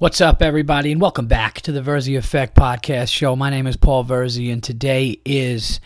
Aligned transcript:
What's 0.00 0.22
up, 0.22 0.40
everybody, 0.40 0.92
and 0.92 0.98
welcome 0.98 1.26
back 1.26 1.60
to 1.60 1.72
the 1.72 1.82
Verzi 1.82 2.16
Effect 2.16 2.56
podcast 2.56 3.12
show. 3.12 3.36
My 3.36 3.50
name 3.50 3.66
is 3.66 3.76
Paul 3.76 4.02
Verzi, 4.02 4.50
and 4.50 4.62
today 4.62 5.20
is 5.26 5.78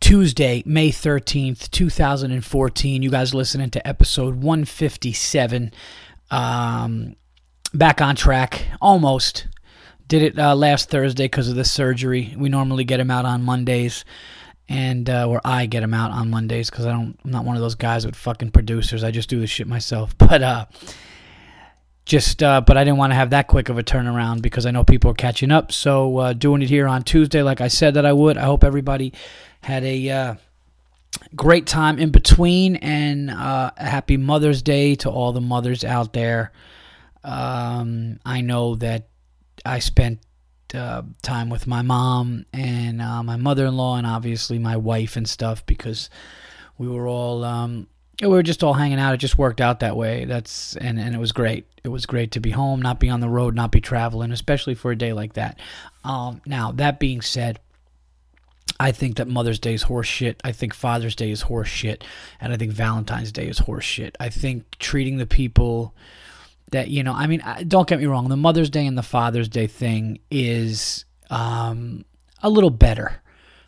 Tuesday, 0.00 0.62
May 0.64 0.88
13th, 0.88 1.70
2014. 1.70 3.02
You 3.02 3.10
guys 3.10 3.34
listening 3.34 3.68
to 3.68 3.86
episode 3.86 4.36
157. 4.36 5.70
Um, 6.30 7.14
back 7.74 8.00
on 8.00 8.16
track, 8.16 8.64
almost. 8.80 9.48
Did 10.08 10.22
it 10.22 10.38
uh, 10.38 10.54
last 10.54 10.88
Thursday 10.88 11.24
because 11.24 11.50
of 11.50 11.54
the 11.54 11.66
surgery. 11.66 12.34
We 12.38 12.48
normally 12.48 12.84
get 12.84 12.96
them 12.96 13.10
out 13.10 13.26
on 13.26 13.42
Mondays, 13.42 14.06
and 14.66 15.10
uh, 15.10 15.28
or 15.28 15.42
I 15.44 15.66
get 15.66 15.80
them 15.80 15.92
out 15.92 16.10
on 16.10 16.30
Mondays 16.30 16.70
because 16.70 16.86
I 16.86 16.92
don't. 16.92 17.20
I'm 17.22 17.30
not 17.30 17.44
one 17.44 17.56
of 17.56 17.60
those 17.60 17.74
guys 17.74 18.06
with 18.06 18.16
fucking 18.16 18.52
producers. 18.52 19.04
I 19.04 19.10
just 19.10 19.28
do 19.28 19.40
the 19.40 19.46
shit 19.46 19.66
myself. 19.66 20.14
But 20.26 20.42
uh, 20.42 20.64
just 22.04 22.42
uh, 22.42 22.60
but 22.60 22.76
I 22.76 22.84
didn't 22.84 22.98
want 22.98 23.12
to 23.12 23.14
have 23.14 23.30
that 23.30 23.46
quick 23.46 23.68
of 23.68 23.78
a 23.78 23.82
turnaround 23.82 24.42
because 24.42 24.66
I 24.66 24.70
know 24.70 24.84
people 24.84 25.10
are 25.10 25.14
catching 25.14 25.50
up. 25.50 25.70
So 25.72 26.18
uh, 26.18 26.32
doing 26.32 26.62
it 26.62 26.68
here 26.68 26.88
on 26.88 27.02
Tuesday, 27.02 27.42
like 27.42 27.60
I 27.60 27.68
said 27.68 27.94
that 27.94 28.04
I 28.04 28.12
would. 28.12 28.36
I 28.36 28.42
hope 28.42 28.64
everybody 28.64 29.12
had 29.60 29.84
a 29.84 30.10
uh, 30.10 30.34
great 31.36 31.66
time 31.66 31.98
in 31.98 32.10
between, 32.10 32.76
and 32.76 33.30
uh, 33.30 33.70
a 33.76 33.86
happy 33.86 34.16
Mother's 34.16 34.62
Day 34.62 34.96
to 34.96 35.10
all 35.10 35.32
the 35.32 35.40
mothers 35.40 35.84
out 35.84 36.12
there. 36.12 36.52
Um, 37.22 38.18
I 38.24 38.40
know 38.40 38.74
that 38.76 39.08
I 39.64 39.78
spent 39.78 40.20
uh, 40.74 41.02
time 41.22 41.50
with 41.50 41.66
my 41.68 41.82
mom 41.82 42.46
and 42.52 43.00
uh, 43.00 43.22
my 43.22 43.36
mother-in-law, 43.36 43.98
and 43.98 44.06
obviously 44.06 44.58
my 44.58 44.76
wife 44.76 45.16
and 45.16 45.28
stuff 45.28 45.64
because 45.66 46.10
we 46.78 46.88
were 46.88 47.06
all. 47.06 47.44
Um, 47.44 47.86
we 48.28 48.28
were 48.28 48.42
just 48.42 48.62
all 48.62 48.74
hanging 48.74 48.98
out. 48.98 49.14
It 49.14 49.18
just 49.18 49.38
worked 49.38 49.60
out 49.60 49.80
that 49.80 49.96
way. 49.96 50.24
That's 50.24 50.76
and 50.76 50.98
and 50.98 51.14
it 51.14 51.18
was 51.18 51.32
great. 51.32 51.66
It 51.84 51.88
was 51.88 52.06
great 52.06 52.30
to 52.32 52.40
be 52.40 52.50
home, 52.50 52.80
not 52.80 53.00
be 53.00 53.08
on 53.08 53.20
the 53.20 53.28
road, 53.28 53.54
not 53.54 53.72
be 53.72 53.80
traveling, 53.80 54.30
especially 54.30 54.74
for 54.74 54.92
a 54.92 54.96
day 54.96 55.12
like 55.12 55.34
that. 55.34 55.58
Um, 56.04 56.40
now 56.46 56.72
that 56.72 57.00
being 57.00 57.20
said, 57.20 57.58
I 58.78 58.92
think 58.92 59.16
that 59.16 59.28
Mother's 59.28 59.58
Day 59.58 59.74
is 59.74 59.82
horse 59.82 60.06
shit. 60.06 60.40
I 60.44 60.52
think 60.52 60.74
Father's 60.74 61.16
Day 61.16 61.30
is 61.30 61.42
horse 61.42 61.68
shit, 61.68 62.04
and 62.40 62.52
I 62.52 62.56
think 62.56 62.72
Valentine's 62.72 63.32
Day 63.32 63.48
is 63.48 63.58
horse 63.58 63.84
shit. 63.84 64.16
I 64.20 64.28
think 64.28 64.78
treating 64.78 65.18
the 65.18 65.26
people 65.26 65.94
that 66.70 66.88
you 66.88 67.02
know. 67.02 67.12
I 67.12 67.26
mean, 67.26 67.42
don't 67.66 67.88
get 67.88 67.98
me 67.98 68.06
wrong. 68.06 68.28
The 68.28 68.36
Mother's 68.36 68.70
Day 68.70 68.86
and 68.86 68.96
the 68.96 69.02
Father's 69.02 69.48
Day 69.48 69.66
thing 69.66 70.20
is 70.30 71.04
um, 71.30 72.04
a 72.42 72.50
little 72.50 72.70
better 72.70 73.20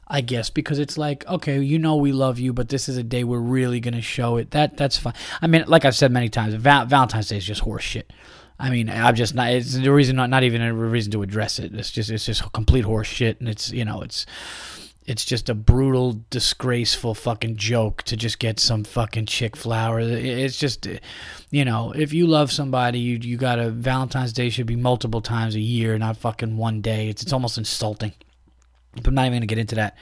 I 0.07 0.21
guess 0.21 0.51
because 0.51 0.79
it's 0.79 0.99
like 0.99 1.27
okay, 1.27 1.61
you 1.61 1.79
know 1.79 1.97
we 1.97 2.13
love 2.13 2.39
you, 2.39 2.53
but 2.53 2.69
this 2.69 2.89
is 2.89 2.97
a 2.97 3.03
day 3.03 3.25
we're 3.25 3.39
really 3.39 3.81
gonna 3.81 4.03
show 4.03 4.37
it. 4.37 4.51
That 4.51 4.77
that's 4.77 4.97
fine. 4.97 5.15
I 5.41 5.47
mean, 5.47 5.65
like 5.67 5.85
I've 5.85 5.97
said 5.97 6.13
many 6.13 6.29
times, 6.29 6.55
Val- 6.55 6.87
Valentine's 6.87 7.29
Day 7.29 7.39
is 7.39 7.45
just 7.45 7.63
horse 7.63 7.85
shit. 7.85 8.13
I 8.59 8.71
mean, 8.71 8.89
I'm 8.89 9.15
just 9.15 9.35
not. 9.35 9.51
It's 9.51 9.75
the 9.75 9.93
reason, 9.93 10.17
not 10.17 10.31
not 10.31 10.45
even 10.45 10.63
a 10.63 10.73
reason 10.73 11.13
to 11.13 11.23
address 11.23 11.59
it. 11.59 11.75
It's 11.75 11.91
just 11.91 12.11
it's 12.11 12.27
just 12.27 12.53
complete 12.53 12.85
horse 12.85 13.09
shit, 13.09 13.41
and 13.41 13.49
it's 13.49 13.73
you 13.73 13.85
know 13.85 14.03
it's 14.03 14.27
it's 15.07 15.25
just 15.25 15.49
a 15.49 15.55
brutal, 15.55 16.21
disgraceful 16.31 17.15
fucking 17.15 17.57
joke 17.57 18.03
to 18.05 18.17
just 18.17 18.39
get 18.39 18.59
some 18.59 18.85
fucking 18.85 19.27
chick 19.27 19.55
flower. 19.55 20.01
It's 20.01 20.59
just, 20.59 20.89
you 21.51 21.65
know, 21.65 21.93
if 21.93 22.15
you 22.15 22.27
love 22.27 22.51
somebody, 22.51 23.01
you 23.01 23.19
you 23.21 23.37
got 23.37 23.57
to 23.57 23.71
Valentine's 23.71 24.33
Day 24.33 24.49
should 24.49 24.67
be 24.67 24.77
multiple 24.77 25.21
times 25.21 25.55
a 25.55 25.61
year, 25.61 25.99
not 25.99 26.17
fucking 26.17 26.57
one 26.57 26.81
day. 26.81 27.09
It's 27.09 27.23
it's 27.23 27.33
almost 27.33 27.59
insulting. 27.59 28.13
But 28.97 29.09
I'm 29.09 29.15
not 29.15 29.27
even 29.27 29.33
going 29.33 29.41
to 29.43 29.47
get 29.47 29.59
into 29.59 29.75
that. 29.77 29.97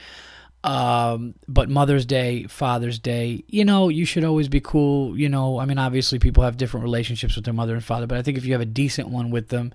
Um, 0.63 1.35
but 1.47 1.69
Mother's 1.69 2.05
Day, 2.05 2.45
Father's 2.45 2.97
Day, 2.97 3.43
you 3.47 3.65
know, 3.65 3.89
you 3.89 4.05
should 4.05 4.23
always 4.23 4.47
be 4.47 4.61
cool. 4.61 5.17
You 5.17 5.27
know, 5.27 5.59
I 5.59 5.65
mean, 5.65 5.77
obviously 5.77 6.19
people 6.19 6.43
have 6.43 6.55
different 6.55 6.85
relationships 6.85 7.35
with 7.35 7.43
their 7.43 7.53
mother 7.53 7.73
and 7.73 7.83
father, 7.83 8.07
but 8.07 8.17
I 8.17 8.21
think 8.21 8.37
if 8.37 8.45
you 8.45 8.53
have 8.53 8.61
a 8.61 8.65
decent 8.65 9.09
one 9.09 9.29
with 9.29 9.49
them, 9.49 9.73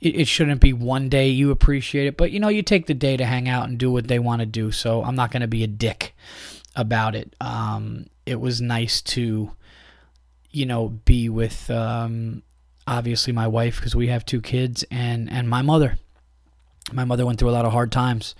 it, 0.00 0.16
it 0.16 0.28
shouldn't 0.28 0.62
be 0.62 0.72
one 0.72 1.10
day 1.10 1.28
you 1.28 1.50
appreciate 1.50 2.06
it, 2.06 2.16
but 2.16 2.30
you 2.30 2.40
know, 2.40 2.48
you 2.48 2.62
take 2.62 2.86
the 2.86 2.94
day 2.94 3.18
to 3.18 3.26
hang 3.26 3.48
out 3.48 3.68
and 3.68 3.76
do 3.76 3.90
what 3.90 4.08
they 4.08 4.18
want 4.18 4.40
to 4.40 4.46
do. 4.46 4.72
So 4.72 5.04
I'm 5.04 5.14
not 5.14 5.30
going 5.30 5.42
to 5.42 5.48
be 5.48 5.62
a 5.62 5.68
dick 5.68 6.14
about 6.74 7.14
it. 7.14 7.36
Um, 7.40 8.06
it 8.24 8.40
was 8.40 8.62
nice 8.62 9.02
to, 9.02 9.52
you 10.50 10.66
know, 10.66 10.88
be 10.88 11.28
with, 11.28 11.70
um, 11.70 12.42
obviously 12.86 13.32
my 13.32 13.46
wife 13.46 13.76
because 13.76 13.94
we 13.94 14.08
have 14.08 14.24
two 14.24 14.40
kids 14.40 14.84
and, 14.90 15.30
and 15.30 15.48
my 15.48 15.60
mother 15.60 15.98
my 16.92 17.04
mother 17.04 17.24
went 17.24 17.38
through 17.38 17.50
a 17.50 17.52
lot 17.52 17.64
of 17.64 17.72
hard 17.72 17.92
times. 17.92 18.34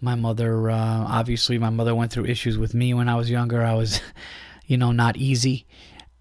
My 0.00 0.14
mother, 0.14 0.70
uh, 0.70 1.04
obviously, 1.08 1.58
my 1.58 1.70
mother 1.70 1.94
went 1.94 2.12
through 2.12 2.26
issues 2.26 2.56
with 2.56 2.74
me 2.74 2.94
when 2.94 3.08
I 3.08 3.16
was 3.16 3.30
younger. 3.30 3.62
I 3.64 3.74
was, 3.74 4.00
you 4.66 4.76
know, 4.76 4.92
not 4.92 5.16
easy. 5.16 5.66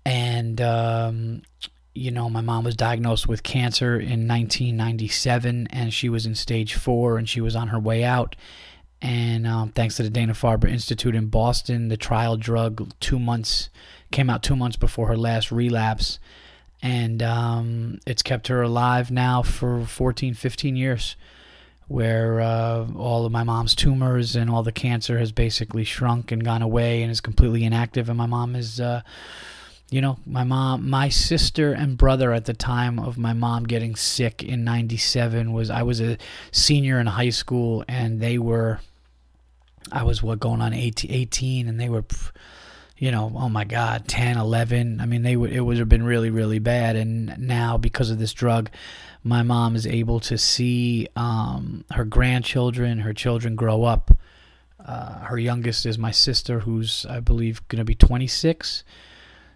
And, 0.05 0.59
um, 0.61 1.41
you 1.93 2.11
know, 2.11 2.29
my 2.29 2.41
mom 2.41 2.63
was 2.63 2.75
diagnosed 2.75 3.27
with 3.27 3.43
cancer 3.43 3.95
in 3.95 4.27
1997, 4.27 5.67
and 5.71 5.93
she 5.93 6.09
was 6.09 6.25
in 6.25 6.35
stage 6.35 6.75
four, 6.75 7.17
and 7.17 7.27
she 7.27 7.41
was 7.41 7.55
on 7.55 7.69
her 7.69 7.79
way 7.79 8.03
out. 8.03 8.35
And 9.01 9.45
um, 9.45 9.69
thanks 9.69 9.95
to 9.97 10.03
the 10.03 10.09
Dana 10.09 10.33
Farber 10.33 10.69
Institute 10.69 11.13
in 11.13 11.27
Boston, 11.27 11.89
the 11.89 11.97
trial 11.97 12.35
drug 12.35 12.91
two 12.99 13.19
months 13.19 13.69
came 14.11 14.29
out 14.29 14.41
two 14.41 14.55
months 14.55 14.77
before 14.77 15.07
her 15.07 15.17
last 15.17 15.51
relapse, 15.51 16.17
and 16.81 17.21
um, 17.21 17.99
it's 18.07 18.23
kept 18.23 18.47
her 18.47 18.61
alive 18.61 19.11
now 19.11 19.41
for 19.41 19.85
14, 19.85 20.33
15 20.33 20.75
years 20.75 21.15
where 21.87 22.41
uh, 22.41 22.85
all 22.95 23.25
of 23.25 23.31
my 23.31 23.43
mom's 23.43 23.73
tumors 23.73 24.35
and 24.35 24.49
all 24.49 24.63
the 24.63 24.71
cancer 24.71 25.17
has 25.19 25.31
basically 25.31 25.85
shrunk 25.85 26.31
and 26.31 26.43
gone 26.43 26.61
away 26.61 27.01
and 27.01 27.11
is 27.11 27.21
completely 27.21 27.63
inactive. 27.63 28.09
And 28.09 28.17
my 28.17 28.25
mom 28.25 28.55
is, 28.55 28.81
uh, 28.81 29.01
you 29.89 30.01
know, 30.01 30.19
my 30.25 30.43
mom, 30.43 30.89
my 30.89 31.07
sister 31.07 31.71
and 31.71 31.97
brother 31.97 32.33
at 32.33 32.43
the 32.43 32.53
time 32.53 32.99
of 32.99 33.17
my 33.17 33.31
mom 33.31 33.63
getting 33.63 33.95
sick 33.95 34.43
in 34.43 34.65
'97 34.65 35.53
was 35.53 35.69
I 35.69 35.83
was 35.83 36.01
a 36.01 36.17
senior 36.51 36.99
in 36.99 37.07
high 37.07 37.29
school 37.29 37.85
and 37.87 38.19
they 38.19 38.37
were, 38.37 38.81
I 39.89 40.03
was 40.03 40.21
what 40.21 40.41
going 40.41 40.61
on 40.61 40.73
18, 40.73 41.09
18 41.09 41.67
and 41.67 41.79
they 41.79 41.89
were. 41.89 42.05
You 42.99 43.11
know, 43.11 43.31
oh 43.35 43.47
my 43.47 43.63
God, 43.63 44.07
10, 44.07 44.37
11. 44.37 45.01
I 45.01 45.05
mean, 45.05 45.21
they 45.21 45.35
would 45.35 45.51
it 45.51 45.61
would 45.61 45.77
have 45.77 45.87
been 45.87 46.01
really, 46.01 46.31
really 46.31 46.57
bad. 46.57 46.95
And 46.95 47.37
now, 47.37 47.77
because 47.77 48.09
of 48.09 48.17
this 48.17 48.33
drug, 48.33 48.71
my 49.27 49.43
mom 49.43 49.75
is 49.75 49.85
able 49.85 50.19
to 50.21 50.37
see 50.37 51.07
um, 51.15 51.83
her 51.91 52.05
grandchildren, 52.05 52.99
her 52.99 53.13
children 53.13 53.55
grow 53.55 53.83
up. 53.83 54.11
Uh, 54.83 55.19
her 55.25 55.37
youngest 55.37 55.85
is 55.85 55.97
my 55.97 56.11
sister, 56.11 56.61
who's 56.61 57.05
I 57.09 57.19
believe 57.19 57.67
going 57.67 57.79
to 57.79 57.85
be 57.85 57.95
26. 57.95 58.83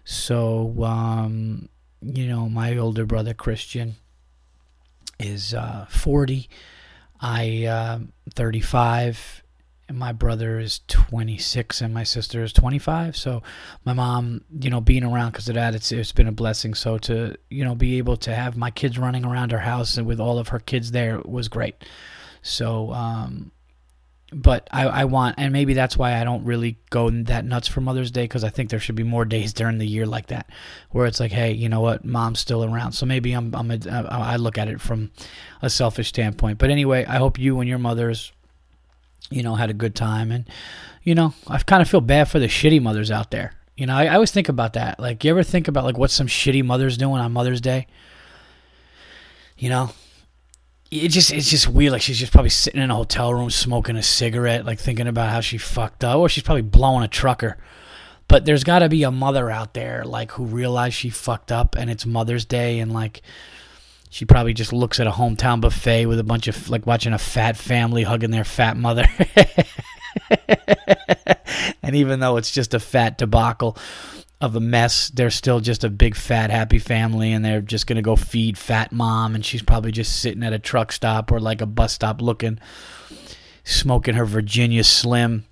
So, 0.04 0.84
um, 0.84 1.68
you 2.02 2.26
know, 2.26 2.48
my 2.48 2.76
older 2.76 3.06
brother 3.06 3.32
Christian 3.32 3.96
is 5.18 5.54
uh, 5.54 5.86
40. 5.88 6.48
I 7.20 7.64
uh, 7.64 7.98
35 8.34 9.41
and 9.88 9.98
my 9.98 10.12
brother 10.12 10.58
is 10.58 10.80
26 10.88 11.80
and 11.80 11.92
my 11.92 12.04
sister 12.04 12.42
is 12.42 12.52
25 12.52 13.16
so 13.16 13.42
my 13.84 13.92
mom 13.92 14.42
you 14.60 14.70
know 14.70 14.80
being 14.80 15.04
around 15.04 15.32
because 15.32 15.48
of 15.48 15.54
that 15.54 15.74
it's, 15.74 15.92
it's 15.92 16.12
been 16.12 16.28
a 16.28 16.32
blessing. 16.32 16.74
So 16.74 16.98
to 16.98 17.36
you 17.50 17.64
know 17.64 17.74
be 17.74 17.98
able 17.98 18.16
to 18.18 18.34
have 18.34 18.56
my 18.56 18.70
kids 18.70 18.98
running 18.98 19.24
around 19.24 19.52
our 19.52 19.60
house 19.60 19.96
and 19.96 20.06
with 20.06 20.20
all 20.20 20.38
of 20.38 20.48
her 20.48 20.58
kids 20.58 20.90
there 20.90 21.20
was 21.24 21.48
great. 21.48 21.84
So 22.42 22.92
um 22.92 23.52
but 24.34 24.66
I, 24.70 24.86
I 24.86 25.04
want 25.04 25.34
and 25.38 25.52
maybe 25.52 25.74
that's 25.74 25.96
why 25.96 26.18
I 26.18 26.24
don't 26.24 26.44
really 26.44 26.78
go 26.88 27.10
that 27.10 27.44
nuts 27.44 27.68
for 27.68 27.82
Mother's 27.82 28.10
Day 28.10 28.24
because 28.24 28.44
I 28.44 28.48
think 28.48 28.70
there 28.70 28.80
should 28.80 28.94
be 28.94 29.02
more 29.02 29.26
days 29.26 29.52
during 29.52 29.76
the 29.76 29.86
year 29.86 30.06
like 30.06 30.28
that 30.28 30.48
where 30.90 31.06
it's 31.06 31.20
like 31.20 31.32
hey 31.32 31.52
you 31.52 31.68
know 31.68 31.80
what? 31.80 32.04
Mom's 32.04 32.40
still 32.40 32.64
around. 32.64 32.92
So 32.92 33.04
maybe 33.04 33.32
I'm, 33.32 33.54
I'm 33.54 33.70
a, 33.70 33.78
I 34.10 34.36
look 34.36 34.56
at 34.56 34.68
it 34.68 34.80
from 34.80 35.10
a 35.60 35.68
selfish 35.68 36.08
standpoint. 36.08 36.58
But 36.58 36.70
anyway 36.70 37.04
I 37.04 37.16
hope 37.16 37.38
you 37.38 37.60
and 37.60 37.68
your 37.68 37.78
mothers 37.78 38.32
you 39.32 39.42
know, 39.42 39.54
had 39.54 39.70
a 39.70 39.74
good 39.74 39.94
time. 39.94 40.30
And, 40.30 40.48
you 41.02 41.14
know, 41.14 41.34
I 41.48 41.58
kind 41.58 41.82
of 41.82 41.88
feel 41.88 42.00
bad 42.00 42.28
for 42.28 42.38
the 42.38 42.46
shitty 42.46 42.80
mothers 42.82 43.10
out 43.10 43.30
there. 43.30 43.54
You 43.76 43.86
know, 43.86 43.94
I, 43.94 44.04
I 44.04 44.14
always 44.14 44.30
think 44.30 44.48
about 44.48 44.74
that. 44.74 45.00
Like, 45.00 45.24
you 45.24 45.30
ever 45.30 45.42
think 45.42 45.66
about, 45.68 45.84
like, 45.84 45.98
what 45.98 46.10
some 46.10 46.26
shitty 46.26 46.64
mother's 46.64 46.96
doing 46.96 47.20
on 47.20 47.32
Mother's 47.32 47.60
Day? 47.60 47.86
You 49.56 49.68
know? 49.68 49.90
It 50.90 51.08
just 51.08 51.32
it's 51.32 51.48
just 51.48 51.68
weird. 51.68 51.92
Like 51.92 52.02
she's 52.02 52.18
just 52.18 52.32
probably 52.32 52.50
sitting 52.50 52.82
in 52.82 52.90
a 52.90 52.94
hotel 52.94 53.32
room 53.32 53.48
smoking 53.48 53.96
a 53.96 54.02
cigarette, 54.02 54.66
like 54.66 54.78
thinking 54.78 55.06
about 55.08 55.30
how 55.30 55.40
she 55.40 55.56
fucked 55.56 56.04
up, 56.04 56.18
or 56.18 56.28
she's 56.28 56.44
probably 56.44 56.60
blowing 56.60 57.02
a 57.02 57.08
trucker. 57.08 57.56
But 58.28 58.44
there's 58.44 58.62
got 58.62 58.80
to 58.80 58.90
be 58.90 59.02
a 59.02 59.10
mother 59.10 59.50
out 59.50 59.72
there, 59.72 60.04
like 60.04 60.32
who 60.32 60.44
realized 60.44 60.96
she 60.96 61.08
fucked 61.08 61.50
up, 61.50 61.76
and 61.78 61.88
it's 61.88 62.04
Mother's 62.04 62.44
Day, 62.44 62.78
and 62.78 62.92
like 62.92 63.22
she 64.12 64.26
probably 64.26 64.52
just 64.52 64.74
looks 64.74 65.00
at 65.00 65.06
a 65.06 65.10
hometown 65.10 65.62
buffet 65.62 66.04
with 66.04 66.18
a 66.18 66.24
bunch 66.24 66.46
of 66.46 66.68
like 66.68 66.86
watching 66.86 67.14
a 67.14 67.18
fat 67.18 67.56
family 67.56 68.02
hugging 68.02 68.30
their 68.30 68.44
fat 68.44 68.76
mother. 68.76 69.06
and 71.82 71.96
even 71.96 72.20
though 72.20 72.36
it's 72.36 72.50
just 72.50 72.74
a 72.74 72.78
fat 72.78 73.16
debacle 73.16 73.74
of 74.38 74.54
a 74.54 74.60
mess, 74.60 75.08
they're 75.08 75.30
still 75.30 75.60
just 75.60 75.82
a 75.82 75.88
big 75.88 76.14
fat 76.14 76.50
happy 76.50 76.78
family 76.78 77.32
and 77.32 77.42
they're 77.42 77.62
just 77.62 77.86
going 77.86 77.96
to 77.96 78.02
go 78.02 78.14
feed 78.14 78.58
fat 78.58 78.92
mom 78.92 79.34
and 79.34 79.46
she's 79.46 79.62
probably 79.62 79.92
just 79.92 80.20
sitting 80.20 80.42
at 80.42 80.52
a 80.52 80.58
truck 80.58 80.92
stop 80.92 81.32
or 81.32 81.40
like 81.40 81.62
a 81.62 81.66
bus 81.66 81.94
stop 81.94 82.20
looking 82.20 82.58
smoking 83.64 84.12
her 84.14 84.26
Virginia 84.26 84.84
Slim 84.84 85.46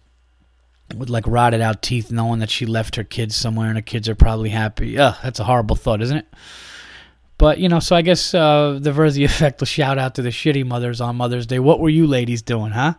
with 0.95 1.09
like 1.09 1.27
rotted 1.27 1.63
out 1.63 1.81
teeth 1.81 2.13
knowing 2.13 2.41
that 2.41 2.51
she 2.51 2.67
left 2.67 2.97
her 2.97 3.05
kids 3.05 3.35
somewhere 3.35 3.69
and 3.69 3.79
her 3.79 3.83
kids 3.83 4.07
are 4.07 4.15
probably 4.15 4.51
happy. 4.51 4.99
Ugh, 4.99 5.17
that's 5.23 5.41
a 5.41 5.45
horrible 5.45 5.77
thought, 5.77 6.03
isn't 6.03 6.19
it? 6.19 6.27
But 7.41 7.59
you 7.59 7.71
know, 7.71 7.81
so 7.81 7.97
I 7.97 8.03
guess 8.03 8.35
uh, 8.35 8.79
the 8.79 8.91
Verzi 8.91 9.25
effect 9.25 9.61
will 9.61 9.67
shout 9.67 9.97
out 9.97 10.17
to 10.17 10.23
the 10.23 10.29
shitty 10.29 10.67
mothers 10.67 11.01
on 11.01 11.17
Mother's 11.17 11.47
Day. 11.47 11.59
What 11.59 11.81
were 11.81 11.89
you 11.89 12.07
ladies 12.07 12.43
doing, 12.43 12.73
huh? 12.73 12.95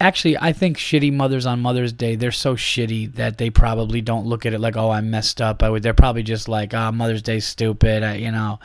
Actually, 0.00 0.36
I 0.36 0.52
think 0.52 0.78
shitty 0.78 1.12
mothers 1.12 1.46
on 1.46 1.60
Mother's 1.60 1.92
Day, 1.92 2.16
they're 2.16 2.32
so 2.32 2.56
shitty 2.56 3.14
that 3.14 3.38
they 3.38 3.50
probably 3.50 4.00
don't 4.00 4.26
look 4.26 4.44
at 4.44 4.52
it 4.52 4.58
like, 4.58 4.76
oh, 4.76 4.90
I 4.90 5.00
messed 5.00 5.40
up. 5.40 5.62
I 5.62 5.70
would. 5.70 5.84
They're 5.84 5.94
probably 5.94 6.24
just 6.24 6.48
like, 6.48 6.74
oh, 6.74 6.90
Mother's 6.90 7.22
Day's 7.22 7.46
stupid. 7.46 8.02
I, 8.02 8.16
you 8.16 8.32
know, 8.32 8.58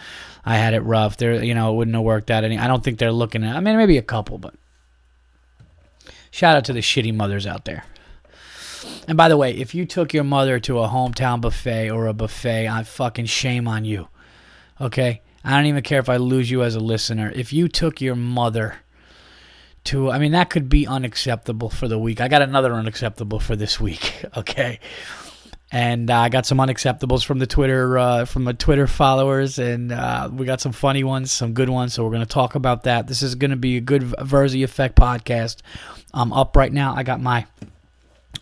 I 0.44 0.56
had 0.57 0.74
it 0.74 0.80
rough. 0.80 1.18
They're, 1.18 1.44
you 1.44 1.54
know, 1.54 1.72
it 1.72 1.75
wouldn't 1.75 1.94
have 1.94 2.04
worked 2.04 2.31
out 2.31 2.44
any. 2.44 2.57
I 2.57 2.66
don't 2.66 2.83
think 2.83 2.98
they're 2.98 3.12
looking 3.12 3.44
at. 3.44 3.56
I 3.56 3.60
mean, 3.60 3.78
maybe 3.78 4.00
a 4.00 4.01
couple, 4.01 4.40
but 4.40 4.56
shout 6.31 6.57
out 6.57 6.66
to 6.66 6.74
the 6.74 6.80
shitty 6.80 7.13
mothers 7.13 7.45
out 7.45 7.66
there. 7.66 7.86
And 9.07 9.18
by 9.18 9.30
the 9.30 9.38
way, 9.38 9.51
if 9.51 9.74
you 9.74 9.86
took 9.86 10.13
your 10.13 10.24
mother 10.24 10.60
to 10.62 10.80
a 10.80 10.88
hometown 10.88 11.42
buffet 11.42 11.89
or 11.89 12.07
a 12.07 12.13
buffet, 12.13 12.68
I 12.68 12.84
fucking 12.84 13.25
shame 13.25 13.68
on 13.68 13.86
you. 13.86 14.07
Okay? 14.80 15.22
I 15.44 15.51
don't 15.51 15.68
even 15.68 15.84
care 15.84 16.00
if 16.00 16.10
I 16.10 16.18
lose 16.18 16.51
you 16.51 16.63
as 16.63 16.75
a 16.75 16.80
listener. 16.80 17.31
If 17.34 17.54
you 17.54 17.68
took 17.68 18.01
your 18.01 18.16
mother 18.16 18.75
to, 19.86 20.12
I 20.12 20.19
mean, 20.19 20.34
that 20.34 20.50
could 20.50 20.68
be 20.68 20.86
unacceptable 20.86 21.69
for 21.69 21.88
the 21.88 21.98
week. 21.98 22.19
I 22.19 22.28
got 22.28 22.42
another 22.42 22.74
unacceptable 22.74 23.39
for 23.39 23.56
this 23.56 23.80
week. 23.80 24.25
Okay? 24.36 24.80
And 25.72 26.10
uh, 26.10 26.19
I 26.19 26.30
got 26.30 26.45
some 26.45 26.60
unacceptables 26.60 27.25
from 27.25 27.40
the 27.40 27.48
Twitter 27.48 27.98
uh, 27.98 28.24
from 28.24 28.45
the 28.45 28.54
Twitter 28.54 28.88
followers, 28.88 29.60
and 29.60 29.92
uh, 29.92 30.30
we 30.31 30.45
got 30.45 30.62
some 30.62 30.72
funny 30.72 31.04
ones, 31.04 31.30
some 31.30 31.54
good 31.54 31.69
ones. 31.69 31.94
So 31.94 32.06
we're 32.06 32.12
going 32.12 32.22
to 32.22 32.25
talk 32.25 32.56
about 32.56 32.83
that. 32.83 33.07
This 33.07 33.22
is 33.22 33.36
going 33.36 33.51
to 33.51 33.57
be 33.57 33.75
a 33.75 33.81
good 33.81 34.04
Verzi 34.04 34.63
Effect 34.63 34.95
podcast. 34.95 35.57
I'm 36.13 36.31
up 36.31 36.56
right 36.56 36.72
now. 36.72 36.95
I 36.95 37.04
got 37.04 37.19
my 37.19 37.45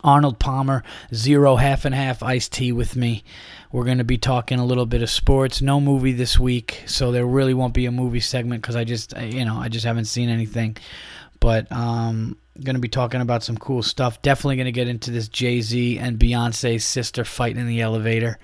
Arnold 0.06 0.38
Palmer, 0.38 0.84
zero 1.12 1.56
half 1.56 1.84
and 1.84 1.94
half 1.94 2.22
iced 2.22 2.52
tea 2.52 2.72
with 2.72 2.94
me. 2.96 3.24
We're 3.72 3.84
going 3.84 3.98
to 3.98 4.04
be 4.04 4.16
talking 4.16 4.58
a 4.60 4.64
little 4.64 4.86
bit 4.86 5.02
of 5.02 5.10
sports. 5.10 5.60
No 5.60 5.80
movie 5.80 6.12
this 6.12 6.38
week, 6.38 6.84
so 6.86 7.10
there 7.10 7.26
really 7.26 7.52
won't 7.52 7.74
be 7.74 7.86
a 7.86 7.92
movie 7.92 8.20
segment 8.20 8.62
because 8.62 8.76
I 8.76 8.84
just, 8.84 9.14
you 9.18 9.44
know, 9.44 9.56
I 9.56 9.68
just 9.68 9.84
haven't 9.84 10.04
seen 10.06 10.28
anything. 10.28 10.76
But 11.40 11.70
um, 11.70 12.36
going 12.62 12.76
to 12.76 12.80
be 12.80 12.88
talking 12.88 13.20
about 13.20 13.42
some 13.42 13.58
cool 13.58 13.82
stuff. 13.82 14.22
Definitely 14.22 14.56
going 14.56 14.66
to 14.66 14.72
get 14.72 14.88
into 14.88 15.10
this 15.10 15.28
Jay 15.28 15.60
Z 15.60 15.98
and 15.98 16.18
Beyonce's 16.18 16.84
sister 16.84 17.24
fighting 17.24 17.60
in 17.60 17.66
the 17.66 17.80
elevator 17.80 18.38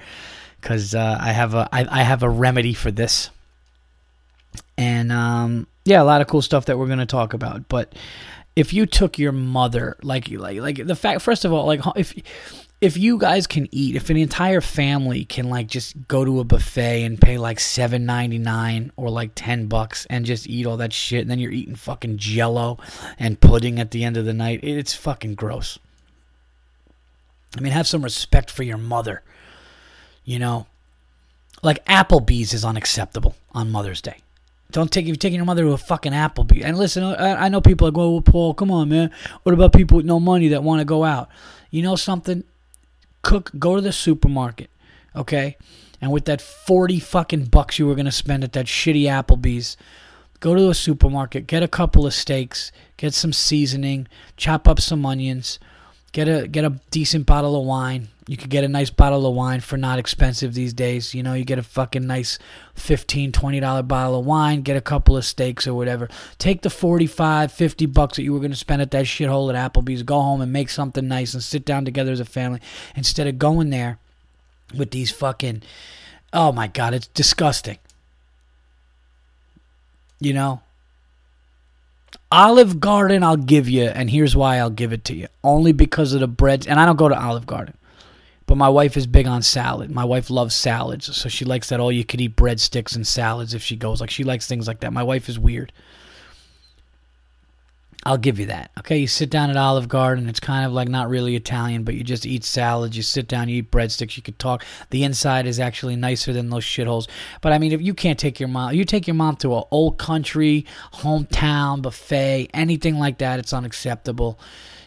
because 0.60 0.94
uh, 0.94 1.18
I 1.20 1.32
have 1.32 1.54
a 1.54 1.68
I, 1.72 2.00
I 2.00 2.02
have 2.02 2.22
a 2.22 2.28
remedy 2.28 2.74
for 2.74 2.90
this. 2.90 3.30
And 4.76 5.12
um, 5.12 5.66
yeah, 5.84 6.02
a 6.02 6.04
lot 6.04 6.20
of 6.20 6.26
cool 6.26 6.42
stuff 6.42 6.66
that 6.66 6.78
we're 6.78 6.86
going 6.86 6.98
to 6.98 7.06
talk 7.06 7.34
about. 7.34 7.68
But 7.68 7.94
if 8.54 8.72
you 8.72 8.86
took 8.86 9.18
your 9.18 9.32
mother, 9.32 9.96
like 10.02 10.30
like 10.30 10.58
like 10.58 10.86
the 10.86 10.96
fact, 10.96 11.22
first 11.22 11.44
of 11.44 11.52
all, 11.52 11.66
like 11.66 11.80
if 11.96 12.14
if 12.80 12.96
you 12.96 13.16
guys 13.16 13.46
can 13.46 13.68
eat, 13.70 13.96
if 13.96 14.10
an 14.10 14.16
entire 14.16 14.60
family 14.60 15.24
can 15.24 15.48
like 15.48 15.68
just 15.68 15.94
go 16.08 16.24
to 16.24 16.40
a 16.40 16.44
buffet 16.44 17.04
and 17.04 17.20
pay 17.20 17.38
like 17.38 17.60
seven 17.60 18.04
ninety 18.04 18.38
nine 18.38 18.92
or 18.96 19.08
like 19.08 19.30
ten 19.34 19.66
bucks 19.66 20.06
and 20.10 20.26
just 20.26 20.48
eat 20.48 20.66
all 20.66 20.76
that 20.76 20.92
shit, 20.92 21.22
and 21.22 21.30
then 21.30 21.38
you're 21.38 21.52
eating 21.52 21.76
fucking 21.76 22.18
Jello 22.18 22.78
and 23.18 23.40
pudding 23.40 23.78
at 23.78 23.90
the 23.90 24.04
end 24.04 24.16
of 24.16 24.24
the 24.24 24.34
night, 24.34 24.60
it's 24.62 24.94
fucking 24.94 25.34
gross. 25.34 25.78
I 27.56 27.60
mean, 27.60 27.72
have 27.72 27.86
some 27.86 28.02
respect 28.02 28.50
for 28.50 28.62
your 28.62 28.78
mother. 28.78 29.22
You 30.24 30.38
know, 30.38 30.66
like 31.62 31.84
Applebee's 31.86 32.52
is 32.52 32.64
unacceptable 32.64 33.34
on 33.52 33.70
Mother's 33.70 34.00
Day. 34.00 34.18
Don't 34.72 34.90
take 34.90 35.06
you're 35.06 35.16
taking 35.16 35.36
your 35.36 35.44
mother 35.44 35.62
to 35.62 35.72
a 35.72 35.78
fucking 35.78 36.12
Applebee's. 36.12 36.64
And 36.64 36.76
listen, 36.76 37.04
I, 37.04 37.44
I 37.44 37.48
know 37.48 37.60
people 37.60 37.86
are 37.86 37.92
going, 37.92 38.10
well, 38.10 38.20
Paul, 38.22 38.54
come 38.54 38.70
on, 38.70 38.88
man. 38.88 39.10
What 39.42 39.52
about 39.54 39.72
people 39.72 39.98
with 39.98 40.06
no 40.06 40.18
money 40.18 40.48
that 40.48 40.62
want 40.62 40.80
to 40.80 40.84
go 40.84 41.04
out? 41.04 41.28
You 41.70 41.82
know 41.82 41.96
something? 41.96 42.44
Cook, 43.22 43.50
go 43.58 43.76
to 43.76 43.80
the 43.80 43.92
supermarket, 43.92 44.70
okay? 45.14 45.56
And 46.00 46.10
with 46.10 46.24
that 46.24 46.40
40 46.40 46.98
fucking 46.98 47.44
bucks 47.46 47.78
you 47.78 47.86
were 47.86 47.94
to 47.94 48.10
spend 48.10 48.42
at 48.42 48.52
that 48.54 48.66
shitty 48.66 49.04
Applebee's, 49.04 49.76
go 50.40 50.56
to 50.56 50.70
a 50.70 50.74
supermarket, 50.74 51.46
get 51.46 51.62
a 51.62 51.68
couple 51.68 52.04
of 52.04 52.12
steaks, 52.12 52.72
get 52.96 53.14
some 53.14 53.32
seasoning, 53.32 54.08
chop 54.36 54.66
up 54.66 54.80
some 54.80 55.06
onions, 55.06 55.60
get 56.12 56.28
a 56.28 56.46
get 56.46 56.64
a 56.64 56.70
decent 56.90 57.26
bottle 57.26 57.58
of 57.58 57.66
wine, 57.66 58.08
you 58.26 58.36
could 58.36 58.50
get 58.50 58.64
a 58.64 58.68
nice 58.68 58.90
bottle 58.90 59.26
of 59.26 59.34
wine 59.34 59.60
for 59.60 59.76
not 59.76 59.98
expensive 59.98 60.54
these 60.54 60.72
days. 60.72 61.14
You 61.14 61.22
know, 61.22 61.34
you 61.34 61.44
get 61.44 61.58
a 61.58 61.62
fucking 61.62 62.06
nice 62.06 62.38
$15, 62.76 63.32
$20 63.32 63.88
bottle 63.88 64.18
of 64.20 64.26
wine, 64.26 64.62
get 64.62 64.76
a 64.76 64.80
couple 64.80 65.16
of 65.16 65.24
steaks 65.24 65.66
or 65.66 65.74
whatever. 65.74 66.08
Take 66.38 66.62
the 66.62 66.70
45, 66.70 67.50
50 67.50 67.86
bucks 67.86 68.16
that 68.16 68.22
you 68.22 68.32
were 68.32 68.38
going 68.38 68.52
to 68.52 68.56
spend 68.56 68.82
at 68.82 68.90
that 68.92 69.06
shithole 69.06 69.52
at 69.52 69.72
Applebee's, 69.72 70.02
go 70.02 70.20
home 70.20 70.40
and 70.40 70.52
make 70.52 70.70
something 70.70 71.08
nice 71.08 71.34
and 71.34 71.42
sit 71.42 71.64
down 71.64 71.84
together 71.84 72.12
as 72.12 72.20
a 72.20 72.24
family 72.24 72.60
instead 72.94 73.26
of 73.26 73.38
going 73.38 73.70
there 73.70 73.98
with 74.76 74.90
these 74.92 75.10
fucking 75.10 75.62
Oh 76.32 76.50
my 76.50 76.66
god, 76.66 76.94
it's 76.94 77.08
disgusting. 77.08 77.78
You 80.18 80.32
know? 80.32 80.62
Olive 82.32 82.80
Garden 82.80 83.22
I'll 83.22 83.36
give 83.36 83.68
you 83.68 83.84
and 83.84 84.08
here's 84.08 84.34
why 84.34 84.56
I'll 84.56 84.70
give 84.70 84.94
it 84.94 85.04
to 85.04 85.14
you. 85.14 85.28
Only 85.44 85.72
because 85.72 86.14
of 86.14 86.20
the 86.20 86.26
breads 86.26 86.66
and 86.66 86.80
I 86.80 86.86
don't 86.86 86.96
go 86.96 87.10
to 87.10 87.22
Olive 87.22 87.46
Garden. 87.46 87.76
But 88.46 88.56
my 88.56 88.70
wife 88.70 88.96
is 88.96 89.06
big 89.06 89.26
on 89.26 89.42
salad. 89.42 89.90
My 89.90 90.06
wife 90.06 90.30
loves 90.30 90.54
salads, 90.54 91.14
so 91.14 91.28
she 91.28 91.44
likes 91.44 91.68
that 91.68 91.78
all 91.78 91.92
you 91.92 92.06
could 92.06 92.22
eat 92.22 92.34
breadsticks 92.34 92.96
and 92.96 93.06
salads 93.06 93.52
if 93.52 93.62
she 93.62 93.76
goes. 93.76 94.00
Like 94.00 94.08
she 94.08 94.24
likes 94.24 94.46
things 94.46 94.66
like 94.66 94.80
that. 94.80 94.94
My 94.94 95.02
wife 95.02 95.28
is 95.28 95.38
weird. 95.38 95.72
I'll 98.04 98.18
give 98.18 98.40
you 98.40 98.46
that. 98.46 98.72
Okay, 98.80 98.98
you 98.98 99.06
sit 99.06 99.30
down 99.30 99.48
at 99.48 99.56
Olive 99.56 99.88
Garden. 99.88 100.28
It's 100.28 100.40
kind 100.40 100.66
of 100.66 100.72
like 100.72 100.88
not 100.88 101.08
really 101.08 101.36
Italian, 101.36 101.84
but 101.84 101.94
you 101.94 102.02
just 102.02 102.26
eat 102.26 102.42
salads. 102.42 102.96
You 102.96 103.02
sit 103.02 103.28
down, 103.28 103.48
you 103.48 103.58
eat 103.58 103.70
breadsticks. 103.70 104.16
You 104.16 104.24
could 104.24 104.40
talk. 104.40 104.64
The 104.90 105.04
inside 105.04 105.46
is 105.46 105.60
actually 105.60 105.94
nicer 105.94 106.32
than 106.32 106.50
those 106.50 106.64
shitholes. 106.64 107.08
But 107.40 107.52
I 107.52 107.58
mean, 107.58 107.70
if 107.70 107.80
you 107.80 107.94
can't 107.94 108.18
take 108.18 108.40
your 108.40 108.48
mom, 108.48 108.74
you 108.74 108.84
take 108.84 109.06
your 109.06 109.14
mom 109.14 109.36
to 109.36 109.56
an 109.56 109.64
old 109.70 109.98
country 109.98 110.66
hometown 110.94 111.80
buffet, 111.80 112.50
anything 112.52 112.98
like 112.98 113.18
that, 113.18 113.38
it's 113.38 113.52
unacceptable 113.52 114.38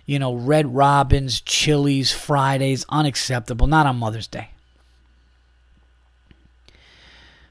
you 0.05 0.19
know, 0.19 0.35
Red 0.35 0.73
Robins, 0.73 1.41
Chili's, 1.41 2.11
Fridays, 2.11 2.85
unacceptable. 2.89 3.67
Not 3.67 3.87
on 3.87 3.97
Mother's 3.97 4.27
Day. 4.27 4.49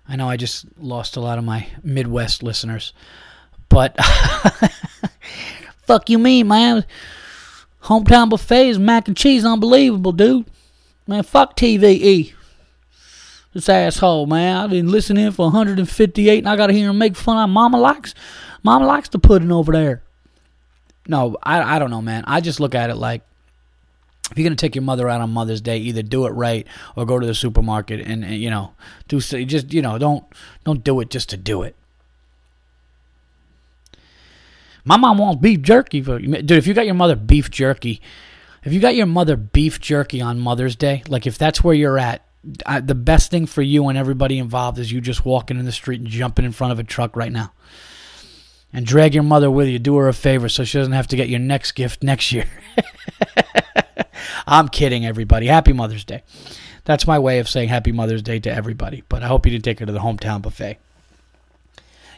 I 0.08 0.16
know 0.16 0.28
I 0.28 0.36
just 0.36 0.66
lost 0.78 1.16
a 1.16 1.20
lot 1.20 1.38
of 1.38 1.44
my 1.44 1.66
Midwest 1.82 2.42
listeners, 2.42 2.92
but 3.68 3.96
fuck 5.86 6.10
you, 6.10 6.18
mean, 6.18 6.48
man. 6.48 6.84
Hometown 7.82 8.30
buffets, 8.30 8.78
mac 8.78 9.08
and 9.08 9.16
cheese, 9.16 9.44
unbelievable, 9.44 10.12
dude. 10.12 10.46
Man, 11.06 11.22
fuck 11.22 11.56
TVE. 11.56 12.32
This 13.52 13.68
asshole, 13.68 14.26
man. 14.26 14.56
I've 14.56 14.70
been 14.70 14.90
listening 14.90 15.30
for 15.32 15.46
158, 15.46 16.38
and 16.38 16.48
I 16.48 16.56
gotta 16.56 16.72
hear 16.72 16.90
him 16.90 16.98
make 16.98 17.16
fun 17.16 17.36
of 17.36 17.50
Mama 17.50 17.78
likes. 17.78 18.14
Mama 18.62 18.86
likes 18.86 19.08
the 19.10 19.18
pudding 19.18 19.52
over 19.52 19.72
there 19.72 20.02
no, 21.06 21.36
I, 21.42 21.76
I 21.76 21.78
don't 21.78 21.90
know, 21.90 22.02
man. 22.02 22.24
I 22.26 22.40
just 22.40 22.60
look 22.60 22.74
at 22.74 22.90
it 22.90 22.96
like 22.96 23.22
if 24.30 24.38
you're 24.38 24.44
gonna 24.44 24.56
take 24.56 24.74
your 24.74 24.82
mother 24.82 25.08
out 25.08 25.20
on 25.20 25.30
Mother's 25.30 25.60
Day, 25.60 25.78
either 25.78 26.02
do 26.02 26.26
it 26.26 26.30
right 26.30 26.66
or 26.96 27.04
go 27.04 27.18
to 27.18 27.26
the 27.26 27.34
supermarket 27.34 28.00
and, 28.00 28.24
and 28.24 28.34
you 28.34 28.50
know 28.50 28.72
do 29.08 29.20
just 29.20 29.72
you 29.72 29.82
know 29.82 29.98
don't 29.98 30.24
don't 30.64 30.82
do 30.82 31.00
it 31.00 31.10
just 31.10 31.28
to 31.30 31.36
do 31.36 31.62
it. 31.62 31.76
My 34.84 34.96
mom 34.96 35.18
wants 35.18 35.40
beef 35.40 35.62
jerky 35.62 36.02
for 36.02 36.18
dude. 36.18 36.50
If 36.50 36.66
you 36.66 36.74
got 36.74 36.86
your 36.86 36.94
mother 36.94 37.16
beef 37.16 37.50
jerky, 37.50 38.02
if 38.64 38.72
you 38.72 38.80
got 38.80 38.94
your 38.94 39.06
mother 39.06 39.36
beef 39.36 39.80
jerky 39.80 40.20
on 40.20 40.40
Mother's 40.40 40.76
Day, 40.76 41.02
like 41.08 41.26
if 41.26 41.38
that's 41.38 41.64
where 41.64 41.74
you're 41.74 41.98
at, 41.98 42.26
I, 42.66 42.80
the 42.80 42.94
best 42.94 43.30
thing 43.30 43.46
for 43.46 43.62
you 43.62 43.88
and 43.88 43.96
everybody 43.96 44.38
involved 44.38 44.78
is 44.78 44.92
you 44.92 45.00
just 45.00 45.24
walking 45.24 45.58
in 45.58 45.64
the 45.64 45.72
street 45.72 46.00
and 46.00 46.08
jumping 46.08 46.44
in 46.44 46.52
front 46.52 46.72
of 46.72 46.78
a 46.78 46.84
truck 46.84 47.16
right 47.16 47.32
now 47.32 47.52
and 48.72 48.84
drag 48.84 49.14
your 49.14 49.22
mother 49.22 49.50
with 49.50 49.68
you. 49.68 49.78
Do 49.78 49.96
her 49.96 50.08
a 50.08 50.12
favor 50.12 50.48
so 50.48 50.64
she 50.64 50.78
doesn't 50.78 50.92
have 50.92 51.06
to 51.08 51.16
get 51.16 51.28
your 51.28 51.40
next 51.40 51.72
gift 51.72 52.02
next 52.02 52.32
year. 52.32 52.46
I'm 54.46 54.68
kidding, 54.68 55.06
everybody. 55.06 55.46
Happy 55.46 55.72
Mother's 55.72 56.04
Day. 56.04 56.22
That's 56.84 57.06
my 57.06 57.18
way 57.18 57.38
of 57.38 57.48
saying 57.48 57.70
Happy 57.70 57.92
Mother's 57.92 58.22
Day 58.22 58.40
to 58.40 58.52
everybody. 58.52 59.02
But 59.08 59.22
I 59.22 59.28
hope 59.28 59.46
you 59.46 59.52
didn't 59.52 59.64
take 59.64 59.78
her 59.80 59.86
to 59.86 59.92
the 59.92 60.00
hometown 60.00 60.42
buffet. 60.42 60.78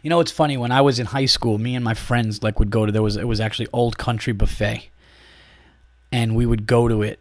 You 0.06 0.10
know, 0.10 0.20
it's 0.20 0.30
funny. 0.30 0.56
When 0.56 0.70
I 0.70 0.82
was 0.82 1.00
in 1.00 1.06
high 1.06 1.26
school, 1.26 1.58
me 1.58 1.74
and 1.74 1.84
my 1.84 1.94
friends 1.94 2.40
like 2.40 2.60
would 2.60 2.70
go 2.70 2.86
to 2.86 2.92
there 2.92 3.02
was 3.02 3.16
it 3.16 3.26
was 3.26 3.40
actually 3.40 3.66
Old 3.72 3.98
Country 3.98 4.32
Buffet, 4.32 4.88
and 6.12 6.36
we 6.36 6.46
would 6.46 6.64
go 6.64 6.86
to 6.86 7.02
it, 7.02 7.18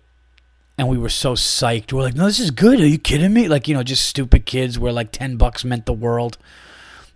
and 0.77 0.87
we 0.87 0.95
were 0.95 1.09
so 1.09 1.33
psyched. 1.33 1.91
We're 1.91 2.03
like, 2.03 2.13
"No, 2.13 2.27
this 2.27 2.39
is 2.39 2.51
good. 2.51 2.79
Are 2.79 2.85
you 2.85 2.99
kidding 2.99 3.33
me?" 3.33 3.47
Like, 3.47 3.67
you 3.67 3.73
know, 3.73 3.81
just 3.81 4.05
stupid 4.05 4.45
kids 4.45 4.77
where 4.77 4.91
like 4.91 5.11
ten 5.11 5.35
bucks 5.35 5.65
meant 5.65 5.87
the 5.87 5.93
world. 5.93 6.37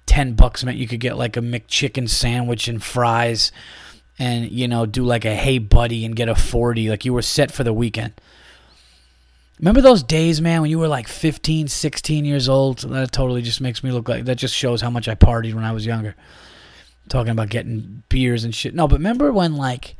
10 0.07 0.33
bucks 0.33 0.63
meant 0.63 0.79
you 0.79 0.88
could 0.88 0.99
get 0.99 1.19
like 1.19 1.38
a 1.38 1.39
McChicken 1.39 2.09
sandwich 2.09 2.67
and 2.67 2.81
fries 2.81 3.51
and, 4.17 4.49
you 4.49 4.67
know, 4.67 4.88
do 4.88 5.03
like 5.03 5.23
a 5.23 5.35
hey 5.35 5.59
buddy 5.59 6.03
and 6.03 6.15
get 6.15 6.27
a 6.27 6.33
40. 6.33 6.89
Like 6.89 7.05
you 7.05 7.13
were 7.13 7.21
set 7.21 7.51
for 7.51 7.63
the 7.63 7.73
weekend. 7.73 8.13
Remember 9.59 9.81
those 9.81 10.03
days, 10.03 10.39
man, 10.41 10.61
when 10.61 10.69
you 10.71 10.79
were 10.79 10.87
like 10.87 11.07
15, 11.07 11.67
16 11.67 12.25
years 12.25 12.47
old? 12.47 12.79
That 12.79 13.11
totally 13.11 13.41
just 13.41 13.59
makes 13.59 13.83
me 13.83 13.91
look 13.91 14.07
like 14.07 14.25
that 14.25 14.35
just 14.35 14.55
shows 14.55 14.81
how 14.81 14.89
much 14.89 15.07
I 15.09 15.15
partied 15.15 15.53
when 15.53 15.65
I 15.65 15.73
was 15.73 15.85
younger. 15.85 16.15
Talking 17.09 17.31
about 17.31 17.49
getting 17.49 18.03
beers 18.07 18.43
and 18.43 18.55
shit. 18.55 18.73
No, 18.73 18.87
but 18.87 18.97
remember 18.97 19.31
when 19.33 19.55
like 19.57 19.95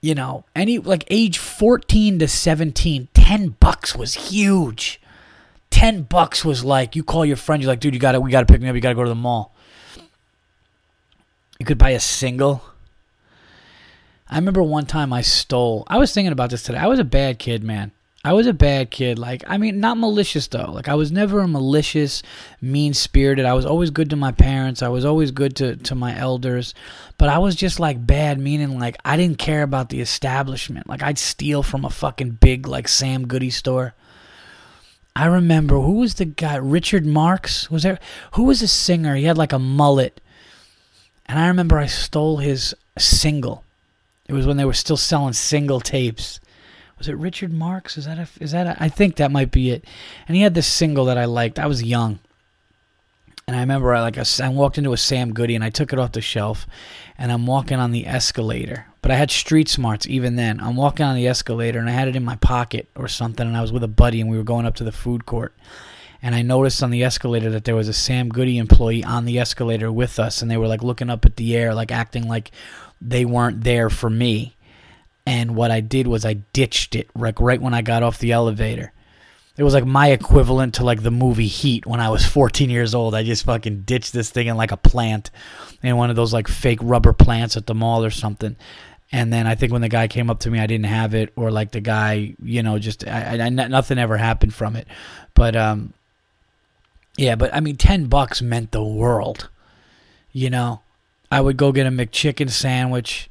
you 0.00 0.14
know, 0.14 0.44
any 0.56 0.78
like 0.78 1.04
age 1.10 1.38
14 1.38 2.18
to 2.20 2.26
17, 2.28 3.08
10 3.14 3.48
bucks 3.60 3.94
was 3.94 4.14
huge. 4.14 5.00
ten 5.70 6.02
bucks 6.02 6.44
was 6.44 6.64
like 6.64 6.96
you 6.96 7.02
call 7.04 7.24
your 7.24 7.36
friend, 7.36 7.62
you're 7.62 7.70
like, 7.70 7.80
dude, 7.80 7.94
you 7.94 8.00
gotta 8.00 8.20
we 8.20 8.30
gotta 8.30 8.46
pick 8.46 8.60
me 8.60 8.68
up, 8.68 8.74
you 8.74 8.80
gotta 8.80 8.94
go 8.94 9.04
to 9.04 9.08
the 9.08 9.14
mall. 9.14 9.54
You 11.58 11.66
could 11.66 11.78
buy 11.78 11.90
a 11.90 12.00
single. 12.00 12.62
I 14.32 14.36
remember 14.36 14.62
one 14.62 14.86
time 14.86 15.12
I 15.12 15.20
stole. 15.20 15.84
I 15.88 15.98
was 15.98 16.14
thinking 16.14 16.32
about 16.32 16.48
this 16.48 16.62
today. 16.62 16.78
I 16.78 16.86
was 16.86 16.98
a 16.98 17.04
bad 17.04 17.38
kid, 17.38 17.62
man. 17.62 17.92
I 18.24 18.32
was 18.32 18.46
a 18.46 18.54
bad 18.54 18.90
kid. 18.90 19.18
Like, 19.18 19.44
I 19.46 19.58
mean, 19.58 19.78
not 19.78 19.98
malicious 19.98 20.46
though. 20.46 20.72
Like, 20.72 20.88
I 20.88 20.94
was 20.94 21.12
never 21.12 21.40
a 21.40 21.48
malicious, 21.48 22.22
mean 22.58 22.94
spirited. 22.94 23.44
I 23.44 23.52
was 23.52 23.66
always 23.66 23.90
good 23.90 24.08
to 24.08 24.16
my 24.16 24.32
parents. 24.32 24.80
I 24.80 24.88
was 24.88 25.04
always 25.04 25.32
good 25.32 25.54
to, 25.56 25.76
to 25.76 25.94
my 25.94 26.16
elders. 26.16 26.72
But 27.18 27.28
I 27.28 27.38
was 27.40 27.54
just 27.54 27.78
like 27.78 28.06
bad, 28.06 28.40
meaning 28.40 28.78
like 28.78 28.96
I 29.04 29.18
didn't 29.18 29.36
care 29.36 29.62
about 29.62 29.90
the 29.90 30.00
establishment. 30.00 30.88
Like, 30.88 31.02
I'd 31.02 31.18
steal 31.18 31.62
from 31.62 31.84
a 31.84 31.90
fucking 31.90 32.38
big, 32.40 32.66
like, 32.66 32.88
Sam 32.88 33.26
Goody 33.26 33.50
store. 33.50 33.92
I 35.14 35.26
remember 35.26 35.78
who 35.78 35.96
was 35.98 36.14
the 36.14 36.24
guy? 36.24 36.56
Richard 36.56 37.04
Marx? 37.04 37.70
Was 37.70 37.82
there? 37.82 37.98
Who 38.32 38.44
was 38.44 38.62
a 38.62 38.68
singer? 38.68 39.14
He 39.14 39.24
had 39.24 39.36
like 39.36 39.52
a 39.52 39.58
mullet. 39.58 40.22
And 41.26 41.38
I 41.38 41.48
remember 41.48 41.76
I 41.76 41.84
stole 41.84 42.38
his 42.38 42.74
single. 42.96 43.62
It 44.32 44.36
was 44.36 44.46
when 44.46 44.56
they 44.56 44.64
were 44.64 44.72
still 44.72 44.96
selling 44.96 45.34
single 45.34 45.80
tapes 45.80 46.40
was 47.02 47.08
it 47.08 47.16
Richard 47.16 47.52
Marx? 47.52 47.98
Is 47.98 48.04
that 48.04 48.16
a, 48.16 48.28
is 48.40 48.52
that 48.52 48.64
a, 48.64 48.80
I 48.80 48.88
think 48.88 49.16
that 49.16 49.32
might 49.32 49.50
be 49.50 49.72
it. 49.72 49.84
And 50.28 50.36
he 50.36 50.44
had 50.44 50.54
this 50.54 50.68
single 50.68 51.06
that 51.06 51.18
I 51.18 51.24
liked. 51.24 51.58
I 51.58 51.66
was 51.66 51.82
young. 51.82 52.20
And 53.48 53.56
I 53.56 53.60
remember 53.60 53.92
I 53.92 54.00
like 54.02 54.16
I 54.16 54.48
walked 54.50 54.78
into 54.78 54.92
a 54.92 54.96
Sam 54.96 55.32
Goody 55.32 55.56
and 55.56 55.64
I 55.64 55.70
took 55.70 55.92
it 55.92 55.98
off 55.98 56.12
the 56.12 56.20
shelf 56.20 56.64
and 57.18 57.32
I'm 57.32 57.44
walking 57.44 57.80
on 57.80 57.90
the 57.90 58.06
escalator. 58.06 58.86
But 59.00 59.10
I 59.10 59.16
had 59.16 59.32
street 59.32 59.68
smarts 59.68 60.06
even 60.06 60.36
then. 60.36 60.60
I'm 60.60 60.76
walking 60.76 61.04
on 61.04 61.16
the 61.16 61.26
escalator 61.26 61.80
and 61.80 61.88
I 61.88 61.92
had 61.92 62.06
it 62.06 62.14
in 62.14 62.24
my 62.24 62.36
pocket 62.36 62.88
or 62.94 63.08
something 63.08 63.48
and 63.48 63.56
I 63.56 63.62
was 63.62 63.72
with 63.72 63.82
a 63.82 63.88
buddy 63.88 64.20
and 64.20 64.30
we 64.30 64.36
were 64.36 64.44
going 64.44 64.64
up 64.64 64.76
to 64.76 64.84
the 64.84 64.92
food 64.92 65.26
court. 65.26 65.56
And 66.22 66.36
I 66.36 66.42
noticed 66.42 66.84
on 66.84 66.92
the 66.92 67.02
escalator 67.02 67.50
that 67.50 67.64
there 67.64 67.74
was 67.74 67.88
a 67.88 67.92
Sam 67.92 68.28
Goody 68.28 68.58
employee 68.58 69.02
on 69.02 69.24
the 69.24 69.40
escalator 69.40 69.90
with 69.90 70.20
us 70.20 70.40
and 70.40 70.48
they 70.48 70.56
were 70.56 70.68
like 70.68 70.84
looking 70.84 71.10
up 71.10 71.24
at 71.24 71.34
the 71.34 71.56
air 71.56 71.74
like 71.74 71.90
acting 71.90 72.28
like 72.28 72.52
they 73.08 73.24
weren't 73.24 73.64
there 73.64 73.90
for 73.90 74.08
me 74.08 74.56
and 75.26 75.54
what 75.54 75.70
I 75.70 75.80
did 75.80 76.06
was 76.06 76.24
I 76.24 76.34
ditched 76.34 76.94
it 76.94 77.08
like 77.14 77.40
right 77.40 77.60
when 77.60 77.74
I 77.74 77.82
got 77.82 78.02
off 78.02 78.18
the 78.18 78.32
elevator. 78.32 78.92
It 79.56 79.64
was 79.64 79.74
like 79.74 79.84
my 79.84 80.10
equivalent 80.10 80.74
to 80.74 80.84
like 80.84 81.02
the 81.02 81.10
movie 81.10 81.46
Heat 81.46 81.86
when 81.86 82.00
I 82.00 82.08
was 82.08 82.24
14 82.26 82.70
years 82.70 82.94
old. 82.94 83.14
I 83.14 83.22
just 83.22 83.44
fucking 83.44 83.82
ditched 83.82 84.12
this 84.12 84.30
thing 84.30 84.48
in 84.48 84.56
like 84.56 84.72
a 84.72 84.76
plant, 84.76 85.30
in 85.82 85.96
one 85.96 86.10
of 86.10 86.16
those 86.16 86.32
like 86.32 86.48
fake 86.48 86.80
rubber 86.82 87.12
plants 87.12 87.56
at 87.56 87.66
the 87.66 87.74
mall 87.74 88.04
or 88.04 88.10
something. 88.10 88.56
And 89.14 89.30
then 89.30 89.46
I 89.46 89.54
think 89.54 89.72
when 89.72 89.82
the 89.82 89.90
guy 89.90 90.08
came 90.08 90.30
up 90.30 90.40
to 90.40 90.50
me, 90.50 90.58
I 90.58 90.66
didn't 90.66 90.86
have 90.86 91.14
it, 91.14 91.34
or 91.36 91.50
like 91.50 91.70
the 91.70 91.82
guy, 91.82 92.34
you 92.42 92.62
know, 92.62 92.78
just 92.78 93.06
I, 93.06 93.38
I, 93.38 93.48
nothing 93.50 93.98
ever 93.98 94.16
happened 94.16 94.54
from 94.54 94.74
it. 94.74 94.88
But 95.34 95.54
um, 95.54 95.92
yeah, 97.18 97.34
but 97.34 97.54
I 97.54 97.60
mean, 97.60 97.76
ten 97.76 98.06
bucks 98.06 98.40
meant 98.40 98.72
the 98.72 98.82
world. 98.82 99.50
You 100.32 100.48
know, 100.48 100.80
I 101.32 101.40
would 101.40 101.56
go 101.56 101.72
get 101.72 101.86
a 101.86 101.90
McChicken 101.90 102.50
sandwich 102.50 103.30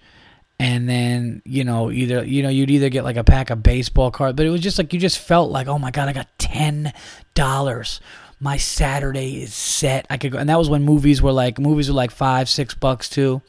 and 0.58 0.90
then 0.90 1.44
you 1.46 1.64
know 1.64 1.92
either 1.92 2.24
you 2.24 2.42
know 2.42 2.50
you'd 2.50 2.72
either 2.72 2.90
get 2.90 3.04
like 3.04 3.16
a 3.16 3.24
pack 3.24 3.52
of 3.52 3.62
baseball 3.62 4.10
cards 4.10 4.36
but 4.36 4.46
it 4.46 4.50
was 4.50 4.62
just 4.62 4.80
like 4.80 4.92
you 4.92 5.00
just 5.00 5.20
felt 5.20 5.52
like 5.52 5.68
oh 5.68 5.78
my 5.78 5.92
god 5.92 6.10
i 6.10 6.14
got 6.14 6.28
ten 6.38 6.92
dollars. 7.36 8.02
My 8.40 8.58
saturday 8.58 9.44
is 9.44 9.54
set. 9.54 10.08
I 10.10 10.18
could 10.18 10.32
go 10.32 10.40
and 10.40 10.50
that 10.50 10.58
was 10.58 10.68
when 10.68 10.84
movies 10.84 11.22
were 11.22 11.32
like 11.32 11.60
movies 11.60 11.90
were 11.90 11.96
like 11.96 12.10
five 12.10 12.50
six 12.50 12.74
bucks 12.74 13.08
too. 13.08 13.44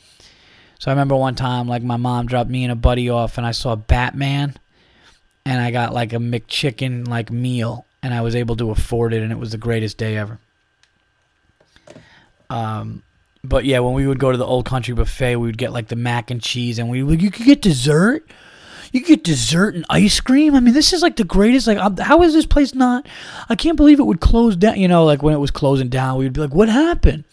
So 0.79 0.91
i 0.91 0.93
remember 0.93 1.17
one 1.17 1.35
time 1.35 1.67
like 1.67 1.83
my 1.83 1.97
mom 1.97 2.27
dropped 2.27 2.51
me 2.51 2.63
and 2.63 2.73
a 2.73 2.77
buddy 2.77 3.09
off 3.09 3.39
and 3.39 3.47
i 3.47 3.53
saw 3.53 3.75
batman 3.75 4.55
and 5.47 5.63
i 5.63 5.71
got 5.71 5.95
like 5.95 6.13
a 6.13 6.17
mcchicken 6.17 7.09
like 7.09 7.31
meal 7.31 7.87
and 8.03 8.13
i 8.13 8.21
was 8.21 8.35
able 8.35 8.57
to 8.57 8.71
afford 8.71 9.15
it 9.15 9.23
and 9.23 9.33
it 9.33 9.39
was 9.39 9.53
the 9.53 9.57
greatest 9.57 9.97
day 9.97 10.19
ever. 10.19 10.39
Um 12.51 13.03
but 13.45 13.65
yeah, 13.65 13.81
when 13.81 13.95
we 13.95 14.07
would 14.07 14.19
go 14.19 14.31
to 14.31 14.39
the 14.39 14.47
old 14.47 14.65
country 14.65 14.95
buffet, 14.95 15.37
we 15.37 15.47
would 15.47 15.59
get 15.59 15.73
like 15.73 15.89
the 15.89 15.97
mac 15.97 16.31
and 16.31 16.43
cheese, 16.43 16.79
and 16.79 16.89
we 16.89 16.99
you 17.17 17.31
could 17.31 17.47
get 17.47 17.63
dessert. 17.63 18.31
You 18.93 19.01
could 19.01 19.09
get 19.09 19.25
dessert 19.25 19.75
and 19.75 19.87
ice 19.89 20.21
cream. 20.21 20.55
I 20.55 20.61
mean, 20.61 20.75
this 20.75 20.93
is 20.93 21.01
like 21.01 21.17
the 21.17 21.25
greatest. 21.25 21.67
Like, 21.67 21.99
how 21.99 22.23
is 22.23 22.35
this 22.35 22.45
place 22.47 22.75
not? 22.75 23.07
I 23.49 23.55
can't 23.55 23.77
believe 23.77 23.99
it 23.99 24.05
would 24.05 24.21
close 24.21 24.55
down. 24.55 24.79
You 24.79 24.87
know, 24.87 25.05
like 25.05 25.23
when 25.23 25.35
it 25.35 25.39
was 25.39 25.51
closing 25.51 25.89
down, 25.89 26.19
we'd 26.19 26.35
be 26.35 26.41
like, 26.41 26.55
"What 26.55 26.69
happened?" 26.69 27.25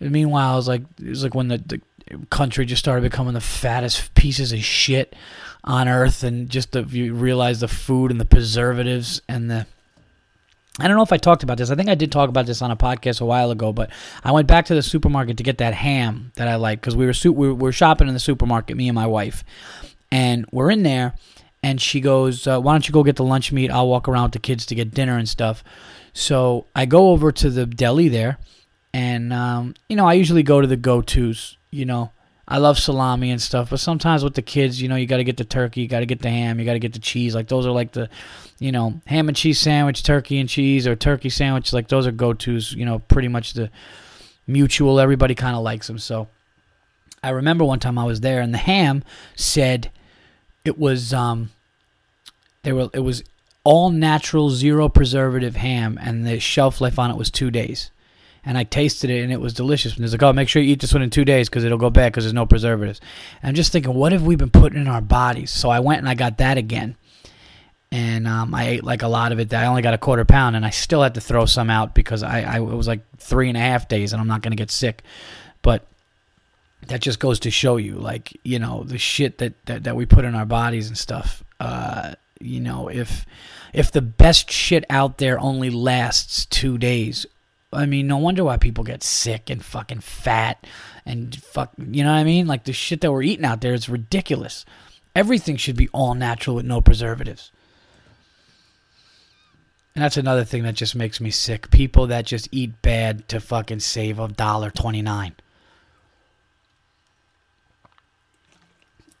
And 0.00 0.12
meanwhile, 0.12 0.54
it 0.54 0.56
was 0.56 0.68
like 0.68 0.82
it 1.02 1.08
was 1.08 1.22
like 1.22 1.34
when 1.34 1.48
the, 1.48 1.58
the 1.58 1.80
country 2.30 2.64
just 2.64 2.80
started 2.80 3.02
becoming 3.02 3.34
the 3.34 3.40
fattest 3.40 4.14
pieces 4.14 4.52
of 4.52 4.60
shit 4.60 5.14
on 5.64 5.88
earth, 5.88 6.22
and 6.22 6.48
just 6.48 6.72
the, 6.72 6.82
you 6.84 7.14
realize 7.14 7.60
the 7.60 7.68
food 7.68 8.10
and 8.10 8.20
the 8.20 8.24
preservatives 8.24 9.20
and 9.28 9.50
the 9.50 9.66
I 10.80 10.88
don't 10.88 10.96
know 10.96 11.04
if 11.04 11.12
I 11.12 11.18
talked 11.18 11.44
about 11.44 11.56
this. 11.58 11.70
I 11.70 11.76
think 11.76 11.88
I 11.88 11.94
did 11.94 12.10
talk 12.10 12.28
about 12.28 12.46
this 12.46 12.60
on 12.60 12.72
a 12.72 12.76
podcast 12.76 13.20
a 13.20 13.24
while 13.24 13.52
ago, 13.52 13.72
but 13.72 13.90
I 14.24 14.32
went 14.32 14.48
back 14.48 14.66
to 14.66 14.74
the 14.74 14.82
supermarket 14.82 15.36
to 15.36 15.44
get 15.44 15.58
that 15.58 15.72
ham 15.72 16.32
that 16.34 16.48
I 16.48 16.56
like 16.56 16.80
because 16.80 16.96
we 16.96 17.06
were 17.06 17.12
su- 17.12 17.32
we 17.32 17.52
were 17.52 17.70
shopping 17.70 18.08
in 18.08 18.14
the 18.14 18.20
supermarket, 18.20 18.76
me 18.76 18.88
and 18.88 18.94
my 18.94 19.06
wife, 19.06 19.44
and 20.10 20.46
we're 20.50 20.72
in 20.72 20.82
there, 20.82 21.14
and 21.62 21.80
she 21.80 22.00
goes, 22.00 22.46
uh, 22.48 22.60
"Why 22.60 22.72
don't 22.72 22.88
you 22.88 22.92
go 22.92 23.04
get 23.04 23.16
the 23.16 23.24
lunch 23.24 23.52
meat? 23.52 23.70
I'll 23.70 23.88
walk 23.88 24.08
around 24.08 24.24
with 24.24 24.32
the 24.32 24.38
kids 24.40 24.66
to 24.66 24.74
get 24.74 24.92
dinner 24.92 25.16
and 25.16 25.28
stuff." 25.28 25.62
So 26.12 26.66
I 26.74 26.86
go 26.86 27.10
over 27.10 27.30
to 27.30 27.50
the 27.50 27.66
deli 27.66 28.08
there, 28.08 28.38
and 28.92 29.32
um, 29.32 29.74
you 29.88 29.94
know 29.94 30.06
I 30.06 30.14
usually 30.14 30.42
go 30.42 30.60
to 30.60 30.66
the 30.66 30.76
go 30.76 31.02
tos, 31.02 31.56
you 31.70 31.84
know, 31.84 32.10
I 32.46 32.58
love 32.58 32.78
salami 32.78 33.30
and 33.30 33.40
stuff, 33.40 33.70
but 33.70 33.80
sometimes 33.80 34.22
with 34.22 34.34
the 34.34 34.42
kids, 34.42 34.82
you 34.82 34.88
know, 34.88 34.96
you 34.96 35.06
got 35.06 35.16
to 35.16 35.24
get 35.24 35.38
the 35.38 35.44
turkey, 35.44 35.80
you 35.80 35.88
got 35.88 36.00
to 36.00 36.06
get 36.06 36.20
the 36.20 36.30
ham, 36.30 36.58
you 36.58 36.66
got 36.66 36.74
to 36.74 36.78
get 36.78 36.92
the 36.92 36.98
cheese. 36.98 37.34
Like 37.34 37.48
those 37.48 37.64
are 37.64 37.70
like 37.70 37.92
the, 37.92 38.10
you 38.58 38.72
know, 38.72 39.00
ham 39.06 39.28
and 39.28 39.36
cheese 39.36 39.58
sandwich, 39.58 40.02
turkey 40.02 40.38
and 40.38 40.48
cheese, 40.48 40.86
or 40.86 40.96
turkey 40.96 41.30
sandwich. 41.30 41.72
Like 41.72 41.88
those 41.88 42.06
are 42.06 42.12
go 42.12 42.32
tos. 42.32 42.72
You 42.72 42.84
know, 42.84 42.98
pretty 42.98 43.28
much 43.28 43.54
the 43.54 43.70
mutual. 44.46 45.00
Everybody 45.00 45.34
kind 45.34 45.56
of 45.56 45.62
likes 45.62 45.86
them. 45.86 45.98
So 45.98 46.28
I 47.22 47.30
remember 47.30 47.64
one 47.64 47.80
time 47.80 47.98
I 47.98 48.04
was 48.04 48.20
there, 48.20 48.40
and 48.40 48.52
the 48.52 48.58
ham 48.58 49.04
said 49.34 49.90
it 50.64 50.78
was 50.78 51.12
um, 51.12 51.50
they 52.62 52.72
were 52.72 52.88
it 52.92 53.00
was 53.00 53.24
all 53.64 53.90
natural, 53.90 54.50
zero 54.50 54.88
preservative 54.88 55.56
ham, 55.56 55.98
and 56.00 56.26
the 56.26 56.38
shelf 56.38 56.80
life 56.80 56.98
on 56.98 57.10
it 57.10 57.16
was 57.16 57.30
two 57.30 57.50
days 57.50 57.90
and 58.44 58.58
I 58.58 58.64
tasted 58.64 59.10
it 59.10 59.22
and 59.22 59.32
it 59.32 59.40
was 59.40 59.54
delicious. 59.54 59.96
And 59.96 60.04
it's 60.04 60.12
like, 60.12 60.22
oh, 60.22 60.32
make 60.32 60.48
sure 60.48 60.60
you 60.60 60.72
eat 60.72 60.80
this 60.80 60.92
one 60.92 61.02
in 61.02 61.10
two 61.10 61.24
days 61.24 61.48
because 61.48 61.64
it'll 61.64 61.78
go 61.78 61.90
bad 61.90 62.12
because 62.12 62.24
there's 62.24 62.34
no 62.34 62.46
preservatives. 62.46 63.00
And 63.42 63.48
I'm 63.48 63.54
just 63.54 63.72
thinking, 63.72 63.94
what 63.94 64.12
have 64.12 64.22
we 64.22 64.36
been 64.36 64.50
putting 64.50 64.80
in 64.80 64.88
our 64.88 65.00
bodies? 65.00 65.50
So 65.50 65.70
I 65.70 65.80
went 65.80 66.00
and 66.00 66.08
I 66.08 66.14
got 66.14 66.38
that 66.38 66.58
again. 66.58 66.96
And 67.94 68.26
um, 68.26 68.52
I 68.56 68.66
ate 68.70 68.82
like 68.82 69.02
a 69.02 69.08
lot 69.08 69.30
of 69.30 69.38
it. 69.38 69.54
I 69.54 69.66
only 69.66 69.80
got 69.80 69.94
a 69.94 69.98
quarter 69.98 70.24
pound, 70.24 70.56
and 70.56 70.66
I 70.66 70.70
still 70.70 71.00
had 71.00 71.14
to 71.14 71.20
throw 71.20 71.46
some 71.46 71.70
out 71.70 71.94
because 71.94 72.24
I, 72.24 72.40
I 72.40 72.56
it 72.56 72.62
was 72.62 72.88
like 72.88 73.02
three 73.18 73.46
and 73.48 73.56
a 73.56 73.60
half 73.60 73.86
days, 73.86 74.12
and 74.12 74.20
I'm 74.20 74.26
not 74.26 74.42
gonna 74.42 74.56
get 74.56 74.72
sick. 74.72 75.04
But 75.62 75.86
that 76.88 77.00
just 77.00 77.20
goes 77.20 77.38
to 77.40 77.52
show 77.52 77.76
you, 77.76 77.94
like 77.94 78.36
you 78.42 78.58
know, 78.58 78.82
the 78.82 78.98
shit 78.98 79.38
that 79.38 79.54
that, 79.66 79.84
that 79.84 79.94
we 79.94 80.06
put 80.06 80.24
in 80.24 80.34
our 80.34 80.44
bodies 80.44 80.88
and 80.88 80.98
stuff. 80.98 81.44
Uh, 81.60 82.16
you 82.40 82.58
know, 82.58 82.88
if 82.88 83.26
if 83.72 83.92
the 83.92 84.02
best 84.02 84.50
shit 84.50 84.84
out 84.90 85.18
there 85.18 85.38
only 85.38 85.70
lasts 85.70 86.46
two 86.46 86.78
days, 86.78 87.26
I 87.72 87.86
mean, 87.86 88.08
no 88.08 88.16
wonder 88.16 88.42
why 88.42 88.56
people 88.56 88.82
get 88.82 89.04
sick 89.04 89.48
and 89.48 89.64
fucking 89.64 90.00
fat 90.00 90.66
and 91.06 91.32
fuck, 91.36 91.70
you 91.78 92.02
know 92.02 92.10
what 92.10 92.18
I 92.18 92.24
mean? 92.24 92.48
Like 92.48 92.64
the 92.64 92.72
shit 92.72 93.02
that 93.02 93.12
we're 93.12 93.22
eating 93.22 93.44
out 93.44 93.60
there 93.60 93.72
is 93.72 93.88
ridiculous. 93.88 94.64
Everything 95.14 95.56
should 95.56 95.76
be 95.76 95.88
all 95.92 96.14
natural 96.14 96.56
with 96.56 96.66
no 96.66 96.80
preservatives. 96.80 97.52
And 99.94 100.02
that's 100.02 100.16
another 100.16 100.44
thing 100.44 100.64
that 100.64 100.74
just 100.74 100.96
makes 100.96 101.20
me 101.20 101.30
sick. 101.30 101.70
People 101.70 102.08
that 102.08 102.26
just 102.26 102.48
eat 102.50 102.82
bad 102.82 103.28
to 103.28 103.38
fucking 103.38 103.80
save 103.80 104.18
a 104.18 104.26
dollar 104.26 104.70
twenty 104.70 105.02
nine. 105.02 105.34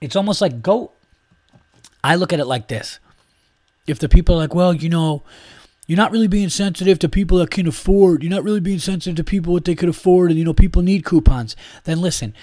It's 0.00 0.16
almost 0.16 0.40
like 0.40 0.62
go. 0.62 0.90
I 2.02 2.16
look 2.16 2.32
at 2.32 2.40
it 2.40 2.46
like 2.46 2.68
this. 2.68 2.98
If 3.86 3.98
the 4.00 4.08
people 4.08 4.34
are 4.34 4.38
like, 4.38 4.54
well, 4.54 4.74
you 4.74 4.88
know, 4.88 5.22
you're 5.86 5.96
not 5.96 6.10
really 6.10 6.26
being 6.26 6.48
sensitive 6.48 6.98
to 6.98 7.08
people 7.08 7.38
that 7.38 7.50
can 7.50 7.68
afford. 7.68 8.22
You're 8.22 8.30
not 8.30 8.42
really 8.42 8.60
being 8.60 8.78
sensitive 8.80 9.16
to 9.16 9.24
people 9.24 9.52
what 9.52 9.64
they 9.64 9.74
could 9.74 9.88
afford, 9.88 10.30
and 10.30 10.38
you 10.38 10.44
know 10.44 10.54
people 10.54 10.82
need 10.82 11.04
coupons. 11.04 11.54
Then 11.84 12.00
listen, 12.00 12.34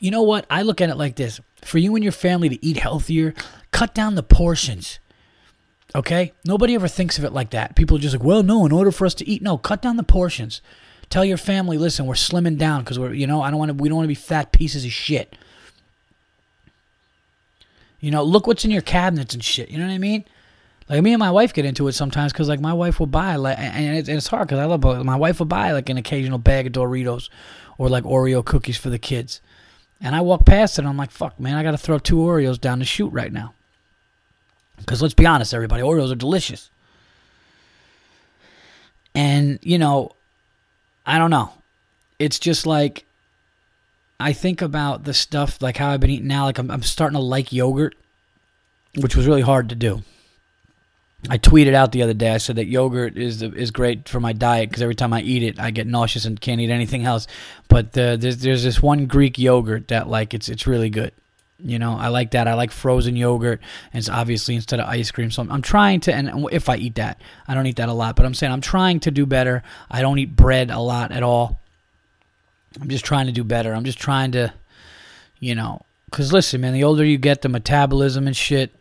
you 0.00 0.10
know 0.10 0.22
what? 0.22 0.46
I 0.48 0.62
look 0.62 0.80
at 0.80 0.88
it 0.88 0.96
like 0.96 1.16
this: 1.16 1.38
for 1.62 1.76
you 1.76 1.94
and 1.96 2.02
your 2.02 2.12
family 2.12 2.48
to 2.48 2.64
eat 2.64 2.78
healthier, 2.78 3.34
cut 3.72 3.94
down 3.94 4.14
the 4.14 4.22
portions. 4.22 5.00
Okay? 5.94 6.32
Nobody 6.44 6.74
ever 6.74 6.88
thinks 6.88 7.18
of 7.18 7.24
it 7.24 7.32
like 7.32 7.50
that. 7.50 7.76
People 7.76 7.96
are 7.96 8.00
just 8.00 8.14
like, 8.14 8.24
well, 8.24 8.42
no, 8.42 8.66
in 8.66 8.72
order 8.72 8.90
for 8.92 9.06
us 9.06 9.14
to 9.14 9.28
eat, 9.28 9.42
no, 9.42 9.56
cut 9.56 9.82
down 9.82 9.96
the 9.96 10.02
portions. 10.02 10.60
Tell 11.10 11.24
your 11.24 11.38
family, 11.38 11.78
listen, 11.78 12.04
we're 12.06 12.14
slimming 12.14 12.58
down 12.58 12.84
because 12.84 12.98
we're, 12.98 13.14
you 13.14 13.26
know, 13.26 13.40
I 13.40 13.50
don't 13.50 13.58
want 13.58 13.70
to. 13.70 13.74
We 13.74 13.88
don't 13.88 13.96
want 13.96 14.04
to 14.04 14.08
be 14.08 14.14
fat 14.14 14.52
pieces 14.52 14.84
of 14.84 14.92
shit. 14.92 15.34
You 18.00 18.10
know, 18.10 18.22
look 18.22 18.46
what's 18.46 18.64
in 18.64 18.70
your 18.70 18.82
cabinets 18.82 19.32
and 19.32 19.42
shit. 19.42 19.70
You 19.70 19.78
know 19.78 19.86
what 19.86 19.94
I 19.94 19.98
mean? 19.98 20.26
Like 20.88 21.02
me 21.02 21.12
and 21.12 21.20
my 21.20 21.30
wife 21.30 21.52
get 21.52 21.64
into 21.64 21.86
it 21.88 21.92
sometimes 21.92 22.32
because 22.32 22.48
like 22.48 22.60
my 22.60 22.72
wife 22.72 22.98
will 22.98 23.06
buy 23.06 23.36
like 23.36 23.58
and 23.58 23.96
it's, 23.96 24.08
it's 24.08 24.26
hard 24.26 24.48
because 24.48 24.58
I 24.58 24.64
love 24.64 24.82
my 25.04 25.16
wife 25.16 25.38
will 25.38 25.46
buy 25.46 25.72
like 25.72 25.88
an 25.90 25.98
occasional 25.98 26.38
bag 26.38 26.66
of 26.66 26.72
Doritos 26.72 27.28
or 27.76 27.88
like 27.88 28.04
Oreo 28.04 28.44
cookies 28.44 28.78
for 28.78 28.88
the 28.88 28.98
kids, 28.98 29.40
and 30.00 30.16
I 30.16 30.22
walk 30.22 30.46
past 30.46 30.78
it 30.78 30.82
and 30.82 30.88
I'm 30.88 30.96
like 30.96 31.10
fuck 31.10 31.38
man 31.38 31.56
I 31.56 31.62
got 31.62 31.72
to 31.72 31.78
throw 31.78 31.98
two 31.98 32.16
Oreos 32.16 32.58
down 32.58 32.78
the 32.78 32.86
chute 32.86 33.12
right 33.12 33.32
now. 33.32 33.52
Because 34.78 35.02
let's 35.02 35.14
be 35.14 35.26
honest 35.26 35.54
everybody 35.54 35.82
Oreos 35.82 36.12
are 36.12 36.16
delicious. 36.16 36.70
And, 39.14 39.58
you 39.62 39.78
know, 39.78 40.12
I 41.04 41.18
don't 41.18 41.30
know. 41.30 41.50
It's 42.18 42.38
just 42.38 42.66
like 42.66 43.04
I 44.20 44.32
think 44.32 44.62
about 44.62 45.04
the 45.04 45.14
stuff 45.14 45.62
like 45.62 45.76
how 45.76 45.90
I've 45.90 46.00
been 46.00 46.10
eating 46.10 46.26
now. 46.26 46.44
Like 46.44 46.58
I'm, 46.58 46.70
I'm 46.70 46.82
starting 46.82 47.16
to 47.16 47.22
like 47.22 47.52
yogurt, 47.52 47.94
which 48.96 49.14
was 49.14 49.26
really 49.26 49.42
hard 49.42 49.68
to 49.68 49.74
do. 49.74 50.02
I 51.28 51.38
tweeted 51.38 51.74
out 51.74 51.92
the 51.92 52.02
other 52.02 52.14
day. 52.14 52.32
I 52.32 52.38
said 52.38 52.56
that 52.56 52.66
yogurt 52.66 53.16
is 53.16 53.42
is 53.42 53.72
great 53.72 54.08
for 54.08 54.20
my 54.20 54.32
diet 54.32 54.70
because 54.70 54.82
every 54.82 54.94
time 54.94 55.12
I 55.12 55.20
eat 55.22 55.42
it, 55.42 55.58
I 55.58 55.72
get 55.72 55.86
nauseous 55.86 56.24
and 56.24 56.40
can't 56.40 56.60
eat 56.60 56.70
anything 56.70 57.04
else. 57.04 57.26
But 57.68 57.86
uh, 57.98 58.16
there's 58.16 58.38
there's 58.38 58.62
this 58.62 58.80
one 58.80 59.06
Greek 59.06 59.38
yogurt 59.38 59.88
that 59.88 60.08
like 60.08 60.32
it's 60.32 60.48
it's 60.48 60.66
really 60.66 60.90
good. 60.90 61.12
You 61.60 61.78
know, 61.78 61.96
I 61.98 62.08
like 62.08 62.32
that. 62.32 62.46
I 62.46 62.54
like 62.54 62.70
frozen 62.70 63.16
yogurt, 63.16 63.60
and 63.92 63.98
it's 63.98 64.08
obviously 64.08 64.54
instead 64.54 64.78
of 64.78 64.88
ice 64.88 65.10
cream. 65.10 65.30
So 65.30 65.42
I'm, 65.42 65.50
I'm 65.50 65.62
trying 65.62 66.00
to, 66.00 66.14
and 66.14 66.48
if 66.52 66.68
I 66.68 66.76
eat 66.76 66.94
that, 66.96 67.20
I 67.48 67.54
don't 67.54 67.66
eat 67.66 67.76
that 67.76 67.88
a 67.88 67.92
lot, 67.92 68.14
but 68.14 68.24
I'm 68.24 68.34
saying 68.34 68.52
I'm 68.52 68.60
trying 68.60 69.00
to 69.00 69.10
do 69.10 69.26
better. 69.26 69.62
I 69.90 70.00
don't 70.00 70.18
eat 70.18 70.36
bread 70.36 70.70
a 70.70 70.78
lot 70.78 71.10
at 71.10 71.22
all. 71.22 71.60
I'm 72.80 72.88
just 72.88 73.04
trying 73.04 73.26
to 73.26 73.32
do 73.32 73.42
better. 73.42 73.74
I'm 73.74 73.84
just 73.84 73.98
trying 73.98 74.32
to, 74.32 74.52
you 75.40 75.56
know, 75.56 75.82
because 76.04 76.32
listen, 76.32 76.60
man, 76.60 76.74
the 76.74 76.84
older 76.84 77.04
you 77.04 77.18
get, 77.18 77.42
the 77.42 77.48
metabolism 77.48 78.26
and 78.26 78.36
shit 78.36 78.72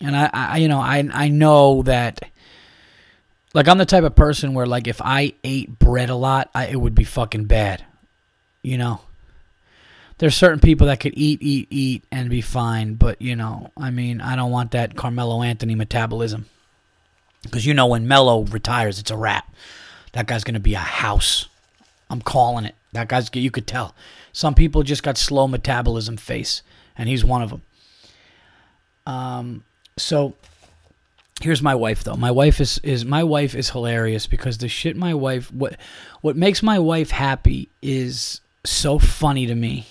and 0.00 0.16
I, 0.16 0.30
I 0.32 0.56
you 0.58 0.68
know, 0.68 0.80
I 0.80 1.08
I 1.12 1.28
know 1.28 1.82
that 1.82 2.22
like 3.54 3.68
I'm 3.68 3.78
the 3.78 3.86
type 3.86 4.04
of 4.04 4.14
person 4.14 4.54
where 4.54 4.66
like 4.66 4.86
if 4.86 5.00
I 5.02 5.34
ate 5.42 5.78
bread 5.78 6.10
a 6.10 6.14
lot, 6.14 6.50
I, 6.54 6.66
it 6.66 6.76
would 6.80 6.94
be 6.94 7.04
fucking 7.04 7.44
bad. 7.44 7.84
You 8.62 8.78
know. 8.78 9.00
There's 10.18 10.34
certain 10.34 10.60
people 10.60 10.86
that 10.86 11.00
could 11.00 11.12
eat, 11.16 11.42
eat, 11.42 11.68
eat 11.70 12.04
and 12.10 12.30
be 12.30 12.40
fine, 12.40 12.94
but 12.94 13.20
you 13.20 13.36
know, 13.36 13.70
I 13.76 13.90
mean, 13.90 14.20
I 14.20 14.34
don't 14.36 14.50
want 14.50 14.70
that 14.70 14.96
Carmelo 14.96 15.42
Anthony 15.42 15.74
metabolism. 15.74 16.46
Because 17.42 17.66
you 17.66 17.74
know 17.74 17.86
when 17.86 18.08
Melo 18.08 18.42
retires, 18.42 18.98
it's 18.98 19.10
a 19.10 19.16
wrap. 19.16 19.54
That 20.12 20.26
guy's 20.26 20.44
gonna 20.44 20.60
be 20.60 20.74
a 20.74 20.78
house. 20.78 21.48
I'm 22.08 22.22
calling 22.22 22.64
it. 22.64 22.74
That 22.92 23.08
guy's 23.08 23.30
you 23.34 23.50
could 23.50 23.66
tell. 23.66 23.94
Some 24.32 24.54
people 24.54 24.82
just 24.82 25.02
got 25.02 25.18
slow 25.18 25.46
metabolism 25.46 26.16
face, 26.16 26.62
and 26.96 27.08
he's 27.08 27.24
one 27.24 27.42
of 27.42 27.50
them. 27.50 27.62
Um, 29.06 29.64
so 29.96 30.34
here's 31.40 31.62
my 31.62 31.74
wife 31.74 32.04
though. 32.04 32.16
My 32.16 32.30
wife 32.30 32.60
is 32.60 32.78
is 32.82 33.04
my 33.04 33.22
wife 33.22 33.54
is 33.54 33.70
hilarious 33.70 34.26
because 34.26 34.58
the 34.58 34.68
shit 34.68 34.96
my 34.96 35.14
wife 35.14 35.52
what 35.52 35.76
what 36.22 36.36
makes 36.36 36.62
my 36.62 36.78
wife 36.78 37.10
happy 37.10 37.68
is 37.82 38.40
so 38.64 38.98
funny 38.98 39.46
to 39.46 39.54
me. 39.54 39.86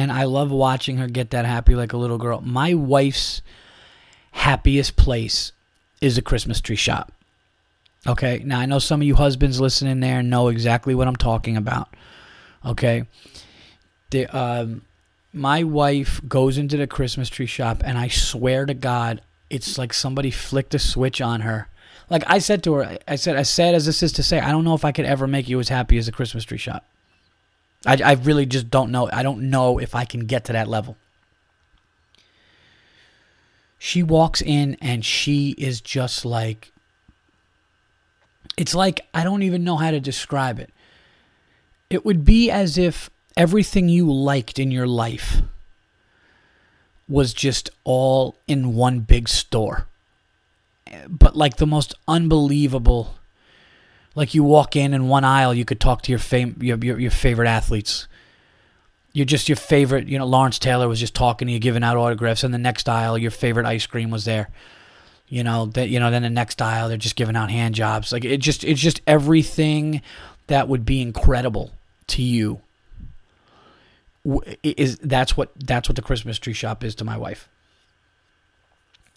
And 0.00 0.10
I 0.10 0.24
love 0.24 0.50
watching 0.50 0.96
her 0.96 1.06
get 1.08 1.28
that 1.32 1.44
happy 1.44 1.74
like 1.74 1.92
a 1.92 1.98
little 1.98 2.16
girl. 2.16 2.40
My 2.40 2.72
wife's 2.72 3.42
happiest 4.32 4.96
place 4.96 5.52
is 6.00 6.16
a 6.16 6.22
Christmas 6.22 6.62
tree 6.62 6.74
shop. 6.74 7.12
Okay? 8.06 8.40
Now 8.42 8.60
I 8.60 8.64
know 8.64 8.78
some 8.78 9.02
of 9.02 9.06
you 9.06 9.14
husbands 9.14 9.60
listening 9.60 10.00
there 10.00 10.22
know 10.22 10.48
exactly 10.48 10.94
what 10.94 11.06
I'm 11.06 11.16
talking 11.16 11.58
about. 11.58 11.94
Okay? 12.64 13.04
The 14.08 14.26
um 14.28 14.80
my 15.34 15.64
wife 15.64 16.22
goes 16.26 16.56
into 16.56 16.78
the 16.78 16.86
Christmas 16.86 17.28
tree 17.28 17.44
shop 17.44 17.82
and 17.84 17.98
I 17.98 18.08
swear 18.08 18.64
to 18.64 18.72
God 18.72 19.20
it's 19.50 19.76
like 19.76 19.92
somebody 19.92 20.30
flicked 20.30 20.74
a 20.74 20.78
switch 20.78 21.20
on 21.20 21.42
her. 21.42 21.68
Like 22.08 22.24
I 22.26 22.38
said 22.38 22.62
to 22.62 22.72
her, 22.72 22.98
I 23.06 23.16
said, 23.16 23.36
as 23.36 23.50
sad 23.50 23.74
as 23.74 23.84
this 23.84 24.02
is 24.02 24.12
to 24.12 24.22
say, 24.22 24.40
I 24.40 24.50
don't 24.50 24.64
know 24.64 24.74
if 24.74 24.84
I 24.86 24.92
could 24.92 25.04
ever 25.04 25.26
make 25.26 25.46
you 25.46 25.60
as 25.60 25.68
happy 25.68 25.98
as 25.98 26.08
a 26.08 26.12
Christmas 26.12 26.44
tree 26.44 26.56
shop. 26.56 26.86
I, 27.86 28.00
I 28.04 28.12
really 28.12 28.46
just 28.46 28.70
don't 28.70 28.90
know. 28.90 29.08
I 29.12 29.22
don't 29.22 29.50
know 29.50 29.78
if 29.78 29.94
I 29.94 30.04
can 30.04 30.26
get 30.26 30.44
to 30.46 30.52
that 30.52 30.68
level. 30.68 30.96
She 33.78 34.02
walks 34.02 34.42
in 34.42 34.76
and 34.82 35.04
she 35.04 35.54
is 35.56 35.80
just 35.80 36.24
like, 36.24 36.72
it's 38.58 38.74
like, 38.74 39.00
I 39.14 39.24
don't 39.24 39.42
even 39.42 39.64
know 39.64 39.76
how 39.76 39.90
to 39.90 40.00
describe 40.00 40.58
it. 40.58 40.70
It 41.88 42.04
would 42.04 42.24
be 42.24 42.50
as 42.50 42.76
if 42.76 43.08
everything 43.36 43.88
you 43.88 44.12
liked 44.12 44.58
in 44.58 44.70
your 44.70 44.86
life 44.86 45.40
was 47.08 47.32
just 47.32 47.70
all 47.84 48.36
in 48.46 48.74
one 48.74 49.00
big 49.00 49.28
store. 49.28 49.86
But 51.08 51.34
like 51.36 51.56
the 51.56 51.66
most 51.66 51.94
unbelievable 52.06 53.14
like 54.14 54.34
you 54.34 54.42
walk 54.42 54.76
in 54.76 54.94
in 54.94 55.08
one 55.08 55.24
aisle 55.24 55.54
you 55.54 55.64
could 55.64 55.80
talk 55.80 56.02
to 56.02 56.12
your 56.12 56.18
fam- 56.18 56.56
your, 56.60 56.78
your, 56.78 56.98
your 56.98 57.10
favorite 57.10 57.48
athletes. 57.48 58.06
You're 59.12 59.26
just 59.26 59.48
your 59.48 59.56
favorite, 59.56 60.06
you 60.06 60.18
know, 60.18 60.26
Lawrence 60.26 60.58
Taylor 60.58 60.86
was 60.86 61.00
just 61.00 61.14
talking 61.14 61.48
to 61.48 61.52
you, 61.52 61.58
giving 61.58 61.82
out 61.82 61.96
autographs, 61.96 62.44
and 62.44 62.54
the 62.54 62.58
next 62.58 62.88
aisle, 62.88 63.18
your 63.18 63.32
favorite 63.32 63.66
ice 63.66 63.84
cream 63.86 64.10
was 64.10 64.24
there. 64.24 64.50
You 65.26 65.44
know 65.44 65.66
that 65.66 65.88
you 65.88 66.00
know. 66.00 66.10
Then 66.10 66.22
the 66.22 66.30
next 66.30 66.60
aisle, 66.60 66.88
they're 66.88 66.96
just 66.96 67.16
giving 67.16 67.36
out 67.36 67.50
hand 67.50 67.74
jobs. 67.76 68.12
Like 68.12 68.24
it 68.24 68.38
just, 68.38 68.64
it's 68.64 68.80
just 68.80 69.00
everything 69.06 70.02
that 70.48 70.66
would 70.66 70.84
be 70.84 71.00
incredible 71.00 71.72
to 72.08 72.22
you 72.22 72.60
is 74.62 74.98
that's 74.98 75.36
what 75.36 75.52
that's 75.56 75.88
what 75.88 75.96
the 75.96 76.02
Christmas 76.02 76.38
tree 76.38 76.52
shop 76.52 76.84
is 76.84 76.94
to 76.96 77.04
my 77.04 77.16
wife. 77.16 77.48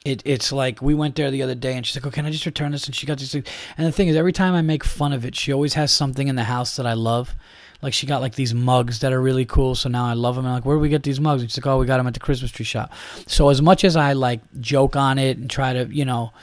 It, 0.05 0.21
it's 0.25 0.51
like 0.51 0.81
we 0.81 0.93
went 0.93 1.15
there 1.15 1.31
the 1.31 1.43
other 1.43 1.55
day 1.55 1.77
and 1.77 1.85
she's 1.85 1.95
like, 1.95 2.05
"Oh, 2.05 2.11
can 2.11 2.25
I 2.25 2.31
just 2.31 2.45
return 2.45 2.73
this?" 2.73 2.85
And 2.85 2.95
she 2.95 3.05
got 3.05 3.19
this. 3.19 3.33
And 3.33 3.45
the 3.77 3.91
thing 3.91 4.09
is, 4.09 4.17
every 4.17 4.33
time 4.33 4.53
I 4.53 4.61
make 4.61 4.83
fun 4.83 5.13
of 5.13 5.23
it, 5.23 5.33
she 5.35 5.53
always 5.53 5.75
has 5.75 5.91
something 5.91 6.27
in 6.27 6.35
the 6.35 6.43
house 6.43 6.75
that 6.75 6.85
I 6.85 6.93
love. 6.93 7.35
Like 7.81 7.93
she 7.93 8.05
got 8.05 8.21
like 8.21 8.35
these 8.35 8.53
mugs 8.53 8.99
that 8.99 9.13
are 9.13 9.21
really 9.21 9.45
cool, 9.45 9.75
so 9.75 9.89
now 9.89 10.05
I 10.05 10.13
love 10.13 10.35
them. 10.35 10.45
I'm 10.45 10.53
like, 10.53 10.65
"Where 10.65 10.75
do 10.75 10.81
we 10.81 10.89
get 10.89 11.03
these 11.03 11.19
mugs?" 11.21 11.41
And 11.41 11.49
she's 11.49 11.57
like, 11.57 11.67
"Oh, 11.67 11.79
we 11.79 11.85
got 11.85 11.97
them 11.97 12.07
at 12.07 12.13
the 12.13 12.19
Christmas 12.19 12.51
tree 12.51 12.65
shop." 12.65 12.91
So 13.27 13.49
as 13.49 13.61
much 13.61 13.83
as 13.85 13.95
I 13.95 14.13
like 14.13 14.41
joke 14.59 14.95
on 14.95 15.17
it 15.17 15.37
and 15.37 15.49
try 15.49 15.71
to, 15.73 15.85
you 15.85 16.03
know, 16.05 16.33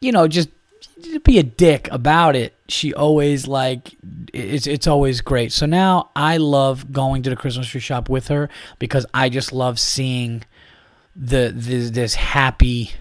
you 0.00 0.12
know, 0.12 0.28
just 0.28 0.48
be 1.24 1.38
a 1.38 1.42
dick 1.42 1.88
about 1.90 2.36
it. 2.36 2.54
She 2.68 2.94
always 2.94 3.46
like 3.46 3.94
it's 4.32 4.66
it's 4.66 4.86
always 4.86 5.20
great. 5.20 5.52
So 5.52 5.66
now 5.66 6.10
I 6.14 6.36
love 6.36 6.92
going 6.92 7.22
to 7.24 7.30
the 7.30 7.36
Christmas 7.36 7.68
tree 7.68 7.80
shop 7.80 8.08
with 8.08 8.28
her 8.28 8.48
because 8.78 9.06
I 9.14 9.28
just 9.28 9.52
love 9.52 9.78
seeing 9.78 10.44
the, 11.14 11.52
the 11.54 11.90
this 11.90 12.14
happy. 12.14 12.92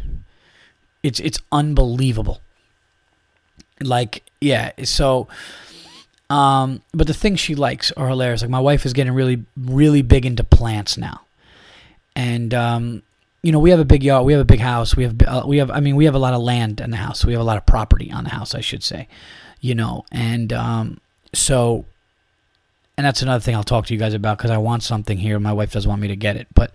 It's 1.03 1.19
it's 1.19 1.39
unbelievable. 1.51 2.41
Like 3.79 4.23
yeah, 4.39 4.71
so. 4.83 5.27
Um, 6.29 6.81
but 6.93 7.07
the 7.07 7.13
things 7.13 7.41
she 7.41 7.55
likes 7.55 7.91
are 7.91 8.07
hilarious. 8.07 8.41
Like 8.41 8.49
my 8.49 8.61
wife 8.61 8.85
is 8.85 8.93
getting 8.93 9.11
really, 9.11 9.43
really 9.57 10.01
big 10.01 10.25
into 10.25 10.45
plants 10.45 10.97
now, 10.97 11.21
and 12.15 12.53
um, 12.53 13.03
you 13.43 13.51
know, 13.51 13.59
we 13.59 13.71
have 13.71 13.79
a 13.79 13.85
big 13.85 14.03
yard, 14.03 14.25
we 14.25 14.33
have 14.33 14.41
a 14.41 14.45
big 14.45 14.59
house, 14.59 14.95
we 14.95 15.03
have, 15.03 15.21
uh, 15.23 15.43
we 15.45 15.57
have, 15.57 15.71
I 15.71 15.79
mean, 15.79 15.95
we 15.95 16.05
have 16.05 16.13
a 16.13 16.19
lot 16.19 16.33
of 16.33 16.41
land 16.41 16.79
in 16.79 16.91
the 16.91 16.97
house, 16.97 17.25
we 17.25 17.33
have 17.33 17.41
a 17.41 17.45
lot 17.45 17.57
of 17.57 17.65
property 17.65 18.11
on 18.11 18.23
the 18.23 18.29
house, 18.29 18.53
I 18.53 18.61
should 18.61 18.83
say, 18.83 19.07
you 19.59 19.73
know, 19.73 20.05
and 20.11 20.53
um, 20.53 21.01
so, 21.33 21.85
and 22.97 23.05
that's 23.05 23.21
another 23.21 23.41
thing 23.41 23.55
I'll 23.55 23.63
talk 23.63 23.87
to 23.87 23.93
you 23.93 23.99
guys 23.99 24.13
about 24.13 24.37
because 24.37 24.51
I 24.51 24.57
want 24.57 24.83
something 24.83 25.17
here. 25.17 25.39
My 25.39 25.53
wife 25.53 25.71
doesn't 25.71 25.89
want 25.89 26.01
me 26.01 26.07
to 26.09 26.15
get 26.15 26.35
it, 26.35 26.47
but, 26.53 26.71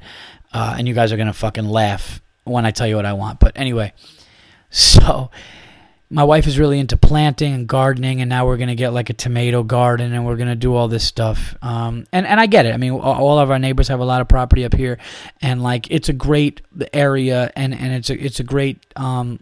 uh, 0.53 0.77
and 0.79 0.87
you 0.89 0.95
guys 0.95 1.13
are 1.13 1.17
gonna 1.17 1.33
fucking 1.33 1.67
laugh 1.67 2.21
when 2.45 2.67
I 2.67 2.71
tell 2.71 2.87
you 2.87 2.97
what 2.97 3.07
I 3.07 3.13
want. 3.13 3.41
But 3.41 3.53
anyway, 3.57 3.93
so 4.71 5.31
my 6.09 6.23
wife 6.23 6.47
is 6.47 6.59
really 6.59 6.79
into 6.79 6.97
planting 6.97 7.53
and 7.53 7.67
gardening, 7.67 8.21
and 8.21 8.29
now 8.29 8.47
we're 8.47 8.57
gonna 8.57 8.75
get 8.75 8.93
like 8.93 9.11
a 9.11 9.15
tomato 9.15 9.63
garden, 9.63 10.13
and 10.13 10.25
we're 10.25 10.37
gonna 10.37 10.57
do 10.57 10.75
all 10.75 10.89
this 10.89 11.05
stuff. 11.05 11.57
Um, 11.63 12.07
and 12.13 12.27
and 12.27 12.41
I 12.41 12.47
get 12.47 12.67
it. 12.67 12.75
I 12.75 12.77
mean, 12.77 12.93
all 12.93 13.39
of 13.39 13.51
our 13.51 13.59
neighbors 13.59 13.89
have 13.89 14.01
a 14.01 14.05
lot 14.05 14.21
of 14.21 14.29
property 14.29 14.65
up 14.65 14.75
here, 14.75 14.99
and 15.41 15.63
like 15.63 15.91
it's 15.91 16.09
a 16.09 16.15
great 16.15 16.63
area, 16.93 17.53
and 17.57 17.75
and 17.75 17.93
it's 17.93 18.11
a 18.11 18.25
it's 18.25 18.41
a 18.41 18.45
great 18.45 18.87
um, 18.97 19.41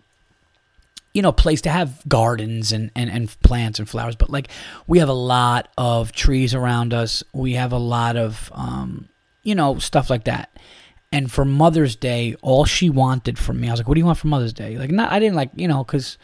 you 1.14 1.22
know, 1.22 1.30
place 1.30 1.60
to 1.60 1.70
have 1.70 2.02
gardens 2.08 2.72
and, 2.72 2.90
and, 2.96 3.08
and 3.08 3.40
plants 3.42 3.78
and 3.78 3.88
flowers. 3.88 4.16
But 4.16 4.30
like 4.30 4.48
we 4.88 4.98
have 4.98 5.08
a 5.08 5.12
lot 5.14 5.68
of 5.78 6.10
trees 6.10 6.54
around 6.54 6.92
us. 6.92 7.22
We 7.32 7.52
have 7.52 7.72
a 7.72 7.78
lot 7.78 8.16
of 8.16 8.50
um, 8.52 9.08
you 9.44 9.54
know, 9.54 9.78
stuff 9.78 10.10
like 10.10 10.24
that. 10.24 10.50
And 11.14 11.30
for 11.30 11.44
Mother's 11.44 11.94
Day, 11.94 12.34
all 12.42 12.64
she 12.64 12.90
wanted 12.90 13.38
from 13.38 13.60
me, 13.60 13.68
I 13.68 13.70
was 13.70 13.78
like, 13.78 13.86
"What 13.86 13.94
do 13.94 14.00
you 14.00 14.04
want 14.04 14.18
for 14.18 14.26
Mother's 14.26 14.52
Day?" 14.52 14.76
Like, 14.76 14.90
not 14.90 15.12
I 15.12 15.20
didn't 15.20 15.36
like, 15.36 15.50
you 15.54 15.68
know, 15.68 15.84
because 15.84 16.18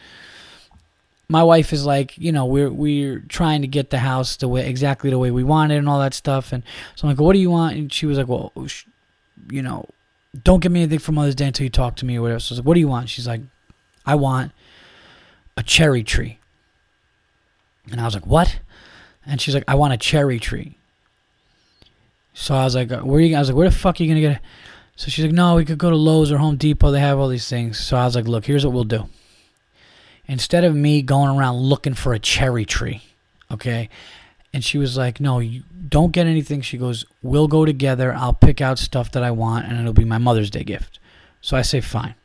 my 1.29 1.41
wife 1.41 1.71
is 1.71 1.85
like, 1.85 2.17
you 2.17 2.33
know, 2.33 2.45
we're 2.45 2.69
we're 2.69 3.19
trying 3.29 3.61
to 3.61 3.69
get 3.69 3.89
the 3.89 3.99
house 3.99 4.35
the 4.35 4.49
way 4.49 4.67
exactly 4.67 5.09
the 5.09 5.17
way 5.17 5.31
we 5.31 5.45
want 5.45 5.71
it 5.71 5.77
and 5.77 5.87
all 5.87 5.99
that 5.99 6.13
stuff. 6.13 6.51
And 6.51 6.61
so 6.95 7.07
I'm 7.07 7.13
like, 7.13 7.21
what 7.21 7.31
do 7.31 7.39
you 7.39 7.49
want? 7.49 7.77
And 7.77 7.93
she 7.93 8.05
was 8.05 8.17
like, 8.17 8.27
well, 8.27 8.51
you 9.49 9.61
know, 9.61 9.85
don't 10.43 10.59
give 10.59 10.73
me 10.73 10.81
anything 10.81 10.99
for 10.99 11.13
Mother's 11.13 11.35
Day 11.35 11.47
until 11.47 11.63
you 11.63 11.69
talk 11.69 11.95
to 11.95 12.05
me 12.05 12.17
or 12.17 12.21
whatever. 12.21 12.41
So 12.41 12.51
I 12.51 12.53
was 12.55 12.59
like, 12.59 12.67
what 12.67 12.73
do 12.73 12.81
you 12.81 12.89
want? 12.89 13.07
She's 13.07 13.27
like, 13.29 13.39
I 14.05 14.15
want 14.15 14.51
a 15.55 15.63
cherry 15.63 16.03
tree. 16.03 16.37
And 17.89 18.01
I 18.01 18.03
was 18.03 18.13
like, 18.13 18.27
what? 18.27 18.59
And 19.25 19.39
she's 19.39 19.55
like, 19.55 19.63
I 19.69 19.75
want 19.75 19.93
a 19.93 19.97
cherry 19.97 20.37
tree. 20.37 20.77
So 22.33 22.55
I 22.55 22.65
was 22.65 22.75
like, 22.75 22.91
where 22.91 23.21
you? 23.21 23.37
I 23.37 23.39
was 23.39 23.47
like, 23.47 23.55
where 23.55 23.69
the 23.69 23.75
fuck 23.75 24.01
are 24.01 24.03
you 24.03 24.09
gonna 24.09 24.19
get? 24.19 24.31
it? 24.33 24.41
So 24.95 25.09
she's 25.09 25.25
like, 25.25 25.33
no, 25.33 25.55
we 25.55 25.65
could 25.65 25.77
go 25.77 25.89
to 25.89 25.95
Lowe's 25.95 26.31
or 26.31 26.37
Home 26.37 26.57
Depot. 26.57 26.91
They 26.91 26.99
have 26.99 27.17
all 27.17 27.27
these 27.27 27.49
things. 27.49 27.79
So 27.79 27.97
I 27.97 28.05
was 28.05 28.15
like, 28.15 28.27
look, 28.27 28.45
here's 28.45 28.65
what 28.65 28.73
we'll 28.73 28.83
do 28.83 29.07
instead 30.27 30.63
of 30.63 30.73
me 30.73 31.01
going 31.01 31.35
around 31.35 31.57
looking 31.57 31.93
for 31.93 32.13
a 32.13 32.19
cherry 32.19 32.63
tree, 32.63 33.01
okay? 33.51 33.89
And 34.53 34.63
she 34.63 34.77
was 34.77 34.97
like, 34.97 35.19
No, 35.19 35.39
you 35.39 35.63
don't 35.89 36.11
get 36.11 36.25
anything. 36.27 36.61
She 36.61 36.77
goes, 36.77 37.05
We'll 37.21 37.47
go 37.47 37.65
together. 37.65 38.13
I'll 38.13 38.33
pick 38.33 38.61
out 38.61 38.79
stuff 38.79 39.11
that 39.11 39.23
I 39.23 39.31
want, 39.31 39.65
and 39.65 39.79
it'll 39.79 39.93
be 39.93 40.05
my 40.05 40.17
Mother's 40.17 40.49
Day 40.49 40.63
gift. 40.63 40.99
So 41.41 41.57
I 41.57 41.61
say, 41.61 41.81
Fine. 41.81 42.15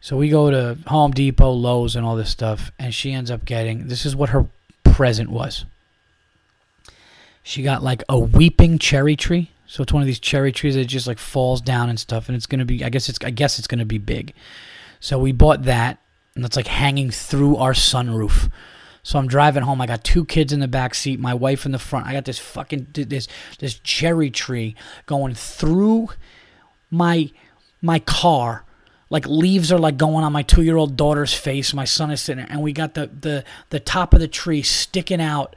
So 0.00 0.16
we 0.16 0.28
go 0.28 0.50
to 0.50 0.78
Home 0.86 1.10
Depot, 1.10 1.50
Lowe's, 1.50 1.94
and 1.94 2.06
all 2.06 2.16
this 2.16 2.30
stuff, 2.30 2.72
and 2.78 2.94
she 2.94 3.12
ends 3.12 3.30
up 3.30 3.44
getting 3.44 3.88
this 3.88 4.06
is 4.06 4.16
what 4.16 4.30
her 4.30 4.46
present 4.84 5.30
was. 5.30 5.64
She 7.42 7.62
got 7.62 7.82
like 7.82 8.02
a 8.08 8.18
weeping 8.18 8.78
cherry 8.78 9.16
tree. 9.16 9.50
So 9.70 9.84
it's 9.84 9.92
one 9.92 10.02
of 10.02 10.08
these 10.08 10.18
cherry 10.18 10.50
trees 10.50 10.74
that 10.74 10.86
just 10.86 11.06
like 11.06 11.20
falls 11.20 11.60
down 11.60 11.90
and 11.90 12.00
stuff, 12.00 12.28
and 12.28 12.34
it's 12.34 12.46
gonna 12.46 12.64
be. 12.64 12.84
I 12.84 12.88
guess 12.88 13.08
it's. 13.08 13.20
I 13.24 13.30
guess 13.30 13.56
it's 13.56 13.68
gonna 13.68 13.84
be 13.84 13.98
big. 13.98 14.34
So 14.98 15.16
we 15.16 15.30
bought 15.30 15.62
that, 15.62 16.02
and 16.34 16.44
it's 16.44 16.56
like 16.56 16.66
hanging 16.66 17.12
through 17.12 17.54
our 17.54 17.72
sunroof. 17.72 18.50
So 19.04 19.16
I'm 19.16 19.28
driving 19.28 19.62
home. 19.62 19.80
I 19.80 19.86
got 19.86 20.02
two 20.02 20.24
kids 20.24 20.52
in 20.52 20.58
the 20.58 20.66
back 20.66 20.92
seat, 20.96 21.20
my 21.20 21.34
wife 21.34 21.66
in 21.66 21.70
the 21.70 21.78
front. 21.78 22.08
I 22.08 22.12
got 22.14 22.24
this 22.24 22.40
fucking 22.40 22.88
this 22.94 23.28
this 23.60 23.78
cherry 23.78 24.28
tree 24.28 24.74
going 25.06 25.34
through 25.34 26.08
my 26.90 27.30
my 27.80 28.00
car. 28.00 28.64
Like 29.08 29.24
leaves 29.28 29.70
are 29.70 29.78
like 29.78 29.96
going 29.96 30.24
on 30.24 30.32
my 30.32 30.42
two 30.42 30.62
year 30.62 30.78
old 30.78 30.96
daughter's 30.96 31.32
face. 31.32 31.72
My 31.72 31.84
son 31.84 32.10
is 32.10 32.20
sitting 32.20 32.44
there, 32.44 32.52
and 32.52 32.60
we 32.60 32.72
got 32.72 32.94
the 32.94 33.06
the 33.06 33.44
the 33.68 33.78
top 33.78 34.14
of 34.14 34.18
the 34.20 34.26
tree 34.26 34.62
sticking 34.62 35.20
out 35.20 35.54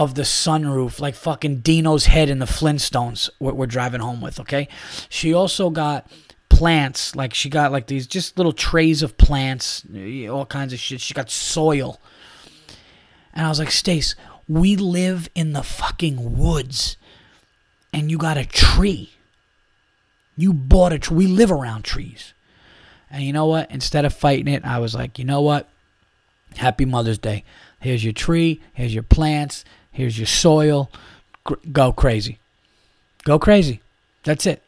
of 0.00 0.14
the 0.14 0.22
sunroof, 0.22 0.98
like 0.98 1.14
fucking 1.14 1.60
Dino's 1.60 2.06
head 2.06 2.30
in 2.30 2.38
the 2.38 2.46
Flintstones. 2.46 3.28
What 3.38 3.54
we're 3.54 3.66
driving 3.66 4.00
home 4.00 4.22
with. 4.22 4.40
Okay. 4.40 4.66
She 5.10 5.34
also 5.34 5.68
got 5.68 6.10
plants. 6.48 7.14
Like 7.14 7.34
she 7.34 7.50
got 7.50 7.70
like 7.70 7.86
these 7.86 8.06
just 8.06 8.38
little 8.38 8.54
trays 8.54 9.02
of 9.02 9.18
plants, 9.18 9.84
eh, 9.94 10.26
all 10.26 10.46
kinds 10.46 10.72
of 10.72 10.78
shit. 10.78 11.02
She 11.02 11.12
got 11.12 11.30
soil 11.30 12.00
and 13.34 13.44
I 13.44 13.50
was 13.50 13.58
like, 13.58 13.70
Stace, 13.70 14.14
we 14.48 14.74
live 14.74 15.28
in 15.34 15.52
the 15.52 15.62
fucking 15.62 16.38
woods 16.38 16.96
and 17.92 18.10
you 18.10 18.16
got 18.16 18.38
a 18.38 18.46
tree. 18.46 19.10
You 20.34 20.54
bought 20.54 20.94
a 20.94 20.98
tree. 20.98 21.16
We 21.16 21.26
live 21.26 21.52
around 21.52 21.82
trees. 21.82 22.32
And 23.10 23.22
you 23.22 23.34
know 23.34 23.46
what? 23.46 23.70
Instead 23.70 24.06
of 24.06 24.14
fighting 24.14 24.48
it, 24.48 24.64
I 24.64 24.78
was 24.78 24.94
like, 24.94 25.18
you 25.18 25.26
know 25.26 25.42
what? 25.42 25.68
Happy 26.56 26.86
Mother's 26.86 27.18
Day. 27.18 27.44
Here's 27.80 28.02
your 28.02 28.12
tree. 28.14 28.62
Here's 28.72 28.94
your 28.94 29.02
plants. 29.02 29.64
Here's 29.90 30.18
your 30.18 30.26
soil. 30.26 30.90
Go 31.72 31.92
crazy. 31.92 32.38
Go 33.24 33.38
crazy. 33.38 33.80
That's 34.24 34.46
it. 34.46 34.62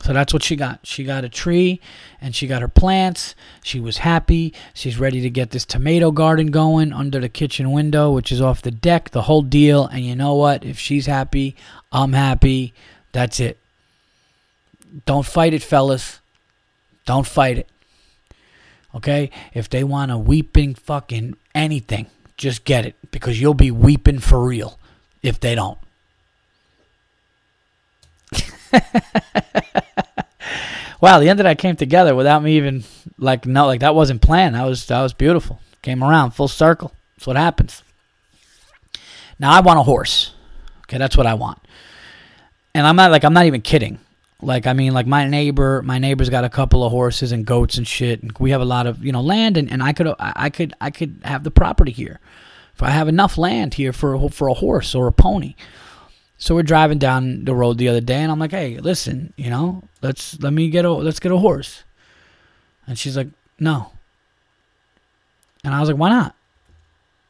So 0.00 0.12
that's 0.12 0.32
what 0.32 0.44
she 0.44 0.54
got. 0.54 0.80
She 0.84 1.02
got 1.02 1.24
a 1.24 1.28
tree 1.28 1.80
and 2.20 2.34
she 2.34 2.46
got 2.46 2.62
her 2.62 2.68
plants. 2.68 3.34
She 3.64 3.80
was 3.80 3.98
happy. 3.98 4.54
She's 4.72 4.98
ready 4.98 5.20
to 5.22 5.30
get 5.30 5.50
this 5.50 5.64
tomato 5.64 6.12
garden 6.12 6.48
going 6.52 6.92
under 6.92 7.18
the 7.18 7.28
kitchen 7.28 7.72
window, 7.72 8.12
which 8.12 8.30
is 8.30 8.40
off 8.40 8.62
the 8.62 8.70
deck, 8.70 9.10
the 9.10 9.22
whole 9.22 9.42
deal. 9.42 9.86
And 9.86 10.04
you 10.04 10.14
know 10.14 10.34
what? 10.34 10.64
If 10.64 10.78
she's 10.78 11.06
happy, 11.06 11.56
I'm 11.90 12.12
happy. 12.12 12.74
That's 13.12 13.40
it. 13.40 13.58
Don't 15.04 15.26
fight 15.26 15.52
it, 15.52 15.62
fellas. 15.62 16.20
Don't 17.04 17.26
fight 17.26 17.58
it. 17.58 17.68
Okay? 18.94 19.30
If 19.52 19.68
they 19.68 19.82
want 19.82 20.12
a 20.12 20.18
weeping 20.18 20.74
fucking 20.74 21.36
anything, 21.54 22.06
just 22.36 22.64
get 22.64 22.86
it 22.86 22.94
because 23.10 23.40
you'll 23.40 23.54
be 23.54 23.70
weeping 23.70 24.18
for 24.18 24.44
real 24.44 24.78
if 25.22 25.40
they 25.40 25.54
don't. 25.54 25.78
wow, 31.00 31.18
the 31.18 31.28
end 31.28 31.40
of 31.40 31.44
that 31.44 31.58
came 31.58 31.76
together 31.76 32.14
without 32.14 32.42
me 32.42 32.56
even 32.56 32.84
like 33.18 33.46
no 33.46 33.66
like 33.66 33.80
that 33.80 33.94
wasn't 33.94 34.22
planned. 34.22 34.54
That 34.54 34.64
was 34.64 34.86
that 34.86 35.00
was 35.02 35.12
beautiful. 35.12 35.60
Came 35.82 36.02
around 36.02 36.32
full 36.32 36.48
circle. 36.48 36.92
That's 37.16 37.26
what 37.26 37.36
happens. 37.36 37.82
Now 39.38 39.52
I 39.52 39.60
want 39.60 39.78
a 39.78 39.82
horse. 39.82 40.34
Okay, 40.82 40.98
that's 40.98 41.16
what 41.16 41.26
I 41.26 41.34
want. 41.34 41.58
And 42.74 42.86
I'm 42.86 42.96
not 42.96 43.10
like 43.10 43.24
I'm 43.24 43.32
not 43.32 43.46
even 43.46 43.60
kidding. 43.60 43.98
Like 44.40 44.66
I 44.66 44.72
mean 44.72 44.92
like 44.92 45.06
my 45.06 45.26
neighbor, 45.26 45.82
my 45.82 45.98
neighbor's 45.98 46.30
got 46.30 46.44
a 46.44 46.48
couple 46.48 46.84
of 46.84 46.92
horses 46.92 47.32
and 47.32 47.44
goats 47.44 47.76
and 47.78 47.86
shit 47.86 48.22
and 48.22 48.36
we 48.38 48.50
have 48.50 48.60
a 48.60 48.66
lot 48.66 48.86
of, 48.86 49.04
you 49.04 49.12
know, 49.12 49.20
land 49.20 49.56
and, 49.56 49.70
and 49.70 49.82
I 49.82 49.92
could 49.92 50.14
I 50.18 50.50
could 50.50 50.74
I 50.80 50.90
could 50.90 51.20
have 51.24 51.44
the 51.44 51.50
property 51.50 51.92
here. 51.92 52.20
If 52.78 52.82
I 52.84 52.90
have 52.90 53.08
enough 53.08 53.36
land 53.36 53.74
here 53.74 53.92
for 53.92 54.30
for 54.30 54.46
a 54.46 54.54
horse 54.54 54.94
or 54.94 55.08
a 55.08 55.12
pony. 55.12 55.56
So 56.36 56.54
we're 56.54 56.62
driving 56.62 56.98
down 56.98 57.44
the 57.44 57.52
road 57.52 57.76
the 57.76 57.88
other 57.88 58.00
day, 58.00 58.22
and 58.22 58.30
I'm 58.30 58.38
like, 58.38 58.52
"Hey, 58.52 58.78
listen, 58.78 59.32
you 59.36 59.50
know, 59.50 59.82
let's 60.00 60.38
let 60.38 60.52
me 60.52 60.70
get 60.70 60.84
a 60.84 60.92
let's 60.92 61.18
get 61.18 61.32
a 61.32 61.38
horse." 61.38 61.82
And 62.86 62.96
she's 62.96 63.16
like, 63.16 63.26
"No." 63.58 63.90
And 65.64 65.74
I 65.74 65.80
was 65.80 65.88
like, 65.88 65.98
"Why 65.98 66.08
not?" 66.08 66.36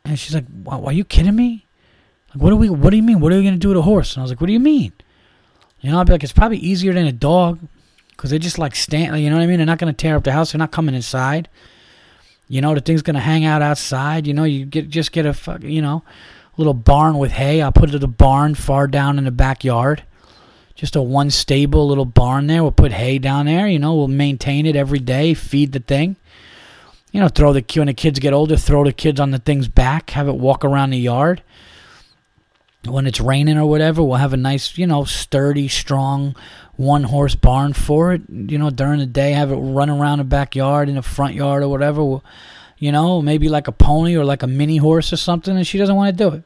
And 0.05 0.19
she's 0.19 0.35
like, 0.35 0.45
"Why, 0.65 0.79
are 0.79 0.93
you 0.93 1.03
kidding 1.05 1.35
me? 1.35 1.65
Like, 2.35 2.43
what 2.43 2.51
do 2.51 2.57
we? 2.57 2.69
What 2.69 2.91
do 2.91 2.97
you 2.97 3.03
mean? 3.03 3.21
What 3.21 3.33
are 3.33 3.37
we 3.37 3.45
gonna 3.45 3.57
do 3.57 3.69
with 3.69 3.79
a 3.79 3.83
horse?" 3.83 4.13
And 4.15 4.21
I 4.21 4.25
was 4.25 4.31
like, 4.31 4.43
"What 4.43 4.49
do 4.49 4.53
you 4.53 4.61
mean?" 4.61 4.93
You 5.81 5.91
know, 5.91 5.99
I'd 5.99 6.07
be 6.07 6.13
like, 6.13 6.25
"It's 6.25 6.33
probably 6.35 6.59
easier 6.59 6.93
than 6.93 7.07
a 7.07 7.13
dog, 7.13 7.59
because 8.11 8.29
they 8.29 8.39
just 8.39 8.59
like 8.59 8.77
stand. 8.77 9.19
You 9.19 9.31
know 9.31 9.37
what 9.37 9.45
I 9.45 9.47
mean? 9.47 9.57
They're 9.57 9.65
not 9.65 9.79
gonna 9.79 9.95
tear 9.95 10.17
up 10.17 10.25
the 10.25 10.33
house. 10.33 10.53
They're 10.53 10.59
not 10.59 10.73
coming 10.73 10.95
inside. 10.95 11.49
You 12.49 12.61
know, 12.61 12.75
the 12.75 12.81
thing's 12.81 13.03
gonna 13.03 13.21
hang 13.21 13.45
out 13.45 13.63
outside. 13.63 14.27
You 14.27 14.35
know, 14.35 14.45
you 14.45 14.65
get 14.65 14.89
just 14.89 15.13
get 15.13 15.27
a 15.27 15.35
fuck. 15.35 15.63
You 15.63 15.83
know." 15.83 16.03
little 16.59 16.75
barn 16.75 17.17
with 17.17 17.33
hay. 17.33 17.63
I'll 17.63 17.73
put 17.73 17.95
it 17.95 17.99
the 17.99 18.09
barn 18.09 18.55
far 18.55 18.87
down 18.87 19.17
in 19.17 19.25
the 19.25 19.31
backyard. 19.31 20.03
Just 20.75 20.97
a 20.97 21.03
one 21.03 21.31
stable 21.31 21.89
little 21.89 22.05
barn 22.05 22.47
there. 22.47 22.63
We'll 22.63 22.73
put 22.73 22.93
hay 22.93 23.19
down 23.19 23.47
there. 23.47 23.67
You 23.67 23.79
know, 23.79 23.95
we'll 23.95 24.09
maintain 24.09 24.67
it 24.67 24.77
every 24.77 24.99
day, 24.99 25.35
feed 25.35 25.73
the 25.73 25.81
thing. 25.81 26.17
You 27.11 27.21
know, 27.21 27.29
throw 27.29 27.53
the 27.53 27.65
when 27.77 27.87
the 27.87 27.95
kids 27.95 28.19
get 28.19 28.35
older, 28.35 28.57
throw 28.57 28.85
the 28.85 28.93
kids 28.93 29.19
on 29.19 29.31
the 29.31 29.39
thing's 29.39 29.67
back, 29.67 30.11
have 30.11 30.29
it 30.29 30.37
walk 30.37 30.65
around 30.65 30.91
the 30.91 30.99
yard. 30.99 31.43
When 32.85 33.07
it's 33.07 33.21
raining 33.21 33.59
or 33.59 33.67
whatever, 33.67 34.03
we'll 34.03 34.19
have 34.19 34.33
a 34.33 34.37
nice, 34.37 34.79
you 34.79 34.87
know, 34.87 35.05
sturdy, 35.05 35.69
strong 35.69 36.37
one 36.79 37.03
horse 37.03 37.35
barn 37.35 37.73
for 37.73 38.15
it. 38.15 38.23
You 38.29 38.57
know, 38.57 38.71
during 38.71 39.01
the 39.01 39.07
day, 39.07 39.33
have 39.33 39.51
it 39.51 39.57
run 39.57 39.91
around 39.91 40.19
the 40.19 40.25
backyard 40.25 40.89
in 40.89 40.95
the 40.95 41.03
front 41.03 41.35
yard 41.35 41.63
or 41.63 41.69
whatever. 41.69 42.21
You 42.79 42.93
know, 42.93 43.21
maybe 43.21 43.49
like 43.49 43.67
a 43.67 43.73
pony 43.73 44.17
or 44.17 44.25
like 44.25 44.45
a 44.45 44.47
mini 44.47 44.77
horse 44.77 45.13
or 45.13 45.17
something, 45.17 45.57
and 45.57 45.67
she 45.67 45.77
doesn't 45.77 45.97
want 45.97 46.17
to 46.17 46.25
do 46.25 46.37
it. 46.37 46.45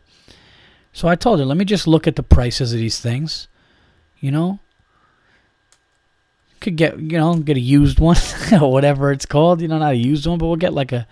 So 0.94 1.06
I 1.06 1.16
told 1.16 1.38
her, 1.38 1.44
let 1.44 1.58
me 1.58 1.66
just 1.66 1.86
look 1.86 2.06
at 2.06 2.16
the 2.16 2.22
prices 2.22 2.72
of 2.72 2.78
these 2.78 2.98
things. 2.98 3.46
You 4.20 4.30
know, 4.30 4.58
could 6.60 6.76
get 6.76 6.98
you 6.98 7.18
know 7.18 7.34
get 7.34 7.58
a 7.58 7.60
used 7.60 8.00
one 8.00 8.16
or 8.52 8.72
whatever 8.72 9.12
it's 9.12 9.26
called. 9.26 9.60
You 9.60 9.68
know, 9.68 9.78
not 9.78 9.92
a 9.92 9.96
used 9.96 10.26
one, 10.26 10.38
but 10.38 10.46
we'll 10.46 10.56
get 10.56 10.72
like 10.72 10.92
a 10.92 11.06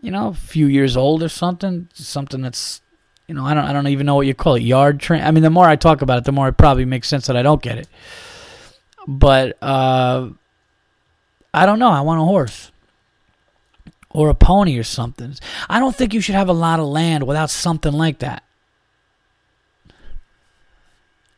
you 0.00 0.10
know 0.10 0.28
a 0.28 0.34
few 0.34 0.66
years 0.66 0.96
old 0.96 1.22
or 1.22 1.28
something. 1.28 1.88
Something 1.94 2.42
that's 2.42 2.80
you 3.28 3.36
know 3.36 3.46
I 3.46 3.54
don't 3.54 3.64
I 3.64 3.72
don't 3.72 3.86
even 3.86 4.06
know 4.06 4.16
what 4.16 4.26
you 4.26 4.34
call 4.34 4.56
it. 4.56 4.62
Yard 4.62 4.98
train. 4.98 5.22
I 5.22 5.30
mean, 5.30 5.44
the 5.44 5.50
more 5.50 5.68
I 5.68 5.76
talk 5.76 6.02
about 6.02 6.18
it, 6.18 6.24
the 6.24 6.32
more 6.32 6.48
it 6.48 6.56
probably 6.56 6.86
makes 6.86 7.06
sense 7.06 7.28
that 7.28 7.36
I 7.36 7.42
don't 7.42 7.62
get 7.62 7.78
it. 7.78 7.86
But 9.06 9.56
uh, 9.62 10.30
I 11.52 11.66
don't 11.66 11.78
know. 11.78 11.90
I 11.90 12.00
want 12.02 12.20
a 12.20 12.24
horse 12.24 12.70
or 14.10 14.28
a 14.28 14.34
pony 14.34 14.78
or 14.78 14.84
something. 14.84 15.34
I 15.68 15.78
don't 15.78 15.94
think 15.94 16.14
you 16.14 16.20
should 16.20 16.34
have 16.34 16.48
a 16.48 16.54
lot 16.54 16.80
of 16.80 16.86
land 16.86 17.26
without 17.26 17.50
something 17.50 17.92
like 17.92 18.18
that. 18.20 18.42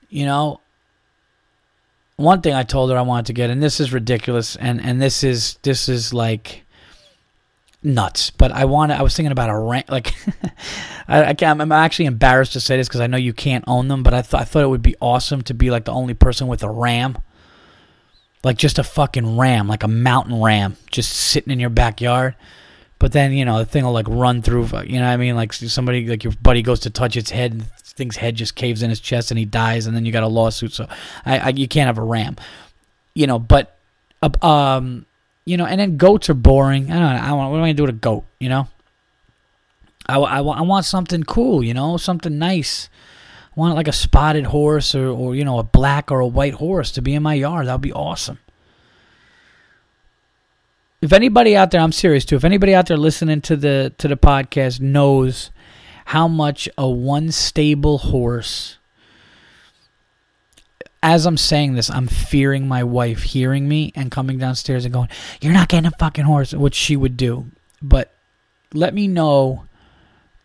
You 0.09 0.27
know, 0.27 0.61
one 2.16 2.40
thing 2.40 2.55
I 2.55 2.62
told 2.62 2.90
her 2.90 2.96
I 2.96 3.03
wanted 3.03 3.27
to 3.27 3.33
get, 3.33 3.50
and 3.50 3.62
this 3.62 3.81
is 3.81 3.92
ridiculous, 3.92 4.55
and 4.57 4.81
and 4.81 5.03
this 5.03 5.24
is 5.24 5.59
this 5.62 5.88
is 5.88 6.14
like 6.14 6.64
nuts. 7.83 8.31
But 8.31 8.53
I 8.53 8.64
wanted, 8.64 8.98
I 8.98 9.03
was 9.03 9.16
thinking 9.16 9.33
about 9.33 9.50
a 9.50 9.59
ram. 9.59 9.83
Like, 9.88 10.14
I, 11.09 11.24
I 11.24 11.35
can't, 11.35 11.61
I'm 11.61 11.72
actually 11.72 12.07
embarrassed 12.07 12.53
to 12.55 12.61
say 12.61 12.77
this 12.77 12.88
because 12.88 13.00
I 13.00 13.07
know 13.07 13.16
you 13.16 13.33
can't 13.33 13.64
own 13.66 13.88
them, 13.88 14.03
but 14.03 14.14
I 14.14 14.22
thought 14.22 14.42
I 14.42 14.44
thought 14.44 14.62
it 14.62 14.68
would 14.68 14.83
be 14.83 14.96
awesome 15.00 15.42
to 15.42 15.55
be 15.55 15.70
like 15.70 15.85
the 15.85 15.92
only 15.92 16.14
person 16.14 16.46
with 16.46 16.62
a 16.62 16.70
ram, 16.70 17.18
like 18.44 18.59
just 18.59 18.78
a 18.78 18.85
fucking 18.85 19.37
ram, 19.37 19.66
like 19.66 19.83
a 19.83 19.88
mountain 19.88 20.40
ram, 20.40 20.76
just 20.90 21.11
sitting 21.11 21.52
in 21.52 21.59
your 21.59 21.70
backyard. 21.70 22.37
But 22.98 23.12
then 23.12 23.33
you 23.33 23.44
know 23.44 23.59
the 23.59 23.64
thing 23.64 23.85
will 23.85 23.92
like 23.92 24.07
run 24.09 24.42
through. 24.42 24.66
You 24.87 25.00
know 25.00 25.07
what 25.07 25.12
I 25.12 25.16
mean? 25.16 25.35
Like 25.35 25.52
somebody, 25.52 26.07
like 26.07 26.22
your 26.22 26.35
buddy 26.42 26.62
goes 26.62 26.80
to 26.80 26.90
touch 26.90 27.16
its 27.16 27.30
head, 27.30 27.52
and 27.52 27.66
thing's 27.96 28.16
head 28.16 28.37
just 28.37 28.54
caves 28.54 28.83
in 28.83 28.90
his 28.90 29.00
chest, 29.00 29.30
and 29.30 29.38
he 29.38 29.44
dies, 29.44 29.87
and 29.87 29.96
then 29.96 30.04
you 30.04 30.12
got 30.12 30.22
a 30.22 30.28
lawsuit. 30.28 30.72
So 30.72 30.87
I, 31.24 31.38
I 31.38 31.48
you 31.48 31.66
can't 31.66 31.87
have 31.87 31.98
a 31.98 32.02
ram. 32.02 32.37
You 33.14 33.26
know, 33.26 33.38
but 33.38 33.76
uh, 34.22 34.46
um, 34.46 35.07
you 35.44 35.57
know, 35.57 35.66
and 35.66 35.80
then 35.80 35.96
goats 35.96 36.30
are 36.30 36.35
boring. 36.35 36.90
I 36.90 36.94
don't 36.94 37.16
know. 37.16 37.28
I 37.28 37.33
want. 37.33 37.50
What 37.50 37.59
am 37.59 37.64
I 37.64 37.68
gonna 37.68 37.74
do 37.74 37.83
with 37.85 37.94
a 37.94 37.98
goat? 37.98 38.24
You 38.38 38.48
know. 38.48 38.68
I, 40.07 40.18
I, 40.18 40.40
I 40.40 40.61
want 40.61 40.85
something 40.85 41.24
cool. 41.24 41.64
You 41.64 41.72
know, 41.72 41.96
something 41.96 42.38
nice. 42.38 42.90
Want 43.56 43.74
like 43.74 43.88
a 43.88 43.92
spotted 43.92 44.46
horse 44.46 44.94
or, 44.94 45.06
or 45.06 45.34
you 45.34 45.44
know 45.44 45.58
a 45.58 45.64
black 45.64 46.10
or 46.10 46.20
a 46.20 46.26
white 46.26 46.54
horse 46.54 46.90
to 46.92 47.02
be 47.02 47.14
in 47.14 47.22
my 47.22 47.34
yard. 47.34 47.66
That 47.66 47.74
would 47.74 47.80
be 47.80 47.92
awesome 47.92 48.38
if 51.04 51.12
anybody 51.12 51.54
out 51.54 51.70
there, 51.70 51.82
I'm 51.82 51.92
serious 51.92 52.24
too. 52.24 52.36
If 52.36 52.44
anybody 52.44 52.74
out 52.74 52.86
there 52.86 52.96
listening 52.96 53.42
to 53.42 53.56
the 53.56 53.92
to 53.98 54.08
the 54.08 54.16
podcast 54.16 54.80
knows 54.80 55.50
how 56.06 56.28
much 56.28 56.66
a 56.78 56.88
one 56.88 57.30
stable 57.30 57.98
horse 57.98 58.78
as 61.02 61.26
I'm 61.26 61.36
saying 61.36 61.74
this, 61.74 61.90
I'm 61.90 62.06
fearing 62.06 62.66
my 62.66 62.82
wife 62.82 63.22
hearing 63.22 63.68
me 63.68 63.92
and 63.94 64.10
coming 64.10 64.38
downstairs 64.38 64.86
and 64.86 64.94
going, 64.94 65.10
You're 65.42 65.52
not 65.52 65.68
getting 65.68 65.86
a 65.86 65.90
fucking 65.98 66.24
horse, 66.24 66.54
which 66.54 66.74
she 66.74 66.96
would 66.96 67.18
do. 67.18 67.50
But 67.82 68.10
let 68.72 68.94
me 68.94 69.06
know 69.06 69.66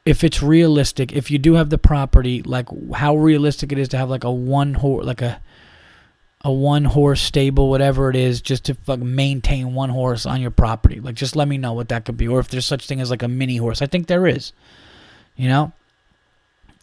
if 0.10 0.24
it's 0.24 0.41
realistic, 0.41 1.13
if 1.13 1.30
you 1.30 1.38
do 1.38 1.54
have 1.54 1.69
the 1.69 1.78
property, 1.78 2.41
like 2.41 2.67
how 2.95 3.15
realistic 3.15 3.72
it 3.72 3.78
is 3.78 3.89
to 3.89 3.98
have 3.98 4.10
like 4.10 4.24
a 4.24 4.32
one 4.32 4.74
horse, 4.74 5.06
like 5.06 5.22
a 5.22 5.39
a 6.41 6.52
one 6.52 6.84
horse 6.84 7.22
stable, 7.22 7.69
whatever 7.69 8.10
it 8.10 8.15
is, 8.15 8.41
just 8.41 8.65
to 8.65 8.74
fuck 8.74 9.00
maintain 9.00 9.76
one 9.76 9.91
horse 9.91 10.26
on 10.26 10.41
your 10.41 10.50
property. 10.50 11.00
Like, 11.00 11.13
just 11.13 11.36
let 11.36 11.48
me 11.48 11.60
know 11.60 11.74
what 11.74 11.89
that 11.89 12.06
could 12.06 12.17
be, 12.17 12.28
or 12.28 12.39
if 12.39 12.48
there's 12.48 12.65
such 12.65 12.88
thing 12.88 13.02
as 13.02 13.12
like 13.12 13.22
a 13.22 13.28
mini 13.28 13.58
horse. 13.58 13.84
I 13.84 13.86
think 13.86 14.08
there 14.08 14.26
is, 14.26 14.52
you 15.36 15.48
know. 15.48 15.74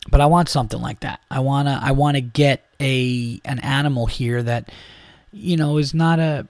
But 0.09 0.21
I 0.21 0.27
want 0.27 0.49
something 0.49 0.81
like 0.81 1.01
that. 1.01 1.21
I 1.29 1.41
wanna, 1.41 1.81
I 1.83 1.91
wanna 1.93 2.21
get 2.21 2.65
a 2.81 3.41
an 3.45 3.59
animal 3.59 4.07
here 4.07 4.41
that, 4.41 4.71
you 5.33 5.57
know, 5.57 5.79
is 5.79 5.95
not 5.95 6.21
a. 6.21 6.47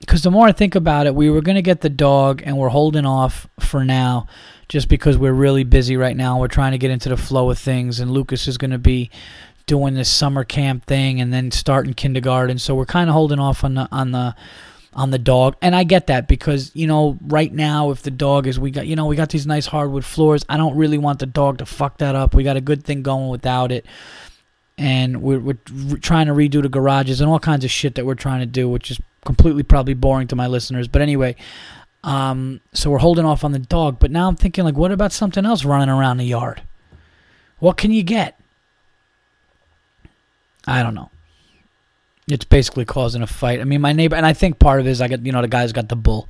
Because 0.00 0.22
the 0.22 0.30
more 0.30 0.46
I 0.46 0.52
think 0.52 0.74
about 0.74 1.06
it, 1.06 1.14
we 1.14 1.30
were 1.30 1.40
gonna 1.40 1.62
get 1.62 1.80
the 1.80 1.88
dog, 1.88 2.42
and 2.44 2.58
we're 2.58 2.68
holding 2.68 3.06
off 3.06 3.46
for 3.60 3.82
now, 3.82 4.26
just 4.74 4.88
because 4.88 5.16
we're 5.16 5.32
really 5.32 5.62
busy 5.62 5.96
right 5.96 6.16
now. 6.16 6.40
We're 6.40 6.48
trying 6.48 6.72
to 6.72 6.78
get 6.78 6.90
into 6.90 7.08
the 7.08 7.16
flow 7.16 7.48
of 7.48 7.60
things, 7.60 8.00
and 8.00 8.10
Lucas 8.10 8.48
is 8.48 8.58
gonna 8.58 8.76
be 8.76 9.08
doing 9.66 9.94
this 9.94 10.10
summer 10.10 10.42
camp 10.42 10.84
thing 10.84 11.20
and 11.20 11.32
then 11.32 11.52
starting 11.52 11.94
kindergarten. 11.94 12.58
So 12.58 12.74
we're 12.74 12.84
kind 12.84 13.08
of 13.08 13.14
holding 13.14 13.38
off 13.38 13.62
on 13.62 13.74
the 13.74 13.88
on 13.92 14.10
the 14.10 14.34
on 14.92 15.12
the 15.12 15.18
dog. 15.20 15.54
And 15.62 15.76
I 15.76 15.84
get 15.84 16.08
that 16.08 16.26
because, 16.26 16.72
you 16.74 16.88
know, 16.88 17.16
right 17.22 17.52
now 17.52 17.92
if 17.92 18.02
the 18.02 18.10
dog 18.10 18.48
is 18.48 18.58
we 18.58 18.72
got 18.72 18.88
you 18.88 18.96
know, 18.96 19.06
we 19.06 19.14
got 19.14 19.28
these 19.28 19.46
nice 19.46 19.66
hardwood 19.66 20.04
floors. 20.04 20.44
I 20.48 20.56
don't 20.56 20.76
really 20.76 20.98
want 20.98 21.20
the 21.20 21.26
dog 21.26 21.58
to 21.58 21.66
fuck 21.66 21.98
that 21.98 22.16
up. 22.16 22.34
We 22.34 22.42
got 22.42 22.56
a 22.56 22.60
good 22.60 22.82
thing 22.82 23.02
going 23.02 23.28
without 23.28 23.70
it. 23.70 23.86
And 24.76 25.22
we're, 25.22 25.38
we're 25.38 25.58
trying 26.00 26.26
to 26.26 26.32
redo 26.32 26.60
the 26.60 26.68
garages 26.68 27.20
and 27.20 27.30
all 27.30 27.38
kinds 27.38 27.64
of 27.64 27.70
shit 27.70 27.94
that 27.94 28.06
we're 28.06 28.16
trying 28.16 28.40
to 28.40 28.46
do, 28.46 28.68
which 28.68 28.90
is 28.90 29.00
completely 29.24 29.62
probably 29.62 29.94
boring 29.94 30.26
to 30.26 30.34
my 30.34 30.48
listeners. 30.48 30.88
But 30.88 31.00
anyway, 31.00 31.36
um, 32.04 32.60
so 32.74 32.90
we're 32.90 32.98
holding 32.98 33.24
off 33.24 33.44
on 33.44 33.52
the 33.52 33.58
dog. 33.58 33.98
But 33.98 34.10
now 34.10 34.28
I'm 34.28 34.36
thinking, 34.36 34.62
like, 34.62 34.76
what 34.76 34.92
about 34.92 35.12
something 35.12 35.44
else 35.44 35.64
running 35.64 35.88
around 35.88 36.18
the 36.18 36.24
yard? 36.24 36.62
What 37.58 37.78
can 37.78 37.90
you 37.90 38.02
get? 38.02 38.38
I 40.66 40.82
don't 40.82 40.94
know. 40.94 41.10
It's 42.28 42.44
basically 42.44 42.84
causing 42.84 43.22
a 43.22 43.26
fight. 43.26 43.60
I 43.60 43.64
mean, 43.64 43.80
my 43.80 43.92
neighbor, 43.92 44.16
and 44.16 44.26
I 44.26 44.34
think 44.34 44.58
part 44.58 44.80
of 44.80 44.86
it 44.86 44.90
is 44.90 45.00
I 45.00 45.08
got, 45.08 45.24
you 45.24 45.32
know, 45.32 45.42
the 45.42 45.48
guy's 45.48 45.72
got 45.72 45.88
the 45.88 45.96
bull. 45.96 46.28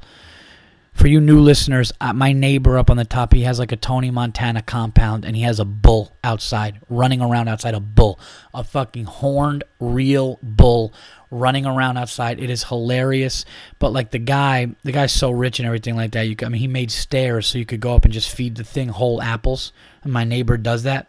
For 0.94 1.09
you 1.09 1.20
new 1.20 1.40
listeners, 1.40 1.92
uh, 2.00 2.12
my 2.12 2.33
neighbor 2.33 2.78
up 2.78 2.88
on 2.88 2.96
the 2.96 3.04
top, 3.04 3.35
he 3.35 3.42
has 3.42 3.59
like 3.59 3.72
a 3.72 3.76
Tony 3.76 4.11
Montana 4.11 4.62
compound, 4.62 5.24
and 5.24 5.35
he 5.35 5.42
has 5.42 5.59
a 5.59 5.64
bull 5.64 6.16
outside, 6.22 6.80
running 6.88 7.20
around 7.20 7.48
outside. 7.48 7.74
A 7.74 7.80
bull, 7.80 8.18
a 8.54 8.62
fucking 8.62 9.04
horned, 9.04 9.64
real 9.80 10.38
bull 10.40 10.94
running 11.33 11.66
around 11.66 11.98
outside. 11.98 12.38
It 12.38 12.48
is 12.48 12.64
hilarious. 12.64 13.44
But 13.80 13.92
like 13.92 14.12
the 14.12 14.18
guy, 14.20 14.68
the 14.85 14.92
guy's 14.92 15.12
so 15.12 15.30
rich 15.30 15.59
and 15.59 15.66
everything 15.66 15.96
like 15.96 16.12
that. 16.12 16.22
You, 16.22 16.37
I 16.42 16.48
mean, 16.48 16.61
he 16.61 16.68
made 16.68 16.92
stairs 16.92 17.48
so 17.48 17.59
you 17.59 17.66
could 17.66 17.80
go 17.80 17.94
up 17.94 18.04
and 18.04 18.14
just 18.14 18.30
feed 18.30 18.54
the 18.54 18.64
thing 18.64 18.88
whole 18.88 19.20
apples. 19.20 19.72
And 20.04 20.12
my 20.12 20.24
neighbor 20.24 20.57
does 20.57 20.85
that 20.85 21.09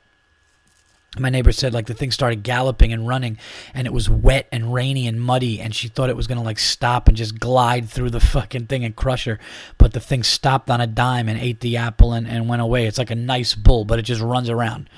my 1.19 1.30
neighbor 1.30 1.51
said 1.51 1.73
like 1.73 1.86
the 1.86 1.93
thing 1.93 2.12
started 2.12 2.43
galloping 2.43 2.91
and 2.91 3.08
running 3.08 3.38
and 3.73 3.88
it 3.88 3.93
was 3.93 4.10
wet 4.10 4.47
and 4.51 4.73
rainy 4.73 5.08
and 5.08 5.21
muddy 5.21 5.60
and 5.60 5.73
she 5.73 5.88
thought 5.88 6.10
it 6.10 6.15
was 6.15 6.28
going 6.28 6.38
to 6.38 6.43
like 6.43 6.60
stop 6.60 7.08
and 7.08 7.15
just 7.15 7.39
glide 7.39 7.89
through 7.89 8.10
the 8.10 8.19
fucking 8.36 8.67
thing 8.67 8.84
and 8.84 8.95
crush 8.95 9.25
her. 9.25 9.39
But 9.78 9.93
the 9.93 9.99
thing 9.99 10.23
stopped 10.23 10.69
on 10.69 10.82
a 10.82 10.88
dime 10.88 11.30
and 11.30 11.39
ate 11.39 11.62
the 11.62 11.78
apple 11.78 12.13
and, 12.13 12.28
and 12.28 12.49
went 12.49 12.62
away. 12.62 12.86
It's 12.86 12.97
like 12.97 13.12
a 13.12 13.15
nice 13.15 13.56
bull 13.56 13.86
but 13.86 13.99
it 13.99 14.04
just 14.04 14.21
runs 14.21 14.49
around. 14.49 14.89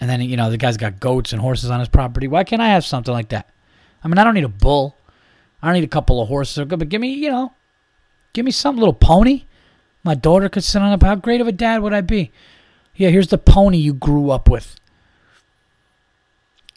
And 0.00 0.08
then 0.08 0.20
you 0.20 0.36
know 0.36 0.50
the 0.50 0.56
guy's 0.56 0.76
got 0.76 1.00
goats 1.00 1.32
and 1.32 1.40
horses 1.40 1.70
on 1.70 1.80
his 1.80 1.88
property. 1.88 2.28
Why 2.28 2.44
can't 2.44 2.62
i 2.62 2.68
have 2.68 2.84
something 2.84 3.12
like 3.12 3.28
that? 3.30 3.50
I 4.02 4.08
mean 4.08 4.18
i 4.18 4.24
don't 4.24 4.34
need 4.34 4.44
a 4.44 4.48
bull. 4.48 4.96
I 5.62 5.66
don't 5.66 5.74
need 5.74 5.84
a 5.84 5.88
couple 5.88 6.20
of 6.20 6.28
horses 6.28 6.64
but 6.64 6.88
give 6.88 7.00
me 7.00 7.14
you 7.14 7.30
know 7.30 7.52
give 8.32 8.44
me 8.44 8.50
some 8.50 8.76
little 8.76 8.94
pony. 8.94 9.44
My 10.04 10.14
daughter 10.14 10.48
could 10.48 10.64
sit 10.64 10.82
on 10.82 10.92
it 10.92 11.02
how 11.02 11.14
great 11.14 11.40
of 11.40 11.46
a 11.46 11.52
dad 11.52 11.82
would 11.82 11.92
i 11.92 12.00
be? 12.00 12.32
Yeah 12.94 13.10
here's 13.10 13.28
the 13.28 13.38
pony 13.38 13.78
you 13.78 13.94
grew 13.94 14.30
up 14.30 14.48
with 14.48 14.76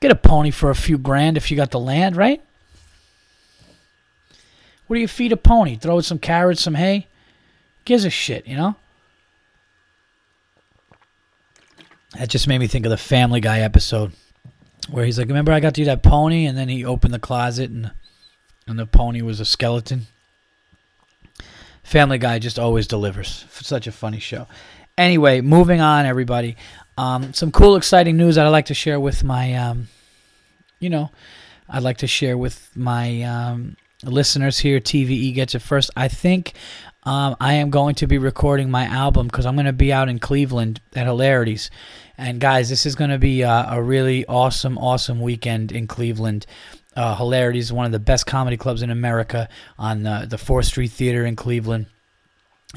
Get 0.05 0.11
a 0.11 0.15
pony 0.15 0.51
for 0.51 0.69
a 0.69 0.75
few 0.75 0.99
grand 0.99 1.35
if 1.35 1.49
you 1.49 1.57
got 1.57 1.71
the 1.71 1.79
land, 1.79 2.15
right? 2.15 2.39
What 4.85 4.97
do 4.97 4.99
you 4.99 5.07
feed 5.07 5.31
a 5.31 5.35
pony? 5.35 5.77
Throw 5.77 5.97
it 5.97 6.03
some 6.03 6.19
carrots, 6.19 6.61
some 6.61 6.75
hay? 6.75 7.07
Gives 7.85 8.05
a 8.05 8.11
shit, 8.11 8.45
you 8.45 8.55
know? 8.55 8.75
That 12.19 12.29
just 12.29 12.47
made 12.47 12.59
me 12.59 12.67
think 12.67 12.85
of 12.85 12.91
the 12.91 12.97
Family 12.97 13.39
Guy 13.39 13.61
episode 13.61 14.11
where 14.87 15.05
he's 15.05 15.17
like, 15.17 15.27
"Remember 15.27 15.51
I 15.51 15.59
got 15.59 15.75
you 15.79 15.85
that 15.85 16.03
pony?" 16.03 16.45
And 16.45 16.55
then 16.55 16.69
he 16.69 16.85
opened 16.85 17.15
the 17.15 17.17
closet 17.17 17.71
and 17.71 17.89
and 18.67 18.77
the 18.77 18.85
pony 18.85 19.23
was 19.23 19.39
a 19.39 19.43
skeleton. 19.45 20.05
Family 21.81 22.19
Guy 22.19 22.37
just 22.37 22.59
always 22.59 22.85
delivers. 22.85 23.45
Such 23.49 23.87
a 23.87 23.91
funny 23.91 24.19
show. 24.19 24.45
Anyway, 24.99 25.41
moving 25.41 25.81
on, 25.81 26.05
everybody. 26.05 26.57
Um, 26.95 27.33
some 27.33 27.51
cool, 27.51 27.75
exciting 27.75 28.17
news 28.17 28.35
that 28.35 28.45
I'd 28.45 28.49
like 28.49 28.67
to 28.67 28.75
share 28.75 28.99
with 28.99 29.23
my, 29.23 29.55
um, 29.55 29.87
you 30.79 30.89
know, 30.89 31.11
I'd 31.69 31.83
like 31.83 31.97
to 31.97 32.07
share 32.07 32.37
with 32.37 32.69
my 32.75 33.23
um, 33.23 33.75
listeners 34.03 34.59
here. 34.59 34.79
TVE 34.79 35.33
gets 35.33 35.55
it 35.55 35.59
first. 35.59 35.89
I 35.95 36.07
think 36.07 36.53
um, 37.03 37.35
I 37.39 37.53
am 37.53 37.69
going 37.69 37.95
to 37.95 38.07
be 38.07 38.17
recording 38.17 38.71
my 38.71 38.85
album 38.85 39.27
because 39.27 39.45
I'm 39.45 39.55
going 39.55 39.65
to 39.65 39.73
be 39.73 39.93
out 39.93 40.09
in 40.09 40.19
Cleveland 40.19 40.81
at 40.95 41.05
Hilarities. 41.05 41.69
And 42.17 42.39
guys, 42.39 42.69
this 42.69 42.85
is 42.85 42.95
going 42.95 43.11
to 43.11 43.19
be 43.19 43.41
a, 43.41 43.67
a, 43.71 43.81
really 43.81 44.25
awesome, 44.25 44.77
awesome 44.77 45.19
weekend 45.19 45.71
in 45.71 45.85
Cleveland. 45.85 46.45
Uh, 46.95 47.15
Hilarities 47.15 47.65
is 47.65 47.73
one 47.73 47.85
of 47.85 47.91
the 47.91 47.99
best 47.99 48.25
comedy 48.25 48.57
clubs 48.57 48.81
in 48.81 48.89
America 48.89 49.49
on 49.77 50.03
the, 50.03 50.25
the 50.27 50.37
4th 50.37 50.65
Street 50.65 50.91
Theater 50.91 51.25
in 51.25 51.35
Cleveland. 51.35 51.87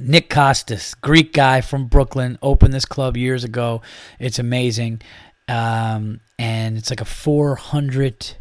Nick 0.01 0.29
Kostis, 0.29 0.95
Greek 1.01 1.33
guy 1.33 1.61
from 1.61 1.87
Brooklyn, 1.87 2.39
opened 2.43 2.75
this 2.75 2.85
club 2.85 3.17
years 3.17 3.45
ago. 3.45 3.83
It's 4.19 4.39
amazing. 4.39 5.03
Um, 5.49 6.21
and 6.39 6.77
it's 6.77 6.91
like 6.91 7.01
a 7.01 7.07
400 7.07 8.37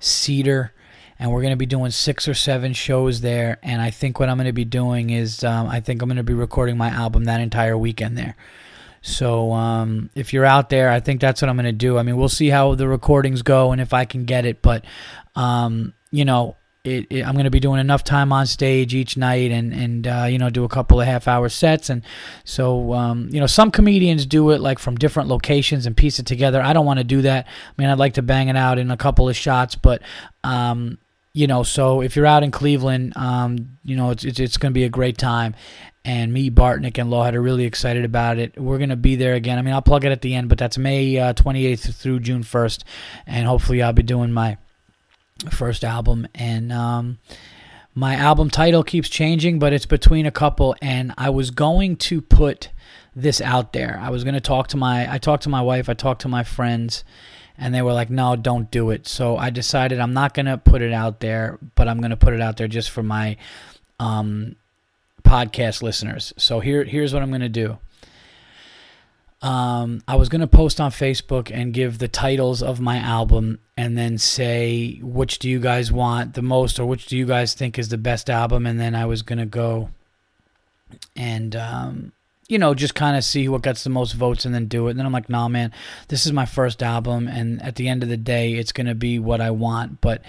seater. 0.00 0.72
And 1.20 1.32
we're 1.32 1.42
going 1.42 1.52
to 1.52 1.56
be 1.56 1.66
doing 1.66 1.90
six 1.90 2.28
or 2.28 2.34
seven 2.34 2.72
shows 2.72 3.20
there. 3.20 3.58
And 3.62 3.82
I 3.82 3.90
think 3.90 4.20
what 4.20 4.28
I'm 4.28 4.36
going 4.36 4.46
to 4.46 4.52
be 4.52 4.64
doing 4.64 5.10
is 5.10 5.42
um, 5.42 5.66
I 5.66 5.80
think 5.80 6.00
I'm 6.00 6.08
going 6.08 6.16
to 6.16 6.22
be 6.22 6.34
recording 6.34 6.76
my 6.76 6.90
album 6.90 7.24
that 7.24 7.40
entire 7.40 7.76
weekend 7.76 8.16
there. 8.16 8.36
So 9.02 9.52
um, 9.52 10.10
if 10.14 10.32
you're 10.32 10.44
out 10.44 10.70
there, 10.70 10.90
I 10.90 11.00
think 11.00 11.20
that's 11.20 11.42
what 11.42 11.48
I'm 11.48 11.56
going 11.56 11.66
to 11.66 11.72
do. 11.72 11.98
I 11.98 12.02
mean, 12.02 12.16
we'll 12.16 12.28
see 12.28 12.48
how 12.48 12.74
the 12.74 12.88
recordings 12.88 13.42
go 13.42 13.72
and 13.72 13.80
if 13.80 13.92
I 13.92 14.04
can 14.04 14.26
get 14.26 14.44
it. 14.44 14.62
But, 14.62 14.84
um, 15.34 15.92
you 16.10 16.24
know, 16.24 16.56
it, 16.84 17.06
it, 17.10 17.26
I'm 17.26 17.34
going 17.34 17.44
to 17.44 17.50
be 17.50 17.60
doing 17.60 17.80
enough 17.80 18.04
time 18.04 18.32
on 18.32 18.46
stage 18.46 18.94
each 18.94 19.16
night 19.16 19.50
and 19.50 19.72
and 19.72 20.06
uh, 20.06 20.26
you 20.28 20.38
know 20.38 20.50
do 20.50 20.64
a 20.64 20.68
couple 20.68 21.00
of 21.00 21.06
half 21.06 21.26
hour 21.26 21.48
sets 21.48 21.90
and 21.90 22.02
so 22.44 22.92
um, 22.94 23.28
you 23.32 23.40
know 23.40 23.46
some 23.46 23.70
comedians 23.70 24.26
do 24.26 24.50
it 24.50 24.60
like 24.60 24.78
from 24.78 24.96
different 24.96 25.28
locations 25.28 25.86
and 25.86 25.96
piece 25.96 26.18
it 26.18 26.26
together. 26.26 26.62
I 26.62 26.72
don't 26.72 26.86
want 26.86 26.98
to 26.98 27.04
do 27.04 27.22
that. 27.22 27.46
I 27.46 27.72
mean 27.76 27.88
I'd 27.88 27.98
like 27.98 28.14
to 28.14 28.22
bang 28.22 28.48
it 28.48 28.56
out 28.56 28.78
in 28.78 28.90
a 28.90 28.96
couple 28.96 29.28
of 29.28 29.36
shots, 29.36 29.74
but 29.74 30.02
um, 30.44 30.98
you 31.34 31.46
know 31.46 31.62
so 31.62 32.00
if 32.00 32.16
you're 32.16 32.26
out 32.26 32.42
in 32.42 32.50
Cleveland, 32.50 33.12
um, 33.16 33.78
you 33.84 33.96
know 33.96 34.10
it's 34.10 34.24
it's, 34.24 34.40
it's 34.40 34.56
going 34.56 34.72
to 34.72 34.74
be 34.74 34.84
a 34.84 34.90
great 34.90 35.18
time. 35.18 35.54
And 36.04 36.32
me, 36.32 36.48
Bartnick, 36.48 36.96
and 36.96 37.10
Lawhead 37.10 37.34
are 37.34 37.42
really 37.42 37.64
excited 37.64 38.02
about 38.02 38.38
it. 38.38 38.58
We're 38.58 38.78
going 38.78 38.88
to 38.88 38.96
be 38.96 39.16
there 39.16 39.34
again. 39.34 39.58
I 39.58 39.62
mean, 39.62 39.74
I'll 39.74 39.82
plug 39.82 40.06
it 40.06 40.12
at 40.12 40.22
the 40.22 40.34
end, 40.34 40.48
but 40.48 40.56
that's 40.56 40.78
May 40.78 41.18
uh, 41.18 41.34
28th 41.34 41.92
through 41.96 42.20
June 42.20 42.42
1st. 42.42 42.84
And 43.26 43.46
hopefully, 43.46 43.82
I'll 43.82 43.92
be 43.92 44.02
doing 44.02 44.32
my 44.32 44.56
first 45.50 45.84
album, 45.84 46.26
and 46.34 46.72
um, 46.72 47.18
my 47.94 48.14
album 48.14 48.50
title 48.50 48.82
keeps 48.82 49.08
changing, 49.08 49.58
but 49.58 49.72
it's 49.72 49.86
between 49.86 50.26
a 50.26 50.30
couple. 50.30 50.74
And 50.82 51.14
I 51.16 51.30
was 51.30 51.50
going 51.50 51.96
to 51.96 52.20
put 52.20 52.70
this 53.14 53.40
out 53.40 53.72
there. 53.72 53.98
I 54.02 54.10
was 54.10 54.24
going 54.24 54.34
to 54.34 54.40
talk 54.40 54.68
to 54.68 54.76
my, 54.76 55.12
I 55.12 55.18
talked 55.18 55.42
to 55.44 55.48
my 55.48 55.62
wife, 55.62 55.88
I 55.88 55.94
talked 55.94 56.22
to 56.22 56.28
my 56.28 56.44
friends, 56.44 57.04
and 57.56 57.74
they 57.74 57.82
were 57.82 57.92
like, 57.92 58.08
"No, 58.08 58.36
don't 58.36 58.70
do 58.70 58.90
it." 58.90 59.08
So 59.08 59.36
I 59.36 59.50
decided 59.50 59.98
I'm 59.98 60.14
not 60.14 60.32
going 60.32 60.46
to 60.46 60.58
put 60.58 60.80
it 60.80 60.92
out 60.92 61.20
there, 61.20 61.58
but 61.74 61.88
I'm 61.88 61.98
going 61.98 62.10
to 62.10 62.16
put 62.16 62.32
it 62.32 62.40
out 62.40 62.56
there 62.56 62.68
just 62.68 62.90
for 62.90 63.02
my 63.02 63.36
um, 63.98 64.54
podcast 65.24 65.82
listeners. 65.82 66.32
So 66.36 66.60
here, 66.60 66.84
here's 66.84 67.12
what 67.12 67.22
I'm 67.22 67.30
going 67.30 67.40
to 67.40 67.48
do. 67.48 67.78
Um, 69.40 70.02
I 70.08 70.16
was 70.16 70.28
going 70.28 70.40
to 70.40 70.48
post 70.48 70.80
on 70.80 70.90
Facebook 70.90 71.50
and 71.54 71.72
give 71.72 71.98
the 71.98 72.08
titles 72.08 72.60
of 72.60 72.80
my 72.80 72.98
album 72.98 73.60
and 73.76 73.96
then 73.96 74.18
say 74.18 74.98
which 75.00 75.38
do 75.38 75.48
you 75.48 75.60
guys 75.60 75.92
want 75.92 76.34
the 76.34 76.42
most 76.42 76.80
or 76.80 76.86
which 76.86 77.06
do 77.06 77.16
you 77.16 77.24
guys 77.24 77.54
think 77.54 77.78
is 77.78 77.88
the 77.88 77.98
best 77.98 78.28
album 78.28 78.66
and 78.66 78.80
then 78.80 78.96
I 78.96 79.04
was 79.04 79.22
going 79.22 79.38
to 79.38 79.46
go 79.46 79.90
and 81.14 81.54
um, 81.54 82.12
you 82.48 82.58
know 82.58 82.74
just 82.74 82.96
kind 82.96 83.16
of 83.16 83.22
see 83.22 83.48
what 83.48 83.62
gets 83.62 83.84
the 83.84 83.90
most 83.90 84.14
votes 84.14 84.44
and 84.44 84.52
then 84.52 84.66
do 84.66 84.88
it. 84.88 84.90
And 84.90 84.98
then 84.98 85.06
I'm 85.06 85.12
like 85.12 85.28
nah 85.28 85.46
man 85.46 85.72
this 86.08 86.26
is 86.26 86.32
my 86.32 86.46
first 86.46 86.82
album 86.82 87.28
and 87.28 87.62
at 87.62 87.76
the 87.76 87.88
end 87.88 88.02
of 88.02 88.08
the 88.08 88.16
day 88.16 88.54
it's 88.54 88.72
going 88.72 88.88
to 88.88 88.94
be 88.96 89.20
what 89.20 89.40
I 89.40 89.52
want. 89.52 90.00
But 90.00 90.22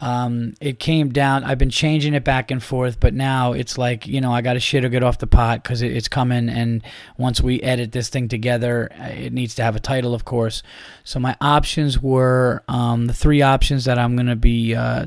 um, 0.00 0.54
it 0.60 0.78
came 0.78 1.08
down. 1.08 1.42
I've 1.42 1.58
been 1.58 1.70
changing 1.70 2.14
it 2.14 2.22
back 2.22 2.50
and 2.50 2.62
forth, 2.62 3.00
but 3.00 3.14
now 3.14 3.52
it's 3.52 3.76
like 3.76 4.06
you 4.06 4.20
know 4.20 4.32
I 4.32 4.42
got 4.42 4.52
to 4.52 4.60
shit 4.60 4.84
or 4.84 4.88
get 4.88 5.02
off 5.02 5.18
the 5.18 5.26
pot 5.26 5.62
because 5.62 5.82
it, 5.82 5.96
it's 5.96 6.08
coming. 6.08 6.48
And 6.48 6.82
once 7.16 7.40
we 7.40 7.60
edit 7.62 7.92
this 7.92 8.08
thing 8.08 8.28
together, 8.28 8.90
uh, 8.98 9.06
it 9.08 9.32
needs 9.32 9.54
to 9.56 9.64
have 9.64 9.74
a 9.74 9.80
title, 9.80 10.14
of 10.14 10.24
course. 10.24 10.62
So 11.02 11.18
my 11.18 11.36
options 11.40 12.00
were 12.00 12.62
um, 12.68 13.06
the 13.06 13.14
three 13.14 13.42
options 13.42 13.86
that 13.86 13.98
I'm 13.98 14.16
to 14.28 14.36
be 14.36 14.74
uh, 14.74 15.06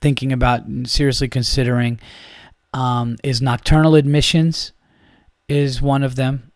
thinking 0.00 0.32
about 0.32 0.64
and 0.64 0.88
seriously 0.88 1.28
considering 1.28 2.00
um, 2.72 3.16
is 3.24 3.42
nocturnal 3.42 3.96
admissions 3.96 4.72
is 5.48 5.82
one 5.82 6.04
of 6.04 6.14
them. 6.14 6.49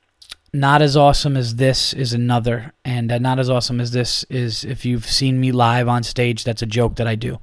Not 0.55 0.83
as 0.83 0.97
awesome 0.97 1.37
as 1.37 1.57
this 1.57 1.93
is 1.93 2.13
another, 2.13 2.73
and 2.85 3.11
uh, 3.11 3.19
not 3.19 3.41
as 3.41 3.51
awesome 3.51 3.81
as 3.81 3.91
this 3.91 4.23
is 4.31 4.65
if 4.65 4.85
you've 4.85 5.05
seen 5.05 5.41
me 5.41 5.51
live 5.51 5.89
on 5.89 6.05
stage. 6.05 6.45
That's 6.45 6.63
a 6.63 6.67
joke 6.67 6.95
that 6.97 7.09
I 7.09 7.17
do. 7.17 7.41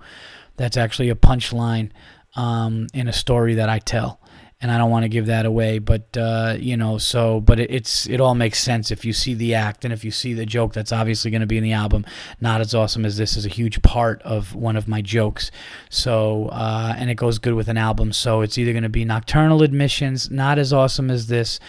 That's 0.56 0.78
actually 0.78 1.10
a 1.10 1.16
punchline 1.16 1.92
um, 2.38 2.88
in 2.94 3.10
a 3.10 3.14
story 3.14 3.56
that 3.56 3.68
I 3.68 3.80
tell 3.80 4.22
and 4.62 4.72
I 4.72 4.78
don't 4.78 4.92
want 4.92 5.04
to 5.04 5.10
give 5.10 5.26
that 5.26 5.46
away. 5.46 5.80
But 5.80 6.16
uh, 6.16 6.56
you 6.60 6.78
know, 6.78 6.98
so 6.98 7.42
but 7.42 7.60
it, 7.60 7.72
it's 7.72 8.08
it 8.08 8.22
all 8.22 8.36
makes 8.36 8.60
sense 8.60 8.92
if 8.92 9.04
you 9.04 9.12
see 9.12 9.34
the 9.34 9.56
act 9.56 9.84
and 9.84 9.94
if 9.94 10.06
you 10.06 10.12
see 10.12 10.34
the 10.34 10.46
joke. 10.46 10.74
That's 10.74 10.92
obviously 10.92 11.32
going 11.32 11.42
to 11.42 11.48
be 11.48 11.58
in 11.58 11.64
the 11.64 11.74
album. 11.74 12.06
Not 12.40 12.62
as 12.62 12.76
awesome 12.76 13.06
as 13.06 13.18
this 13.18 13.36
is 13.36 13.46
a 13.46 13.50
huge 13.50 13.82
part 13.82 14.22
of 14.22 14.54
one 14.54 14.78
of 14.78 14.88
my 14.88 15.02
jokes. 15.02 15.50
So 15.90 16.50
uh, 16.50 16.94
and 16.96 17.10
it 17.10 17.16
goes 17.16 17.40
good 17.40 17.56
with 17.56 17.70
an 17.70 17.78
album. 17.78 18.14
So 18.14 18.42
it's 18.42 18.58
either 18.58 18.72
going 18.72 18.84
to 18.84 18.90
be 18.90 19.04
Nocturnal 19.04 19.64
Admissions, 19.64 20.30
not 20.30 20.60
as 20.60 20.72
awesome 20.72 21.10
as 21.10 21.28
this. 21.28 21.60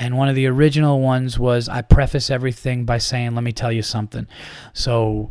And 0.00 0.16
one 0.16 0.28
of 0.28 0.34
the 0.34 0.46
original 0.46 1.00
ones 1.00 1.38
was 1.38 1.68
I 1.68 1.82
preface 1.82 2.30
everything 2.30 2.84
by 2.84 2.98
saying, 2.98 3.36
"Let 3.36 3.44
me 3.44 3.52
tell 3.52 3.70
you 3.70 3.82
something." 3.82 4.26
So 4.72 5.30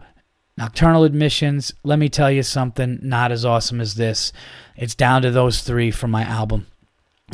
Nocturnal 0.58 1.03
Admissions, 1.03 1.73
let 1.84 1.99
me 1.99 2.08
tell 2.08 2.32
you 2.32 2.43
something, 2.43 2.99
not 3.01 3.32
as 3.32 3.43
awesome 3.43 3.82
as 3.82 3.95
this. 3.95 4.32
It's 4.77 4.95
down 4.95 5.23
to 5.23 5.32
those 5.32 5.62
three 5.62 5.91
from 5.91 6.12
my 6.12 6.23
album 6.23 6.67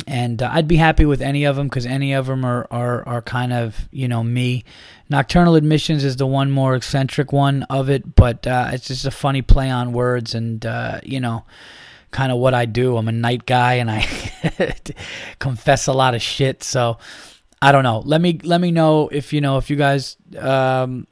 and 0.06 0.42
uh, 0.42 0.50
I'd 0.52 0.68
be 0.68 0.76
happy 0.76 1.04
with 1.04 1.22
any 1.22 1.44
of 1.44 1.56
them 1.56 1.68
because 1.68 1.86
any 1.86 2.12
of 2.12 2.26
them 2.26 2.44
are, 2.44 2.66
are 2.70 3.06
are 3.08 3.22
kind 3.22 3.52
of 3.52 3.88
you 3.90 4.08
know 4.08 4.22
me. 4.22 4.64
Nocturnal 5.08 5.54
Admissions 5.54 6.04
is 6.04 6.16
the 6.16 6.26
one 6.26 6.50
more 6.50 6.74
eccentric 6.74 7.32
one 7.32 7.62
of 7.64 7.88
it, 7.88 8.14
but 8.14 8.46
uh, 8.46 8.70
it's 8.72 8.88
just 8.88 9.06
a 9.06 9.10
funny 9.10 9.42
play 9.42 9.70
on 9.70 9.92
words 9.92 10.34
and 10.34 10.66
uh, 10.66 11.00
you 11.02 11.20
know 11.20 11.44
kind 12.10 12.32
of 12.32 12.38
what 12.38 12.54
I 12.54 12.64
do. 12.66 12.96
I'm 12.96 13.08
a 13.08 13.12
night 13.12 13.46
guy 13.46 13.74
and 13.74 13.90
I 13.90 14.06
confess 15.38 15.86
a 15.86 15.92
lot 15.92 16.14
of 16.14 16.22
shit. 16.22 16.62
So 16.62 16.98
I 17.60 17.72
don't 17.72 17.84
know. 17.84 18.00
Let 18.00 18.20
me 18.20 18.38
let 18.42 18.60
me 18.60 18.70
know 18.70 19.08
if 19.08 19.32
you 19.32 19.40
know 19.40 19.58
if 19.58 19.70
you 19.70 19.76
guys 19.76 20.16
um, 20.38 21.06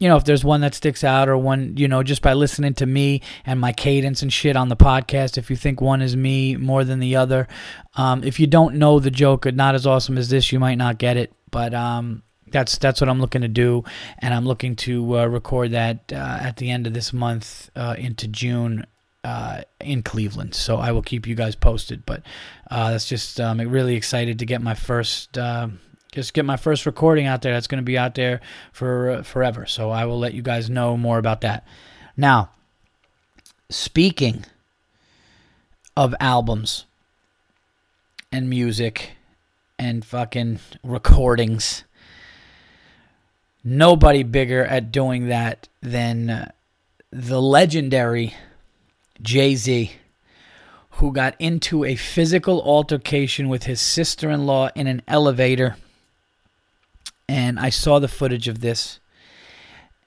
you 0.00 0.08
know, 0.08 0.16
if 0.16 0.24
there's 0.24 0.44
one 0.44 0.60
that 0.62 0.74
sticks 0.74 1.04
out 1.04 1.28
or 1.28 1.38
one, 1.38 1.76
you 1.76 1.86
know, 1.86 2.02
just 2.02 2.20
by 2.20 2.32
listening 2.32 2.74
to 2.74 2.86
me 2.86 3.22
and 3.46 3.60
my 3.60 3.72
cadence 3.72 4.22
and 4.22 4.32
shit 4.32 4.56
on 4.56 4.68
the 4.68 4.76
podcast, 4.76 5.38
if 5.38 5.50
you 5.50 5.56
think 5.56 5.80
one 5.80 6.02
is 6.02 6.16
me 6.16 6.56
more 6.56 6.82
than 6.82 6.98
the 6.98 7.14
other, 7.14 7.46
um, 7.94 8.24
if 8.24 8.40
you 8.40 8.46
don't 8.48 8.74
know 8.74 8.98
the 8.98 9.10
joke, 9.10 9.46
not 9.46 9.74
as 9.74 9.86
awesome 9.86 10.18
as 10.18 10.30
this, 10.30 10.50
you 10.50 10.58
might 10.58 10.74
not 10.74 10.98
get 10.98 11.16
it. 11.16 11.32
But 11.50 11.74
um, 11.74 12.24
that's 12.48 12.76
that's 12.78 13.00
what 13.00 13.08
I'm 13.08 13.20
looking 13.20 13.42
to 13.42 13.48
do, 13.48 13.84
and 14.18 14.34
I'm 14.34 14.44
looking 14.44 14.74
to 14.76 15.20
uh, 15.20 15.26
record 15.26 15.70
that 15.70 16.12
uh, 16.12 16.38
at 16.40 16.56
the 16.56 16.70
end 16.70 16.88
of 16.88 16.92
this 16.92 17.12
month 17.12 17.70
uh, 17.76 17.94
into 17.96 18.26
June. 18.26 18.84
Uh, 19.24 19.62
in 19.80 20.02
Cleveland, 20.02 20.54
so 20.54 20.76
I 20.76 20.92
will 20.92 21.00
keep 21.00 21.26
you 21.26 21.34
guys 21.34 21.54
posted. 21.54 22.04
But 22.04 22.22
uh, 22.70 22.90
that's 22.90 23.08
just 23.08 23.40
um, 23.40 23.58
really 23.58 23.96
excited 23.96 24.38
to 24.40 24.44
get 24.44 24.60
my 24.60 24.74
first 24.74 25.38
uh, 25.38 25.68
just 26.14 26.32
get 26.32 26.44
my 26.44 26.56
first 26.56 26.86
recording 26.86 27.26
out 27.26 27.42
there. 27.42 27.52
That's 27.52 27.66
going 27.66 27.82
to 27.82 27.84
be 27.84 27.98
out 27.98 28.14
there 28.14 28.40
for 28.72 29.10
uh, 29.10 29.22
forever. 29.22 29.66
So 29.66 29.90
I 29.90 30.04
will 30.04 30.18
let 30.18 30.32
you 30.32 30.42
guys 30.42 30.70
know 30.70 30.96
more 30.96 31.18
about 31.18 31.40
that. 31.40 31.66
Now, 32.16 32.50
speaking 33.68 34.44
of 35.96 36.14
albums 36.20 36.84
and 38.30 38.48
music 38.48 39.12
and 39.78 40.04
fucking 40.04 40.60
recordings, 40.84 41.82
nobody 43.64 44.22
bigger 44.22 44.64
at 44.64 44.92
doing 44.92 45.28
that 45.28 45.68
than 45.82 46.30
uh, 46.30 46.50
the 47.10 47.42
legendary 47.42 48.34
Jay 49.22 49.54
Z 49.54 49.92
who 50.98 51.12
got 51.12 51.34
into 51.40 51.84
a 51.84 51.96
physical 51.96 52.62
altercation 52.62 53.48
with 53.48 53.64
his 53.64 53.80
sister 53.80 54.30
in 54.30 54.46
law 54.46 54.68
in 54.76 54.86
an 54.86 55.02
elevator 55.08 55.76
and 57.28 57.58
I 57.58 57.70
saw 57.70 57.98
the 57.98 58.08
footage 58.08 58.48
of 58.48 58.60
this. 58.60 59.00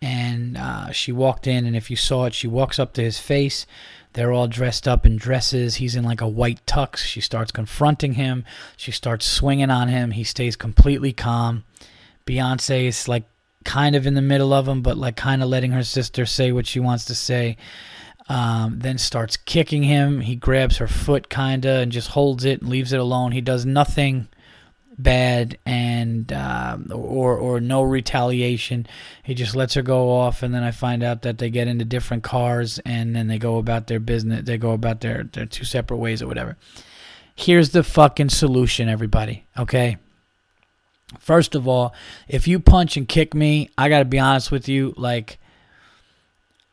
And 0.01 0.57
uh, 0.57 0.91
she 0.91 1.11
walked 1.11 1.47
in, 1.47 1.65
and 1.65 1.75
if 1.75 1.89
you 1.89 1.95
saw 1.95 2.25
it, 2.25 2.35
she 2.35 2.47
walks 2.47 2.77
up 2.77 2.93
to 2.93 3.01
his 3.01 3.17
face. 3.17 3.65
They're 4.13 4.31
all 4.31 4.47
dressed 4.47 4.87
up 4.87 5.05
in 5.05 5.17
dresses. 5.17 5.75
He's 5.75 5.95
in 5.95 6.03
like 6.03 6.21
a 6.21 6.27
white 6.27 6.63
tux. 6.67 6.97
She 6.97 7.19
starts 7.19 7.51
confronting 7.51 8.13
him. 8.13 8.45
She 8.75 8.91
starts 8.91 9.25
swinging 9.25 9.71
on 9.71 9.87
him. 9.87 10.11
He 10.11 10.23
stays 10.23 10.55
completely 10.55 11.13
calm. 11.13 11.63
Beyonce 12.27 12.85
is 12.85 13.07
like 13.07 13.23
kind 13.63 13.95
of 13.95 14.05
in 14.05 14.13
the 14.13 14.21
middle 14.21 14.53
of 14.53 14.67
him, 14.67 14.81
but 14.83 14.97
like 14.97 15.15
kind 15.15 15.41
of 15.41 15.49
letting 15.49 15.71
her 15.71 15.83
sister 15.83 16.25
say 16.25 16.51
what 16.51 16.67
she 16.67 16.79
wants 16.79 17.05
to 17.05 17.15
say. 17.15 17.57
Um, 18.29 18.79
then 18.79 18.97
starts 18.97 19.37
kicking 19.37 19.83
him. 19.83 20.19
He 20.19 20.35
grabs 20.35 20.77
her 20.77 20.87
foot, 20.87 21.29
kinda, 21.29 21.79
and 21.79 21.91
just 21.93 22.09
holds 22.09 22.43
it 22.43 22.61
and 22.61 22.69
leaves 22.69 22.91
it 22.91 22.99
alone. 22.99 23.31
He 23.31 23.39
does 23.39 23.65
nothing 23.65 24.27
bad 24.97 25.57
and 25.65 26.33
um, 26.33 26.91
or 26.93 27.37
or 27.37 27.59
no 27.61 27.83
retaliation. 27.83 28.87
He 29.23 29.33
just 29.33 29.55
lets 29.55 29.75
her 29.75 29.81
go 29.81 30.11
off, 30.11 30.43
and 30.43 30.53
then 30.53 30.63
I 30.63 30.71
find 30.71 31.03
out 31.03 31.21
that 31.21 31.37
they 31.37 31.49
get 31.49 31.67
into 31.67 31.85
different 31.85 32.23
cars, 32.23 32.79
and 32.79 33.15
then 33.15 33.27
they 33.27 33.37
go 33.37 33.57
about 33.57 33.87
their 33.87 33.99
business. 33.99 34.45
They 34.45 34.57
go 34.57 34.71
about 34.71 35.01
their 35.01 35.23
their 35.23 35.45
two 35.45 35.63
separate 35.63 35.97
ways 35.97 36.21
or 36.21 36.27
whatever. 36.27 36.57
Here's 37.35 37.69
the 37.69 37.83
fucking 37.83 38.29
solution, 38.29 38.89
everybody. 38.89 39.45
Okay. 39.57 39.97
First 41.19 41.55
of 41.55 41.67
all, 41.67 41.93
if 42.27 42.47
you 42.47 42.59
punch 42.59 42.97
and 42.97 43.07
kick 43.07 43.33
me, 43.33 43.69
I 43.77 43.87
got 43.87 43.99
to 43.99 44.05
be 44.05 44.19
honest 44.19 44.51
with 44.51 44.67
you. 44.67 44.93
Like, 44.97 45.37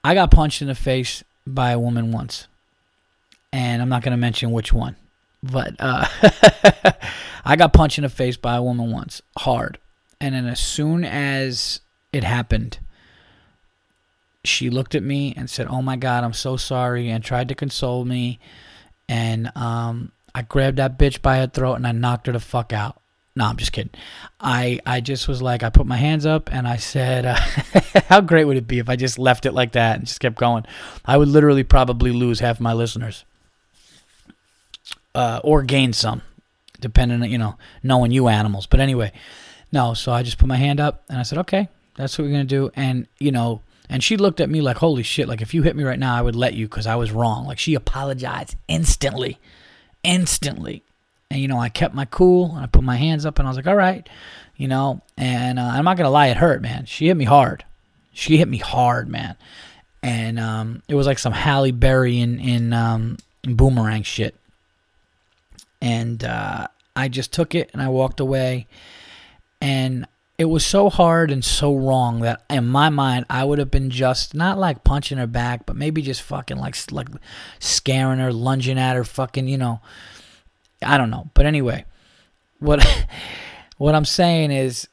I 0.02 0.14
got 0.14 0.32
punched 0.32 0.60
in 0.60 0.66
the 0.66 0.74
face 0.74 1.22
by 1.46 1.72
a 1.72 1.78
woman 1.78 2.12
once, 2.12 2.46
and 3.52 3.83
I'm 3.83 3.88
not 3.88 4.02
going 4.02 4.12
to 4.12 4.18
mention 4.18 4.52
which 4.52 4.72
one. 4.72 4.96
But 5.42 5.74
uh, 5.78 6.07
I 7.44 7.57
got 7.57 7.72
punched 7.72 7.98
in 7.98 8.02
the 8.02 8.09
face 8.09 8.37
by 8.37 8.57
a 8.57 8.62
woman 8.62 8.90
once, 8.90 9.20
hard. 9.38 9.78
And 10.20 10.35
then 10.35 10.46
as 10.46 10.59
soon 10.59 11.04
as 11.04 11.80
it 12.12 12.24
happened, 12.24 12.78
she 14.42 14.70
looked 14.70 14.94
at 14.94 15.02
me 15.02 15.35
and 15.37 15.50
said, 15.50 15.66
"Oh 15.68 15.83
my 15.83 15.96
God, 15.96 16.24
I'm 16.24 16.33
so 16.33 16.57
sorry," 16.57 17.11
and 17.11 17.22
tried 17.22 17.48
to 17.48 17.54
console 17.54 18.04
me. 18.04 18.38
And 19.09 19.50
um, 19.54 20.12
I 20.35 20.42
grabbed 20.42 20.78
that 20.78 20.98
bitch 20.98 21.22
by 21.22 21.37
her 21.38 21.46
throat 21.46 21.74
and 21.74 21.87
I 21.87 21.92
knocked 21.92 22.26
her 22.26 22.33
the 22.33 22.40
fuck 22.40 22.72
out. 22.72 23.00
No, 23.36 23.46
I'm 23.46 23.56
just 23.56 23.72
kidding. 23.72 23.92
I 24.40 24.78
I 24.86 25.00
just 25.00 25.26
was 25.26 25.42
like, 25.42 25.62
I 25.62 25.70
put 25.70 25.86
my 25.86 25.96
hands 25.96 26.24
up 26.24 26.52
and 26.52 26.68
I 26.68 26.76
said, 26.76 27.26
uh, 27.26 27.34
"How 28.08 28.20
great 28.20 28.44
would 28.44 28.56
it 28.56 28.68
be 28.68 28.78
if 28.78 28.88
I 28.88 28.94
just 28.94 29.18
left 29.18 29.44
it 29.44 29.52
like 29.52 29.72
that 29.72 29.98
and 29.98 30.06
just 30.06 30.20
kept 30.20 30.36
going?" 30.36 30.64
I 31.04 31.16
would 31.16 31.28
literally 31.28 31.64
probably 31.64 32.12
lose 32.12 32.38
half 32.40 32.60
my 32.60 32.72
listeners 32.72 33.24
uh, 35.14 35.40
or 35.42 35.62
gain 35.62 35.92
some, 35.92 36.22
depending 36.80 37.22
on 37.22 37.30
you 37.30 37.38
know 37.38 37.56
knowing 37.82 38.12
you 38.12 38.28
animals. 38.28 38.66
But 38.66 38.80
anyway, 38.80 39.12
no. 39.72 39.94
So 39.94 40.12
I 40.12 40.22
just 40.22 40.38
put 40.38 40.46
my 40.46 40.56
hand 40.56 40.78
up 40.78 41.02
and 41.08 41.18
I 41.18 41.22
said, 41.22 41.38
okay, 41.38 41.68
that's 41.96 42.16
what 42.16 42.26
we're 42.26 42.30
gonna 42.32 42.44
do. 42.44 42.70
And 42.76 43.08
you 43.18 43.32
know, 43.32 43.62
and 43.88 44.02
she 44.02 44.16
looked 44.16 44.40
at 44.40 44.48
me 44.48 44.60
like, 44.60 44.76
holy 44.76 45.02
shit! 45.02 45.26
Like 45.26 45.42
if 45.42 45.54
you 45.54 45.62
hit 45.62 45.74
me 45.74 45.82
right 45.82 45.98
now, 45.98 46.14
I 46.14 46.22
would 46.22 46.36
let 46.36 46.54
you 46.54 46.68
because 46.68 46.86
I 46.86 46.94
was 46.94 47.10
wrong. 47.10 47.46
Like 47.46 47.58
she 47.58 47.74
apologized 47.74 48.56
instantly, 48.68 49.38
instantly. 50.04 50.84
And 51.34 51.42
you 51.42 51.48
know, 51.48 51.58
I 51.58 51.68
kept 51.68 51.94
my 51.94 52.04
cool 52.06 52.54
and 52.54 52.64
I 52.64 52.66
put 52.66 52.84
my 52.84 52.96
hands 52.96 53.26
up 53.26 53.38
and 53.38 53.46
I 53.46 53.50
was 53.50 53.56
like, 53.56 53.66
all 53.66 53.76
right, 53.76 54.08
you 54.56 54.68
know. 54.68 55.02
And 55.16 55.58
uh, 55.58 55.62
I'm 55.62 55.84
not 55.84 55.96
gonna 55.96 56.10
lie, 56.10 56.28
it 56.28 56.36
hurt, 56.36 56.62
man. 56.62 56.86
She 56.86 57.08
hit 57.08 57.16
me 57.16 57.24
hard. 57.24 57.64
She 58.12 58.36
hit 58.36 58.48
me 58.48 58.58
hard, 58.58 59.08
man. 59.08 59.36
And 60.02 60.38
um, 60.38 60.82
it 60.88 60.94
was 60.94 61.06
like 61.06 61.18
some 61.18 61.32
Halle 61.32 61.72
Berry 61.72 62.20
in 62.20 62.38
in, 62.38 62.72
um, 62.72 63.18
boomerang 63.42 64.02
shit 64.02 64.34
and 65.84 66.24
uh, 66.24 66.66
I 66.96 67.08
just 67.08 67.30
took 67.30 67.54
it 67.54 67.68
and 67.74 67.82
I 67.82 67.88
walked 67.88 68.18
away. 68.18 68.66
And 69.60 70.06
it 70.38 70.46
was 70.46 70.64
so 70.64 70.88
hard 70.88 71.30
and 71.30 71.44
so 71.44 71.74
wrong 71.74 72.20
that 72.20 72.42
in 72.48 72.66
my 72.66 72.88
mind 72.88 73.26
I 73.28 73.44
would 73.44 73.58
have 73.58 73.70
been 73.70 73.90
just 73.90 74.34
not 74.34 74.58
like 74.58 74.82
punching 74.82 75.18
her 75.18 75.26
back, 75.26 75.66
but 75.66 75.76
maybe 75.76 76.00
just 76.00 76.22
fucking 76.22 76.56
like 76.56 76.74
like 76.90 77.08
scaring 77.58 78.18
her, 78.18 78.32
lunging 78.32 78.78
at 78.78 78.96
her, 78.96 79.04
fucking 79.04 79.46
you 79.46 79.58
know. 79.58 79.80
I 80.84 80.98
don't 80.98 81.10
know, 81.10 81.30
but 81.34 81.46
anyway, 81.46 81.84
what 82.60 82.86
what 83.78 83.94
I'm 83.94 84.04
saying 84.04 84.50
is 84.50 84.88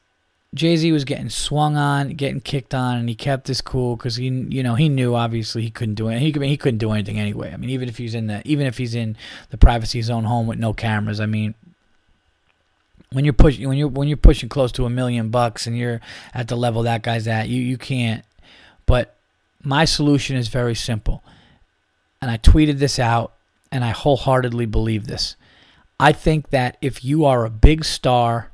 Jay 0.53 0.75
Z 0.75 0.91
was 0.91 1.05
getting 1.05 1.29
swung 1.29 1.77
on, 1.77 2.09
getting 2.09 2.41
kicked 2.41 2.73
on, 2.73 2.97
and 2.97 3.07
he 3.07 3.15
kept 3.15 3.47
his 3.47 3.61
cool 3.61 3.95
because 3.95 4.17
he, 4.17 4.25
you 4.25 4.63
know, 4.63 4.75
he 4.75 4.89
knew 4.89 5.15
obviously 5.15 5.61
he 5.61 5.71
couldn't 5.71 5.95
do 5.95 6.09
it. 6.09 6.19
He 6.19 6.31
he 6.31 6.57
couldn't 6.57 6.79
do 6.79 6.91
anything 6.91 7.19
anyway. 7.19 7.53
I 7.53 7.57
mean, 7.57 7.69
even 7.69 7.87
if 7.87 7.97
he's 7.97 8.13
in 8.13 8.27
the 8.27 8.41
even 8.43 8.67
if 8.67 8.77
he's 8.77 8.93
in 8.93 9.15
the 9.49 9.57
privacy 9.57 9.99
of 9.99 10.03
his 10.03 10.09
own 10.09 10.25
home 10.25 10.47
with 10.47 10.59
no 10.59 10.73
cameras, 10.73 11.21
I 11.21 11.25
mean, 11.25 11.55
when 13.13 13.23
you're 13.23 13.33
pushing 13.33 13.67
when 13.69 13.77
you're 13.77 13.87
when 13.87 14.09
you're 14.09 14.17
pushing 14.17 14.49
close 14.49 14.73
to 14.73 14.85
a 14.85 14.89
million 14.89 15.29
bucks 15.29 15.67
and 15.67 15.77
you're 15.77 16.01
at 16.33 16.49
the 16.49 16.57
level 16.57 16.83
that 16.83 17.01
guy's 17.01 17.27
at, 17.27 17.47
you 17.47 17.61
you 17.61 17.77
can't. 17.77 18.25
But 18.85 19.15
my 19.63 19.85
solution 19.85 20.35
is 20.35 20.49
very 20.49 20.75
simple, 20.75 21.23
and 22.21 22.29
I 22.29 22.37
tweeted 22.37 22.79
this 22.79 22.99
out, 22.99 23.31
and 23.71 23.85
I 23.85 23.91
wholeheartedly 23.91 24.65
believe 24.65 25.07
this. 25.07 25.37
I 26.01 26.13
think 26.13 26.49
that 26.49 26.77
if 26.81 27.05
you 27.05 27.25
are 27.25 27.45
a 27.45 27.51
big 27.51 27.85
star, 27.85 28.51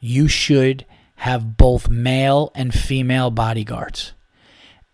you 0.00 0.26
should 0.26 0.84
have 1.14 1.56
both 1.56 1.88
male 1.88 2.50
and 2.56 2.74
female 2.74 3.30
bodyguards. 3.30 4.14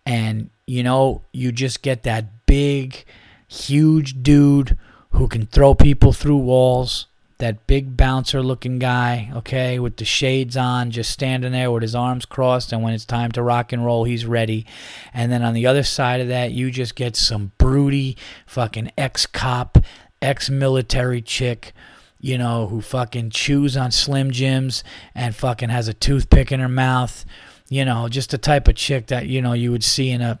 And, 0.05 0.51
you 0.67 0.83
know, 0.83 1.23
you 1.33 1.51
just 1.51 1.81
get 1.81 2.03
that 2.03 2.45
big, 2.45 3.05
huge 3.47 4.21
dude 4.21 4.77
who 5.13 5.27
can 5.27 5.47
throw 5.47 5.73
people 5.73 6.13
through 6.13 6.37
walls, 6.37 7.07
that 7.39 7.65
big 7.65 7.97
bouncer 7.97 8.43
looking 8.43 8.77
guy, 8.77 9.31
okay, 9.33 9.79
with 9.79 9.97
the 9.97 10.05
shades 10.05 10.55
on, 10.55 10.91
just 10.91 11.09
standing 11.09 11.53
there 11.53 11.71
with 11.71 11.81
his 11.81 11.95
arms 11.95 12.25
crossed, 12.25 12.71
and 12.71 12.83
when 12.83 12.93
it's 12.93 13.05
time 13.05 13.31
to 13.31 13.41
rock 13.41 13.73
and 13.73 13.83
roll, 13.83 14.03
he's 14.03 14.27
ready. 14.27 14.63
And 15.11 15.31
then 15.31 15.41
on 15.41 15.55
the 15.55 15.65
other 15.65 15.83
side 15.83 16.21
of 16.21 16.27
that, 16.27 16.51
you 16.51 16.69
just 16.69 16.93
get 16.93 17.15
some 17.15 17.51
broody 17.57 18.15
fucking 18.45 18.91
ex 18.95 19.25
cop, 19.25 19.79
ex 20.21 20.49
military 20.49 21.21
chick, 21.21 21.73
you 22.19 22.37
know, 22.37 22.67
who 22.67 22.81
fucking 22.81 23.29
chews 23.29 23.77
on 23.77 23.91
Slim 23.91 24.31
Jims 24.31 24.83
and 25.15 25.35
fucking 25.35 25.69
has 25.69 25.87
a 25.87 25.93
toothpick 25.93 26.51
in 26.51 26.59
her 26.59 26.69
mouth. 26.69 27.25
You 27.69 27.85
know, 27.85 28.07
just 28.07 28.31
the 28.31 28.37
type 28.37 28.67
of 28.67 28.75
chick 28.75 29.07
that, 29.07 29.27
you 29.27 29.41
know, 29.41 29.53
you 29.53 29.71
would 29.71 29.83
see 29.83 30.09
in 30.09 30.21
a 30.21 30.39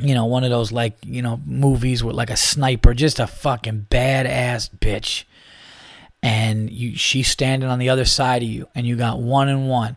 you 0.00 0.14
know, 0.14 0.26
one 0.26 0.44
of 0.44 0.50
those 0.50 0.70
like, 0.70 0.96
you 1.04 1.22
know, 1.22 1.40
movies 1.44 2.04
with 2.04 2.14
like 2.14 2.30
a 2.30 2.36
sniper, 2.36 2.94
just 2.94 3.18
a 3.18 3.26
fucking 3.26 3.88
badass 3.90 4.70
bitch 4.70 5.24
and 6.22 6.70
you 6.70 6.96
she's 6.96 7.28
standing 7.28 7.68
on 7.68 7.78
the 7.78 7.88
other 7.88 8.04
side 8.04 8.42
of 8.42 8.48
you 8.48 8.66
and 8.74 8.86
you 8.86 8.96
got 8.96 9.20
one 9.20 9.48
and 9.48 9.68
one 9.68 9.96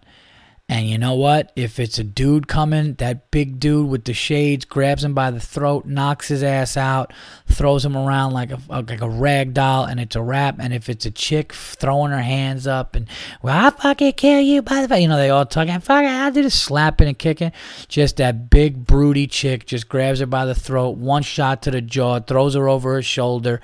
and 0.69 0.87
you 0.87 0.97
know 0.97 1.13
what 1.15 1.51
if 1.55 1.79
it's 1.79 1.99
a 1.99 2.03
dude 2.03 2.47
coming 2.47 2.93
that 2.95 3.29
big 3.31 3.59
dude 3.59 3.89
with 3.89 4.05
the 4.05 4.13
shades 4.13 4.65
grabs 4.65 5.03
him 5.03 5.13
by 5.13 5.29
the 5.29 5.39
throat 5.39 5.85
knocks 5.85 6.29
his 6.29 6.43
ass 6.43 6.77
out 6.77 7.13
throws 7.47 7.83
him 7.83 7.97
around 7.97 8.31
like 8.31 8.51
a 8.51 8.59
like 8.69 9.01
a 9.01 9.09
rag 9.09 9.53
doll 9.53 9.85
and 9.85 9.99
it's 9.99 10.15
a 10.15 10.21
wrap 10.21 10.57
and 10.59 10.73
if 10.73 10.89
it's 10.89 11.05
a 11.05 11.11
chick 11.11 11.53
throwing 11.53 12.11
her 12.11 12.21
hands 12.21 12.67
up 12.67 12.95
and 12.95 13.07
well 13.41 13.67
i 13.67 13.69
fucking 13.69 14.13
kill 14.13 14.39
you 14.39 14.61
by 14.61 14.85
the 14.85 14.87
way, 14.87 15.01
you 15.01 15.07
know 15.07 15.17
they 15.17 15.29
all 15.29 15.45
talking 15.45 15.79
fuck 15.79 16.05
i 16.05 16.29
do 16.29 16.41
the 16.41 16.49
slapping 16.49 17.07
and 17.07 17.19
kicking 17.19 17.51
just 17.87 18.17
that 18.17 18.49
big 18.49 18.85
broody 18.85 19.27
chick 19.27 19.65
just 19.65 19.89
grabs 19.89 20.19
her 20.19 20.25
by 20.25 20.45
the 20.45 20.55
throat 20.55 20.97
one 20.97 21.23
shot 21.23 21.61
to 21.61 21.71
the 21.71 21.81
jaw 21.81 22.19
throws 22.19 22.55
her 22.55 22.69
over 22.69 22.93
her 22.93 23.01
shoulder 23.01 23.59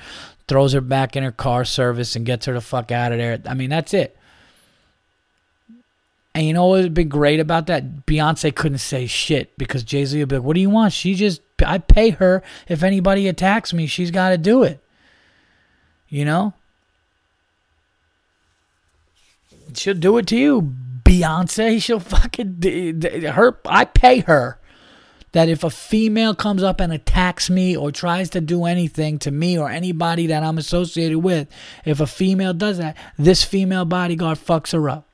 throws 0.47 0.73
her 0.73 0.81
back 0.81 1.15
in 1.15 1.23
her 1.23 1.31
car 1.31 1.65
service 1.65 2.15
and 2.15 2.25
gets 2.25 2.45
her 2.45 2.53
the 2.53 2.61
fuck 2.61 2.91
out 2.91 3.11
of 3.11 3.17
there. 3.17 3.41
I 3.45 3.53
mean, 3.53 3.69
that's 3.69 3.93
it. 3.93 4.16
And 6.38 6.45
you 6.45 6.53
know 6.53 6.67
what 6.67 6.83
would 6.83 6.93
be 6.93 7.03
great 7.03 7.39
about 7.39 7.65
that? 7.65 8.05
Beyonce 8.05 8.53
couldn't 8.53 8.77
say 8.77 9.07
shit 9.07 9.57
because 9.57 9.81
Jay 9.81 10.05
Z 10.05 10.19
would 10.19 10.29
be 10.29 10.35
like, 10.35 10.45
What 10.45 10.53
do 10.53 10.61
you 10.61 10.69
want? 10.69 10.93
She 10.93 11.15
just, 11.15 11.41
I 11.65 11.79
pay 11.79 12.11
her. 12.11 12.43
If 12.67 12.83
anybody 12.83 13.27
attacks 13.27 13.73
me, 13.73 13.88
she's 13.88 14.11
got 14.11 14.29
to 14.29 14.38
do 14.38 14.61
it. 14.61 14.79
You 16.09 16.25
know? 16.25 16.53
She'll 19.73 19.95
do 19.95 20.19
it 20.19 20.27
to 20.27 20.38
you, 20.38 20.75
Beyonce. 21.03 21.81
She'll 21.81 21.99
fucking, 21.99 23.01
her, 23.31 23.59
I 23.65 23.85
pay 23.85 24.19
her 24.19 24.59
that 25.31 25.49
if 25.49 25.63
a 25.63 25.71
female 25.71 26.35
comes 26.35 26.61
up 26.61 26.79
and 26.79 26.93
attacks 26.93 27.49
me 27.49 27.75
or 27.75 27.91
tries 27.91 28.29
to 28.29 28.41
do 28.41 28.65
anything 28.65 29.17
to 29.19 29.31
me 29.31 29.57
or 29.57 29.71
anybody 29.71 30.27
that 30.27 30.43
I'm 30.43 30.59
associated 30.59 31.17
with, 31.17 31.47
if 31.83 31.99
a 31.99 32.05
female 32.05 32.53
does 32.53 32.77
that, 32.77 32.95
this 33.17 33.43
female 33.43 33.85
bodyguard 33.85 34.38
fucks 34.38 34.73
her 34.73 34.88
up. 34.88 35.07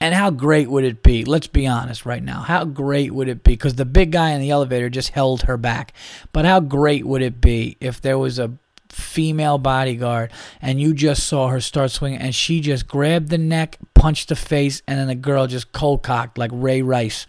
And 0.00 0.14
how 0.14 0.30
great 0.30 0.68
would 0.70 0.84
it 0.84 1.02
be? 1.02 1.24
Let's 1.24 1.46
be 1.46 1.66
honest 1.66 2.04
right 2.04 2.22
now. 2.22 2.40
How 2.40 2.64
great 2.64 3.12
would 3.12 3.28
it 3.28 3.42
be? 3.42 3.52
Because 3.52 3.76
the 3.76 3.84
big 3.84 4.12
guy 4.12 4.30
in 4.30 4.40
the 4.40 4.50
elevator 4.50 4.90
just 4.90 5.10
held 5.10 5.42
her 5.42 5.56
back. 5.56 5.94
But 6.32 6.44
how 6.44 6.60
great 6.60 7.06
would 7.06 7.22
it 7.22 7.40
be 7.40 7.76
if 7.80 8.00
there 8.00 8.18
was 8.18 8.38
a 8.38 8.52
female 8.90 9.58
bodyguard 9.58 10.32
and 10.60 10.80
you 10.80 10.94
just 10.94 11.26
saw 11.26 11.48
her 11.48 11.60
start 11.60 11.90
swinging 11.90 12.18
and 12.18 12.34
she 12.34 12.60
just 12.60 12.86
grabbed 12.86 13.28
the 13.30 13.38
neck, 13.38 13.78
punched 13.94 14.28
the 14.28 14.36
face, 14.36 14.82
and 14.86 14.98
then 14.98 15.06
the 15.06 15.14
girl 15.14 15.46
just 15.46 15.72
cold 15.72 16.02
cocked 16.02 16.38
like 16.38 16.50
Ray 16.52 16.82
Rice 16.82 17.26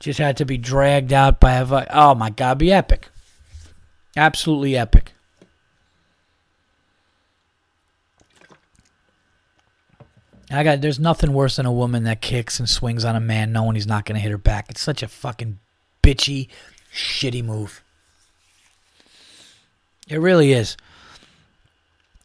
just 0.00 0.18
had 0.18 0.36
to 0.36 0.44
be 0.44 0.56
dragged 0.58 1.12
out 1.12 1.40
by 1.40 1.54
a. 1.54 1.86
Oh 1.90 2.14
my 2.14 2.30
God, 2.30 2.58
be 2.58 2.72
epic. 2.72 3.08
Absolutely 4.16 4.76
epic. 4.76 5.12
I 10.50 10.64
got. 10.64 10.80
There's 10.80 10.98
nothing 10.98 11.32
worse 11.32 11.56
than 11.56 11.66
a 11.66 11.72
woman 11.72 12.04
that 12.04 12.20
kicks 12.20 12.58
and 12.58 12.68
swings 12.68 13.04
on 13.04 13.16
a 13.16 13.20
man 13.20 13.52
knowing 13.52 13.74
he's 13.74 13.86
not 13.86 14.06
to 14.16 14.22
hit 14.22 14.30
her 14.30 14.38
back. 14.38 14.66
It's 14.70 14.80
such 14.80 15.02
a 15.02 15.08
fucking 15.08 15.58
bitchy, 16.02 16.48
shitty 16.94 17.44
move. 17.44 17.82
It 20.08 20.20
really 20.20 20.52
is. 20.52 20.76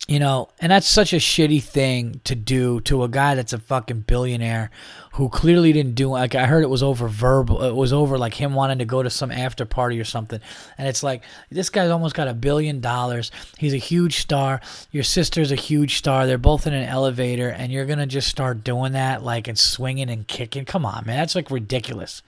You 0.05 0.19
know, 0.19 0.49
and 0.59 0.69
that's 0.69 0.87
such 0.87 1.13
a 1.13 1.17
shitty 1.17 1.63
thing 1.63 2.19
to 2.25 2.35
do 2.35 2.81
to 2.81 3.03
a 3.03 3.07
guy 3.07 3.35
that's 3.35 3.53
a 3.53 3.57
fucking 3.57 4.01
billionaire 4.01 4.69
who 5.13 5.29
clearly 5.29 5.71
didn't 5.71 5.95
do 5.95 6.09
like 6.09 6.35
I 6.35 6.45
heard 6.45 6.63
it 6.63 6.69
was 6.69 6.83
over 6.83 7.07
verbal 7.07 7.63
it 7.63 7.73
was 7.73 7.93
over 7.93 8.17
like 8.17 8.33
him 8.33 8.53
wanting 8.53 8.79
to 8.79 8.85
go 8.85 9.01
to 9.01 9.09
some 9.09 9.31
after 9.31 9.63
party 9.63 10.01
or 10.01 10.03
something. 10.03 10.41
And 10.77 10.89
it's 10.89 11.03
like 11.03 11.23
this 11.49 11.69
guy's 11.69 11.89
almost 11.89 12.15
got 12.15 12.27
a 12.27 12.33
billion 12.33 12.81
dollars. 12.81 13.31
He's 13.57 13.73
a 13.73 13.77
huge 13.77 14.17
star. 14.17 14.59
Your 14.91 15.03
sister's 15.03 15.53
a 15.53 15.55
huge 15.55 15.95
star. 15.95 16.27
They're 16.27 16.37
both 16.37 16.67
in 16.67 16.73
an 16.73 16.87
elevator 16.87 17.47
and 17.47 17.71
you're 17.71 17.85
going 17.85 17.99
to 17.99 18.05
just 18.05 18.27
start 18.27 18.61
doing 18.61 18.91
that 18.93 19.23
like 19.23 19.47
and 19.47 19.57
swinging 19.57 20.09
and 20.09 20.27
kicking. 20.27 20.65
Come 20.65 20.85
on, 20.85 21.05
man. 21.05 21.17
That's 21.17 21.35
like 21.35 21.49
ridiculous. 21.49 22.21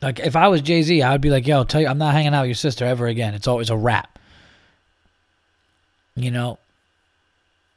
Like 0.00 0.20
if 0.20 0.36
I 0.36 0.48
was 0.48 0.62
Jay-Z, 0.62 1.02
I 1.02 1.12
would 1.12 1.20
be 1.20 1.30
like, 1.30 1.46
"Yo, 1.46 1.64
tell 1.64 1.82
you 1.82 1.86
I'm 1.88 1.98
not 1.98 2.14
hanging 2.14 2.32
out 2.32 2.42
with 2.42 2.48
your 2.48 2.54
sister 2.54 2.86
ever 2.86 3.06
again. 3.08 3.34
It's 3.34 3.46
always 3.46 3.68
a 3.68 3.76
wrap." 3.76 4.11
You 6.14 6.30
know? 6.30 6.58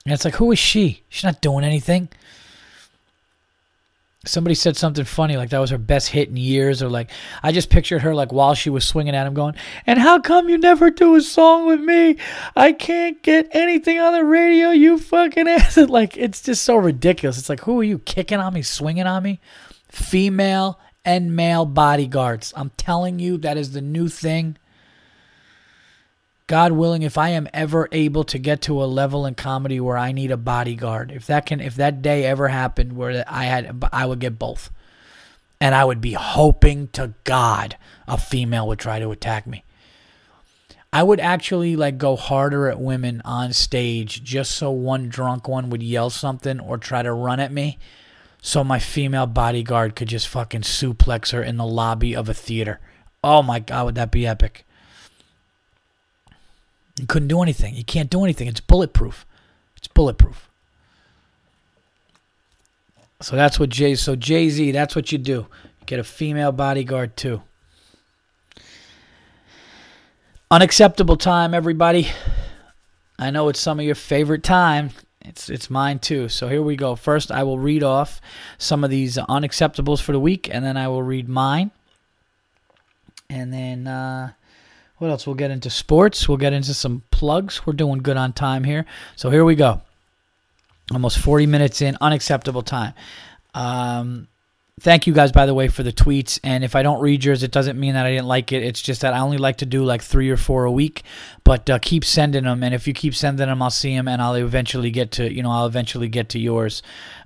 And 0.06 0.14
it's 0.14 0.26
like, 0.26 0.36
who 0.36 0.52
is 0.52 0.60
she? 0.60 1.02
She's 1.10 1.24
not 1.24 1.42
doing 1.42 1.66
anything. 1.66 2.10
Somebody 4.28 4.56
said 4.56 4.76
something 4.76 5.06
funny, 5.06 5.38
like 5.38 5.50
that 5.52 5.60
was 5.60 5.70
her 5.70 5.78
best 5.78 6.10
hit 6.10 6.30
in 6.30 6.38
years, 6.38 6.82
or 6.82 6.90
like 6.90 7.12
I 7.44 7.52
just 7.52 7.70
pictured 7.70 8.02
her 8.02 8.16
like 8.16 8.34
while 8.34 8.56
she 8.56 8.72
was 8.72 8.84
swinging 8.84 9.16
at 9.16 9.28
him, 9.28 9.36
going, 9.36 9.54
"And 9.86 10.00
how 10.00 10.20
come 10.20 10.50
you 10.50 10.58
never 10.58 10.90
do 10.90 11.16
a 11.16 11.22
song 11.22 11.68
with 11.68 11.80
me? 11.80 12.18
I 12.56 12.72
can't 12.72 13.22
get 13.22 13.48
anything 13.52 14.00
on 14.00 14.14
the 14.14 14.26
radio. 14.26 14.72
You 14.72 14.98
fucking 14.98 15.48
ass!" 15.48 15.78
Like 15.78 16.18
it's 16.18 16.42
just 16.42 16.64
so 16.64 16.76
ridiculous. 16.76 17.38
It's 17.38 17.50
like, 17.50 17.62
who 17.62 17.80
are 17.80 17.84
you 17.84 18.00
kicking 18.00 18.40
on 18.40 18.56
me, 18.56 18.64
swinging 18.64 19.06
on 19.06 19.22
me? 19.22 19.40
Female 19.90 20.80
and 21.06 21.36
male 21.36 21.66
bodyguards. 21.66 22.52
I'm 22.56 22.72
telling 22.78 23.20
you, 23.20 23.38
that 23.38 23.58
is 23.58 23.74
the 23.74 23.82
new 23.82 24.08
thing. 24.08 24.58
God 26.48 26.74
willing, 26.74 27.02
if 27.02 27.18
I 27.18 27.30
am 27.30 27.48
ever 27.56 27.89
able 27.91 28.24
to 28.26 28.38
get 28.38 28.62
to 28.64 28.84
a 28.84 28.86
level 28.86 29.26
in 29.26 29.34
comedy 29.34 29.80
where 29.80 29.98
I 29.98 30.12
need 30.12 30.30
a 30.30 30.38
bodyguard, 30.38 31.12
if 31.12 31.26
that 31.26 31.48
can, 31.48 31.60
if 31.60 31.76
that 31.76 32.04
day 32.04 32.24
ever 32.24 32.50
happened 32.50 32.93
where 32.93 33.24
I 33.28 33.46
had, 33.46 33.84
I 33.91 34.06
would 34.06 34.20
get 34.20 34.38
both, 34.38 34.70
and 35.60 35.74
I 35.74 35.84
would 35.84 36.02
be 36.02 36.14
hoping 36.14 36.89
to 36.89 37.16
God 37.24 37.78
a 38.08 38.20
female 38.20 38.68
would 38.68 38.78
try 38.78 39.00
to 39.00 39.10
attack 39.10 39.48
me. 39.48 39.64
I 40.93 41.02
would 41.02 41.20
actually 41.20 41.76
like 41.76 41.98
go 41.98 42.16
harder 42.16 42.70
at 42.70 42.80
women 42.80 43.24
on 43.26 43.52
stage 43.52 44.24
just 44.24 44.52
so 44.52 44.70
one 44.70 45.10
drunk 45.10 45.48
one 45.48 45.72
would 45.72 45.82
yell 45.82 46.12
something 46.12 46.60
or 46.60 46.78
try 46.78 47.02
to 47.02 47.12
run 47.12 47.39
at 47.39 47.52
me, 47.52 47.80
so 48.39 48.64
my 48.64 48.78
female 48.78 49.26
bodyguard 49.26 49.96
could 49.96 50.10
just 50.10 50.28
fucking 50.28 50.62
suplex 50.62 51.32
her 51.32 51.41
in 51.41 51.58
the 51.58 51.66
lobby 51.66 52.16
of 52.16 52.30
a 52.30 52.36
theater. 52.36 52.80
Oh 53.24 53.41
my 53.41 53.60
God, 53.60 53.86
would 53.88 53.96
that 53.96 54.12
be 54.12 54.28
epic? 54.28 54.64
You 57.00 57.08
couldn't 57.08 57.28
do 57.28 57.41
anything. 57.41 57.76
You 57.76 57.84
can't 57.84 58.10
do 58.10 58.24
anything. 58.24 58.48
It's 58.48 58.62
bulletproof. 58.62 59.26
It's 59.76 59.88
bulletproof. 59.88 60.50
So 63.22 63.36
that's 63.36 63.60
what 63.60 63.70
Jay. 63.70 63.96
So 63.96 64.16
Jay 64.16 64.50
Z. 64.50 64.72
That's 64.72 64.96
what 64.96 65.12
you 65.12 65.18
do. 65.18 65.48
You 65.80 65.86
get 65.86 66.00
a 66.00 66.04
female 66.04 66.52
bodyguard 66.52 67.18
too. 67.18 67.41
Unacceptable 70.52 71.18
time, 71.18 71.54
everybody. 71.54 72.08
I 73.18 73.32
know 73.32 73.50
it's 73.50 73.60
some 73.60 73.80
of 73.80 73.86
your 73.86 73.96
favorite 73.96 74.43
time. 74.43 74.91
It's 75.22 75.50
it's 75.50 75.70
mine 75.70 76.00
too. 76.00 76.30
So 76.30 76.48
here 76.48 76.62
we 76.62 76.76
go. 76.76 76.96
First, 76.96 77.32
I 77.32 77.43
will 77.43 77.58
read 77.58 77.84
off 77.84 78.22
some 78.58 78.84
of 78.84 78.89
these 78.89 79.18
unacceptables 79.18 80.02
for 80.02 80.12
the 80.12 80.20
week, 80.20 80.50
and 80.52 80.64
then 80.64 80.78
I 80.78 80.88
will 80.88 81.04
read 81.04 81.28
mine. 81.28 81.72
And 83.30 83.52
then 83.52 83.88
uh, 83.88 84.34
what 84.98 85.10
else? 85.10 85.28
We'll 85.28 85.36
get 85.36 85.52
into 85.52 85.70
sports. 85.70 86.28
We'll 86.28 86.38
get 86.38 86.54
into 86.54 86.74
some 86.74 87.04
plugs. 87.12 87.66
We're 87.66 87.74
doing 87.74 88.00
good 88.00 88.18
on 88.18 88.34
time 88.34 88.64
here. 88.64 88.86
So 89.16 89.30
here 89.30 89.43
we 89.43 89.56
go. 89.56 89.82
Almost 90.91 91.18
40 91.20 91.48
minutes 91.48 91.82
in, 91.82 91.98
unacceptable 92.00 92.62
time. 92.62 92.93
Um, 93.54 94.28
thank 94.80 95.08
you 95.08 95.14
guys, 95.14 95.32
by 95.32 95.46
the 95.46 95.54
way, 95.54 95.68
for 95.68 95.84
the 95.84 95.91
tweets. 95.91 96.39
And 96.43 96.64
if 96.64 96.76
I 96.76 96.84
don't 96.84 97.02
read 97.02 97.26
yours, 97.26 97.43
it 97.43 97.52
doesn't 97.52 97.80
mean 97.80 97.96
that 97.96 98.06
I 98.06 98.12
didn't 98.12 98.28
like 98.28 98.52
it. 98.52 98.64
It's 98.64 98.82
just 98.82 99.02
that 99.02 99.14
I 99.14 99.20
only 99.20 99.38
like 99.38 99.58
to 99.58 99.66
do 99.66 99.84
like 99.84 100.02
three 100.02 100.30
or 100.30 100.38
four 100.38 100.66
a 100.66 100.72
week. 100.72 101.04
But 101.43 101.70
uh, 101.70 101.80
keep 101.80 102.06
sending 102.06 102.43
them, 102.43 102.64
and 102.64 102.74
if 102.76 102.88
you 102.88 102.93
keep 102.93 103.16
sending 103.16 103.48
them, 103.48 103.62
I'll 103.62 103.72
see 103.72 103.96
them, 103.96 104.08
and 104.08 104.22
I'll 104.22 104.36
eventually 104.36 104.91
get 104.91 105.12
to 105.14 105.34
you 105.34 105.41
know 105.41 105.52
I'll 105.52 105.66
eventually 105.66 106.08
get 106.08 106.30
to 106.30 106.39
yours 106.39 106.84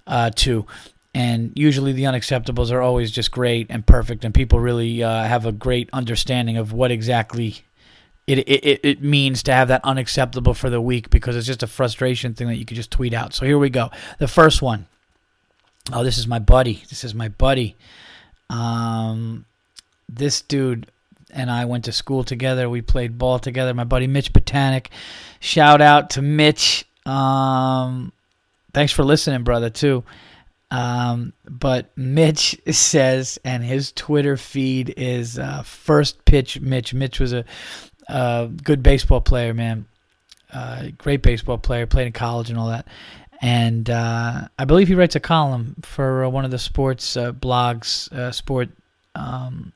uh, 0.07 0.31
too 0.33 0.65
and 1.13 1.51
usually 1.55 1.91
the 1.91 2.03
unacceptables 2.03 2.71
are 2.71 2.81
always 2.81 3.11
just 3.11 3.31
great 3.31 3.67
and 3.69 3.85
perfect 3.85 4.23
and 4.23 4.33
people 4.33 4.59
really 4.59 5.03
uh, 5.03 5.23
have 5.23 5.45
a 5.45 5.51
great 5.51 5.89
understanding 5.93 6.57
of 6.57 6.71
what 6.73 6.91
exactly 6.91 7.63
it, 8.27 8.39
it, 8.39 8.79
it 8.83 9.01
means 9.01 9.41
to 9.41 9.51
have 9.51 9.69
that 9.69 9.83
unacceptable 9.83 10.53
for 10.53 10.69
the 10.69 10.79
week 10.79 11.09
because 11.09 11.35
it's 11.35 11.47
just 11.47 11.63
a 11.63 11.67
frustration 11.67 12.35
thing 12.35 12.47
that 12.47 12.57
you 12.57 12.65
could 12.65 12.77
just 12.77 12.91
tweet 12.91 13.13
out 13.13 13.33
so 13.33 13.45
here 13.45 13.57
we 13.57 13.69
go 13.69 13.89
the 14.19 14.27
first 14.27 14.61
one 14.61 14.85
oh 15.91 16.03
this 16.03 16.17
is 16.17 16.27
my 16.27 16.39
buddy 16.39 16.83
this 16.89 17.03
is 17.03 17.15
my 17.15 17.27
buddy 17.27 17.75
um, 18.51 19.45
this 20.07 20.41
dude 20.41 20.91
and 21.31 21.51
I 21.51 21.65
went 21.65 21.85
to 21.85 21.91
school 21.91 22.23
together. 22.23 22.69
We 22.69 22.81
played 22.81 23.17
ball 23.17 23.39
together. 23.39 23.73
My 23.73 23.83
buddy 23.83 24.07
Mitch 24.07 24.33
Botanic. 24.33 24.89
Shout 25.39 25.81
out 25.81 26.11
to 26.11 26.21
Mitch. 26.21 26.85
Um, 27.05 28.11
thanks 28.73 28.91
for 28.91 29.03
listening, 29.03 29.43
brother, 29.43 29.69
too. 29.69 30.03
Um, 30.71 31.33
but 31.49 31.95
Mitch 31.97 32.59
says, 32.71 33.39
and 33.43 33.63
his 33.63 33.91
Twitter 33.91 34.37
feed 34.37 34.93
is 34.97 35.39
uh, 35.39 35.63
first 35.63 36.23
pitch 36.25 36.59
Mitch. 36.59 36.93
Mitch 36.93 37.19
was 37.19 37.33
a, 37.33 37.45
a 38.07 38.49
good 38.63 38.83
baseball 38.83 39.21
player, 39.21 39.53
man. 39.53 39.85
Uh, 40.51 40.87
great 40.97 41.21
baseball 41.21 41.57
player, 41.57 41.85
played 41.85 42.07
in 42.07 42.13
college 42.13 42.49
and 42.49 42.57
all 42.57 42.69
that. 42.69 42.87
And 43.41 43.89
uh, 43.89 44.47
I 44.57 44.65
believe 44.65 44.87
he 44.87 44.95
writes 44.95 45.15
a 45.15 45.19
column 45.19 45.75
for 45.81 46.25
uh, 46.25 46.29
one 46.29 46.43
of 46.43 46.51
the 46.51 46.59
sports 46.59 47.15
uh, 47.15 47.31
blogs, 47.31 48.11
uh, 48.11 48.31
sport, 48.31 48.69
um, 49.15 49.71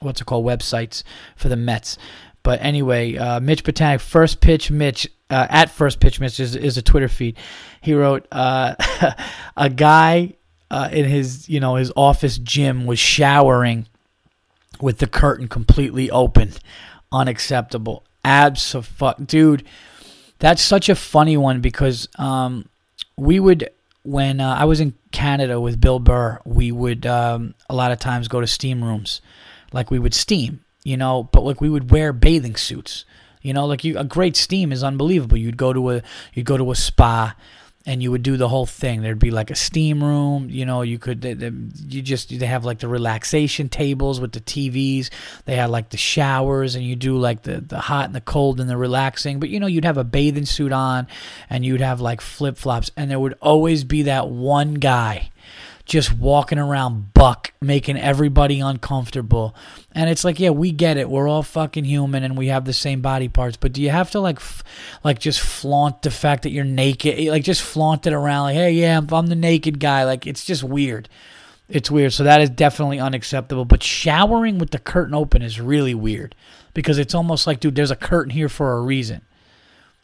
what's 0.00 0.20
it 0.20 0.24
called, 0.26 0.44
websites 0.44 1.02
for 1.36 1.48
the 1.48 1.56
Mets. 1.56 1.96
But 2.42 2.60
anyway, 2.62 3.12
Mitch 3.40 3.64
Botanic, 3.64 4.00
first 4.00 4.40
pitch 4.40 4.70
Mitch, 4.70 5.08
at 5.30 5.70
first 5.70 6.00
pitch 6.00 6.20
Mitch 6.20 6.40
is, 6.40 6.56
is 6.56 6.76
a 6.76 6.82
Twitter 6.82 7.08
feed. 7.08 7.36
He 7.80 7.94
wrote 7.94 8.26
uh, 8.32 8.74
a 9.56 9.70
guy 9.70 10.34
uh, 10.70 10.88
in 10.90 11.04
his 11.04 11.48
you 11.48 11.60
know 11.60 11.76
his 11.76 11.92
office 11.96 12.38
gym 12.38 12.86
was 12.86 12.98
showering 12.98 13.86
with 14.80 14.98
the 14.98 15.06
curtain 15.06 15.48
completely 15.48 16.10
open. 16.10 16.52
Unacceptable. 17.12 18.04
Absolutely 18.24 19.24
dude 19.26 19.64
that's 20.42 20.60
such 20.60 20.88
a 20.88 20.94
funny 20.96 21.36
one 21.36 21.60
because 21.60 22.08
um, 22.18 22.68
we 23.16 23.38
would 23.38 23.70
when 24.02 24.40
uh, 24.40 24.56
i 24.58 24.64
was 24.64 24.80
in 24.80 24.92
canada 25.12 25.60
with 25.60 25.80
bill 25.80 26.00
burr 26.00 26.40
we 26.44 26.72
would 26.72 27.06
um, 27.06 27.54
a 27.70 27.74
lot 27.74 27.92
of 27.92 27.98
times 27.98 28.28
go 28.28 28.40
to 28.40 28.46
steam 28.46 28.82
rooms. 28.82 29.20
Like 29.72 29.90
we 29.90 29.98
would 29.98 30.12
steam 30.12 30.64
you 30.84 30.96
know 30.96 31.28
but 31.32 31.42
like 31.42 31.60
we 31.60 31.68
would 31.68 31.90
wear 31.90 32.12
bathing 32.12 32.56
suits 32.56 33.04
you 33.40 33.52
know 33.52 33.66
like 33.66 33.84
you 33.84 33.98
a 33.98 34.04
great 34.04 34.36
steam 34.36 34.72
is 34.72 34.82
unbelievable 34.82 35.36
you'd 35.36 35.56
go 35.56 35.72
to 35.72 35.90
a 35.90 36.02
you'd 36.34 36.46
go 36.46 36.56
to 36.56 36.70
a 36.70 36.76
spa 36.76 37.34
and 37.86 38.02
you 38.02 38.10
would 38.10 38.22
do 38.22 38.36
the 38.36 38.48
whole 38.48 38.66
thing. 38.66 39.02
There'd 39.02 39.18
be 39.18 39.30
like 39.30 39.50
a 39.50 39.54
steam 39.54 40.02
room, 40.02 40.48
you 40.50 40.64
know. 40.64 40.82
You 40.82 40.98
could, 40.98 41.20
they, 41.20 41.34
they, 41.34 41.50
you 41.88 42.02
just 42.02 42.28
they 42.28 42.46
have 42.46 42.64
like 42.64 42.78
the 42.78 42.88
relaxation 42.88 43.68
tables 43.68 44.20
with 44.20 44.32
the 44.32 44.40
TVs. 44.40 45.10
They 45.44 45.56
had 45.56 45.70
like 45.70 45.90
the 45.90 45.96
showers, 45.96 46.74
and 46.74 46.84
you 46.84 46.96
do 46.96 47.16
like 47.16 47.42
the 47.42 47.60
the 47.60 47.80
hot 47.80 48.06
and 48.06 48.14
the 48.14 48.20
cold 48.20 48.60
and 48.60 48.70
the 48.70 48.76
relaxing. 48.76 49.40
But 49.40 49.48
you 49.48 49.58
know, 49.58 49.66
you'd 49.66 49.84
have 49.84 49.98
a 49.98 50.04
bathing 50.04 50.46
suit 50.46 50.72
on, 50.72 51.08
and 51.50 51.64
you'd 51.64 51.80
have 51.80 52.00
like 52.00 52.20
flip 52.20 52.56
flops, 52.56 52.90
and 52.96 53.10
there 53.10 53.20
would 53.20 53.36
always 53.40 53.84
be 53.84 54.02
that 54.02 54.28
one 54.28 54.74
guy 54.74 55.30
just 55.92 56.10
walking 56.10 56.58
around 56.58 57.12
buck, 57.12 57.52
making 57.60 57.98
everybody 57.98 58.60
uncomfortable. 58.60 59.54
And 59.94 60.08
it's 60.08 60.24
like, 60.24 60.40
yeah, 60.40 60.48
we 60.48 60.72
get 60.72 60.96
it. 60.96 61.10
We're 61.10 61.28
all 61.28 61.42
fucking 61.42 61.84
human 61.84 62.24
and 62.24 62.34
we 62.34 62.46
have 62.46 62.64
the 62.64 62.72
same 62.72 63.02
body 63.02 63.28
parts. 63.28 63.58
But 63.58 63.74
do 63.74 63.82
you 63.82 63.90
have 63.90 64.10
to 64.12 64.20
like, 64.20 64.36
f- 64.36 64.64
like 65.04 65.18
just 65.18 65.40
flaunt 65.40 66.00
the 66.00 66.10
fact 66.10 66.44
that 66.44 66.50
you're 66.50 66.64
naked? 66.64 67.18
Eh, 67.18 67.30
like 67.30 67.44
just 67.44 67.60
flaunt 67.60 68.06
it 68.06 68.14
around, 68.14 68.44
like, 68.44 68.54
hey, 68.54 68.72
yeah, 68.72 69.02
I'm 69.06 69.26
the 69.26 69.34
naked 69.34 69.80
guy. 69.80 70.04
Like 70.04 70.26
it's 70.26 70.46
just 70.46 70.64
weird. 70.64 71.10
It's 71.68 71.90
weird. 71.90 72.14
So 72.14 72.24
that 72.24 72.40
is 72.40 72.48
definitely 72.48 72.98
unacceptable. 72.98 73.66
But 73.66 73.82
showering 73.82 74.56
with 74.56 74.70
the 74.70 74.78
curtain 74.78 75.12
open 75.12 75.42
is 75.42 75.60
really 75.60 75.94
weird 75.94 76.34
because 76.72 76.96
it's 76.96 77.14
almost 77.14 77.46
like, 77.46 77.60
dude, 77.60 77.74
there's 77.74 77.90
a 77.90 77.96
curtain 77.96 78.30
here 78.30 78.48
for 78.48 78.72
a 78.72 78.80
reason. 78.80 79.20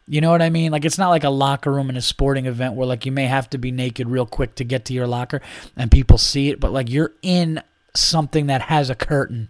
You 0.08 0.22
know 0.22 0.30
what 0.30 0.40
I 0.40 0.48
mean? 0.48 0.72
Like 0.72 0.84
it's 0.84 0.98
not 0.98 1.10
like 1.10 1.24
a 1.24 1.30
locker 1.30 1.70
room 1.70 1.90
in 1.90 1.96
a 1.96 2.00
sporting 2.00 2.46
event 2.46 2.74
where 2.74 2.86
like 2.86 3.04
you 3.04 3.12
may 3.12 3.26
have 3.26 3.50
to 3.50 3.58
be 3.58 3.70
naked 3.70 4.08
real 4.08 4.24
quick 4.26 4.54
to 4.56 4.64
get 4.64 4.86
to 4.86 4.94
your 4.94 5.06
locker 5.06 5.42
and 5.76 5.90
people 5.90 6.16
see 6.16 6.48
it, 6.48 6.60
but 6.60 6.72
like 6.72 6.88
you're 6.88 7.12
in 7.22 7.62
something 7.94 8.46
that 8.46 8.62
has 8.62 8.88
a 8.88 8.94
curtain 8.94 9.48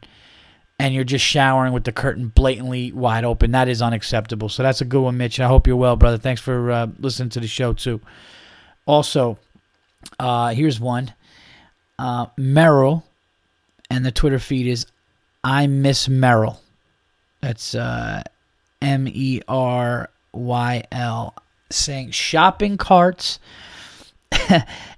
and 0.78 0.94
you're 0.94 1.04
just 1.04 1.24
showering 1.24 1.72
with 1.72 1.84
the 1.84 1.92
curtain 1.92 2.28
blatantly 2.28 2.90
wide 2.92 3.24
open. 3.24 3.52
That 3.52 3.68
is 3.68 3.80
unacceptable. 3.80 4.48
So 4.48 4.62
that's 4.64 4.80
a 4.80 4.84
good 4.84 5.00
one, 5.00 5.16
Mitch. 5.16 5.38
I 5.38 5.46
hope 5.46 5.66
you're 5.66 5.76
well, 5.76 5.96
brother. 5.96 6.18
Thanks 6.18 6.40
for 6.40 6.70
uh, 6.70 6.86
listening 6.98 7.30
to 7.30 7.40
the 7.40 7.48
show 7.48 7.72
too. 7.72 8.00
Also, 8.84 9.38
uh, 10.18 10.48
here's 10.54 10.80
one. 10.80 11.12
Uh, 11.98 12.26
Meryl, 12.38 13.02
and 13.90 14.04
the 14.04 14.12
Twitter 14.12 14.38
feed 14.38 14.66
is 14.66 14.86
I 15.42 15.66
miss 15.66 16.08
Meryl. 16.08 16.58
That's 17.40 17.74
uh, 17.74 18.22
M 18.80 19.08
E 19.08 19.40
R 19.48 20.08
YL 20.38 21.34
saying 21.70 22.10
shopping 22.12 22.76
carts 22.76 23.38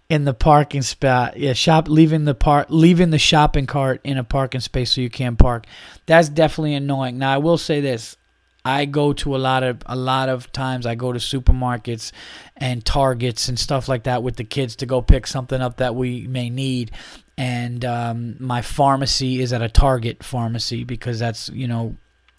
in 0.08 0.24
the 0.24 0.34
parking 0.34 0.82
spot. 0.82 1.36
Yeah, 1.36 1.52
shop 1.52 1.88
leaving 1.88 2.24
the 2.24 2.34
park 2.34 2.66
leaving 2.68 3.10
the 3.10 3.18
shopping 3.18 3.66
cart 3.66 4.00
in 4.04 4.18
a 4.18 4.24
parking 4.24 4.60
space 4.60 4.92
so 4.92 5.00
you 5.00 5.10
can't 5.10 5.38
park. 5.38 5.66
That's 6.06 6.28
definitely 6.28 6.74
annoying. 6.74 7.18
Now 7.18 7.34
I 7.34 7.38
will 7.38 7.58
say 7.58 7.80
this. 7.80 8.16
I 8.62 8.84
go 8.84 9.14
to 9.14 9.36
a 9.36 9.38
lot 9.38 9.62
of 9.62 9.78
a 9.86 9.96
lot 9.96 10.28
of 10.28 10.52
times 10.52 10.84
I 10.84 10.94
go 10.94 11.12
to 11.12 11.18
supermarkets 11.18 12.12
and 12.56 12.84
Targets 12.84 13.48
and 13.48 13.58
stuff 13.58 13.88
like 13.88 14.02
that 14.02 14.22
with 14.22 14.36
the 14.36 14.44
kids 14.44 14.76
to 14.76 14.86
go 14.86 15.00
pick 15.00 15.26
something 15.26 15.60
up 15.62 15.78
that 15.78 15.94
we 15.94 16.26
may 16.26 16.50
need. 16.50 16.90
And 17.38 17.82
um, 17.86 18.36
my 18.38 18.60
pharmacy 18.60 19.40
is 19.40 19.54
at 19.54 19.62
a 19.62 19.68
Target 19.68 20.22
pharmacy 20.22 20.84
because 20.84 21.18
that's 21.18 21.48
you 21.50 21.68
know 21.68 21.96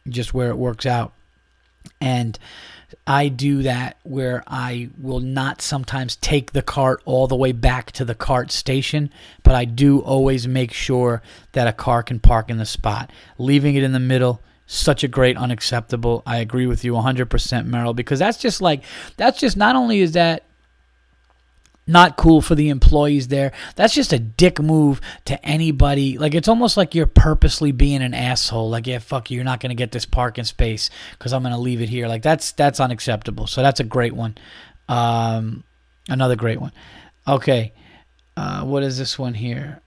just 0.08 0.34
where 0.34 0.50
it 0.50 0.58
works 0.58 0.86
out. 0.86 1.14
And 2.00 2.38
I 3.06 3.28
do 3.28 3.64
that 3.64 3.98
where 4.04 4.44
I 4.48 4.90
will 4.98 5.20
not 5.20 5.62
sometimes 5.62 6.16
take 6.18 6.52
the 6.52 6.62
cart 6.62 7.02
all 7.06 7.28
the 7.28 7.36
way 7.36 7.52
back 7.52 7.92
to 7.94 8.06
the 8.06 8.16
cart 8.16 8.52
station, 8.52 9.12
but 9.44 9.56
I 9.56 9.66
do 9.66 10.00
always 10.00 10.48
make 10.48 10.74
sure 10.74 11.22
that 11.54 11.68
a 11.68 11.74
car 11.74 12.04
can 12.04 12.20
park 12.20 12.50
in 12.50 12.58
the 12.58 12.66
spot. 12.66 13.12
Leaving 13.38 13.76
it 13.76 13.84
in 13.84 13.92
the 13.92 14.00
middle, 14.00 14.42
such 14.66 15.04
a 15.04 15.08
great 15.08 15.38
unacceptable. 15.38 16.24
I 16.26 16.38
agree 16.38 16.66
with 16.66 16.84
you 16.84 16.94
100%, 16.94 17.28
Meryl, 17.68 17.96
because 17.96 18.20
that's 18.20 18.38
just 18.38 18.62
like, 18.62 18.84
that's 19.18 19.40
just 19.40 19.58
not 19.58 19.76
only 19.76 20.02
is 20.02 20.14
that 20.14 20.44
not 21.92 22.18
cool 22.18 22.42
for 22.42 22.56
the 22.56 22.70
employees 22.70 23.28
there. 23.28 23.52
That's 23.76 23.94
just 23.94 24.14
a 24.14 24.20
dick 24.20 24.60
move 24.60 25.02
to 25.26 25.44
anybody. 25.46 26.18
Like 26.18 26.34
it's 26.34 26.48
almost 26.48 26.78
like 26.78 26.96
you're 26.96 27.06
purposely 27.06 27.72
being 27.72 28.02
an 28.02 28.14
asshole. 28.14 28.70
Like 28.70 28.88
yeah, 28.88 29.00
fuck 29.00 29.30
you. 29.30 29.36
You're 29.36 29.46
not 29.46 29.60
gonna 29.60 29.76
get 29.76 29.92
this 29.92 30.06
parking 30.06 30.46
space 30.46 30.90
because 31.12 31.34
I'm 31.34 31.44
gonna 31.44 31.60
leave 31.60 31.82
it 31.82 31.90
here. 31.90 32.08
Like 32.08 32.24
that's 32.24 32.54
that's 32.54 32.80
unacceptable. 32.80 33.48
So 33.48 33.62
that's 33.62 33.80
a 33.80 33.86
great 33.86 34.14
one. 34.14 34.38
Um, 34.88 35.64
another 36.10 36.36
great 36.36 36.60
one. 36.60 36.72
Okay, 37.28 37.74
uh, 38.36 38.64
what 38.64 38.84
is 38.84 38.98
this 38.98 39.20
one 39.20 39.34
here? 39.34 39.82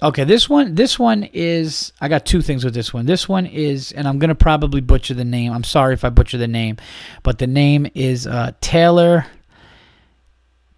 Okay, 0.00 0.22
this 0.22 0.48
one 0.48 0.76
this 0.76 0.98
one 0.98 1.24
is 1.24 1.92
I 2.00 2.08
got 2.08 2.24
two 2.24 2.40
things 2.40 2.64
with 2.64 2.74
this 2.74 2.94
one. 2.94 3.06
This 3.06 3.28
one 3.28 3.46
is 3.46 3.90
and 3.92 4.06
I'm 4.06 4.18
going 4.20 4.28
to 4.28 4.34
probably 4.34 4.80
butcher 4.80 5.14
the 5.14 5.24
name. 5.24 5.52
I'm 5.52 5.64
sorry 5.64 5.94
if 5.94 6.04
I 6.04 6.10
butcher 6.10 6.38
the 6.38 6.46
name, 6.46 6.76
but 7.24 7.38
the 7.38 7.48
name 7.48 7.88
is 7.94 8.26
uh, 8.26 8.52
Taylor 8.60 9.26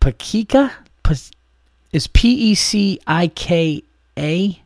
Pakika 0.00 0.72
is 1.92 2.06
P 2.08 2.32
E 2.32 2.54
C 2.54 3.00
I 3.06 3.28
K 3.28 3.82
A 4.18 4.62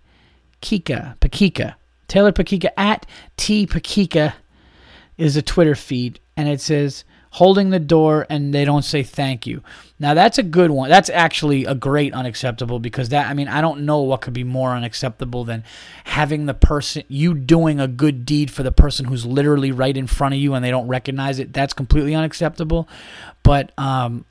Kika 0.62 1.18
Pakika 1.18 1.74
Taylor 2.08 2.32
Pakika 2.32 2.70
at 2.76 3.06
T 3.36 3.66
Pakika 3.66 4.34
is 5.16 5.36
a 5.36 5.42
Twitter 5.42 5.74
feed 5.74 6.20
and 6.36 6.48
it 6.48 6.60
says 6.60 7.04
holding 7.30 7.70
the 7.70 7.80
door 7.80 8.26
and 8.30 8.54
they 8.54 8.64
don't 8.64 8.84
say 8.84 9.02
thank 9.02 9.44
you. 9.44 9.60
Now 9.98 10.14
that's 10.14 10.38
a 10.38 10.42
good 10.42 10.70
one. 10.70 10.88
That's 10.88 11.10
actually 11.10 11.64
a 11.64 11.74
great 11.74 12.14
unacceptable 12.14 12.78
because 12.78 13.08
that 13.08 13.28
I 13.28 13.34
mean 13.34 13.48
I 13.48 13.60
don't 13.60 13.84
know 13.84 14.02
what 14.02 14.20
could 14.20 14.34
be 14.34 14.44
more 14.44 14.70
unacceptable 14.70 15.44
than 15.44 15.64
having 16.04 16.46
the 16.46 16.54
person 16.54 17.02
you 17.08 17.34
doing 17.34 17.80
a 17.80 17.88
good 17.88 18.24
deed 18.24 18.52
for 18.52 18.62
the 18.62 18.70
person 18.70 19.06
who's 19.06 19.26
literally 19.26 19.72
right 19.72 19.96
in 19.96 20.06
front 20.06 20.34
of 20.34 20.40
you 20.40 20.54
and 20.54 20.64
they 20.64 20.70
don't 20.70 20.86
recognize 20.86 21.40
it. 21.40 21.52
That's 21.52 21.72
completely 21.72 22.14
unacceptable. 22.14 22.88
But 23.42 23.72
um 23.76 24.24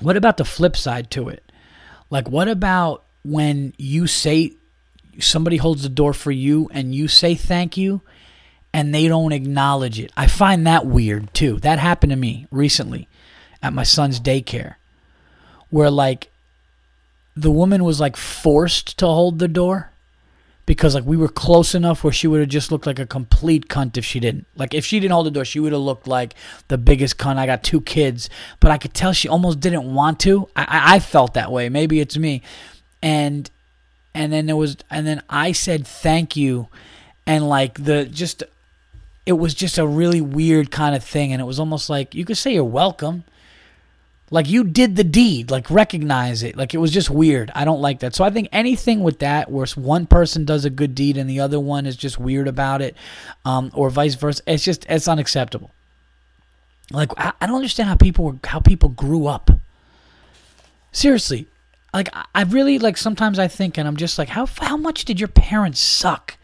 what 0.00 0.16
about 0.16 0.36
the 0.36 0.44
flip 0.44 0.76
side 0.76 1.10
to 1.12 1.28
it? 1.28 1.42
Like, 2.10 2.28
what 2.28 2.48
about 2.48 3.04
when 3.24 3.74
you 3.78 4.06
say 4.06 4.52
somebody 5.18 5.56
holds 5.56 5.82
the 5.82 5.88
door 5.88 6.12
for 6.12 6.30
you 6.30 6.68
and 6.72 6.94
you 6.94 7.08
say 7.08 7.34
thank 7.34 7.76
you 7.76 8.02
and 8.72 8.94
they 8.94 9.08
don't 9.08 9.32
acknowledge 9.32 9.98
it? 10.00 10.12
I 10.16 10.26
find 10.26 10.66
that 10.66 10.86
weird 10.86 11.32
too. 11.34 11.58
That 11.60 11.78
happened 11.78 12.10
to 12.10 12.16
me 12.16 12.46
recently 12.50 13.08
at 13.62 13.72
my 13.72 13.82
son's 13.82 14.20
daycare 14.20 14.76
where, 15.70 15.90
like, 15.90 16.30
the 17.36 17.50
woman 17.50 17.84
was 17.84 18.00
like 18.00 18.16
forced 18.16 18.98
to 18.98 19.06
hold 19.06 19.38
the 19.38 19.48
door 19.48 19.92
because 20.68 20.94
like 20.94 21.06
we 21.06 21.16
were 21.16 21.28
close 21.28 21.74
enough 21.74 22.04
where 22.04 22.12
she 22.12 22.26
would 22.26 22.40
have 22.40 22.50
just 22.50 22.70
looked 22.70 22.86
like 22.86 22.98
a 22.98 23.06
complete 23.06 23.68
cunt 23.68 23.96
if 23.96 24.04
she 24.04 24.20
didn't. 24.20 24.46
Like 24.54 24.74
if 24.74 24.84
she 24.84 25.00
didn't 25.00 25.12
hold 25.12 25.24
the 25.24 25.30
door, 25.30 25.46
she 25.46 25.60
would 25.60 25.72
have 25.72 25.80
looked 25.80 26.06
like 26.06 26.34
the 26.68 26.76
biggest 26.76 27.16
cunt. 27.16 27.38
I 27.38 27.46
got 27.46 27.62
two 27.64 27.80
kids, 27.80 28.28
but 28.60 28.70
I 28.70 28.76
could 28.76 28.92
tell 28.92 29.14
she 29.14 29.28
almost 29.28 29.60
didn't 29.60 29.94
want 29.94 30.20
to. 30.20 30.46
I, 30.54 30.96
I 30.96 30.98
felt 30.98 31.32
that 31.32 31.50
way. 31.50 31.70
Maybe 31.70 32.00
it's 32.00 32.18
me, 32.18 32.42
and 33.02 33.50
and 34.12 34.30
then 34.30 34.44
there 34.44 34.56
was 34.56 34.76
and 34.90 35.06
then 35.06 35.22
I 35.30 35.52
said 35.52 35.86
thank 35.86 36.36
you, 36.36 36.68
and 37.26 37.48
like 37.48 37.82
the 37.82 38.04
just 38.04 38.42
it 39.24 39.32
was 39.32 39.54
just 39.54 39.78
a 39.78 39.86
really 39.86 40.20
weird 40.20 40.70
kind 40.70 40.94
of 40.94 41.02
thing, 41.02 41.32
and 41.32 41.40
it 41.40 41.46
was 41.46 41.58
almost 41.58 41.88
like 41.88 42.14
you 42.14 42.26
could 42.26 42.36
say 42.36 42.52
you're 42.52 42.62
welcome. 42.62 43.24
Like 44.30 44.48
you 44.48 44.64
did 44.64 44.96
the 44.96 45.04
deed, 45.04 45.50
like 45.50 45.70
recognize 45.70 46.42
it. 46.42 46.56
Like 46.56 46.74
it 46.74 46.78
was 46.78 46.90
just 46.90 47.08
weird. 47.08 47.50
I 47.54 47.64
don't 47.64 47.80
like 47.80 48.00
that. 48.00 48.14
So 48.14 48.24
I 48.24 48.30
think 48.30 48.48
anything 48.52 49.02
with 49.02 49.20
that 49.20 49.50
where 49.50 49.66
one 49.74 50.06
person 50.06 50.44
does 50.44 50.64
a 50.64 50.70
good 50.70 50.94
deed 50.94 51.16
and 51.16 51.28
the 51.30 51.40
other 51.40 51.58
one 51.58 51.86
is 51.86 51.96
just 51.96 52.18
weird 52.18 52.46
about 52.46 52.82
it, 52.82 52.94
um, 53.44 53.70
or 53.74 53.88
vice 53.88 54.14
versa, 54.16 54.42
it's 54.46 54.64
just 54.64 54.84
it's 54.88 55.08
unacceptable. 55.08 55.70
Like 56.90 57.10
I, 57.16 57.32
I 57.40 57.46
don't 57.46 57.56
understand 57.56 57.88
how 57.88 57.96
people 57.96 58.24
were 58.26 58.36
how 58.44 58.60
people 58.60 58.90
grew 58.90 59.26
up. 59.26 59.50
Seriously, 60.92 61.46
like 61.94 62.10
I 62.34 62.42
really 62.42 62.78
like 62.78 62.98
sometimes 62.98 63.38
I 63.38 63.48
think 63.48 63.78
and 63.78 63.88
I'm 63.88 63.96
just 63.96 64.18
like 64.18 64.28
how 64.28 64.46
how 64.46 64.76
much 64.76 65.06
did 65.06 65.18
your 65.18 65.28
parents 65.28 65.80
suck? 65.80 66.36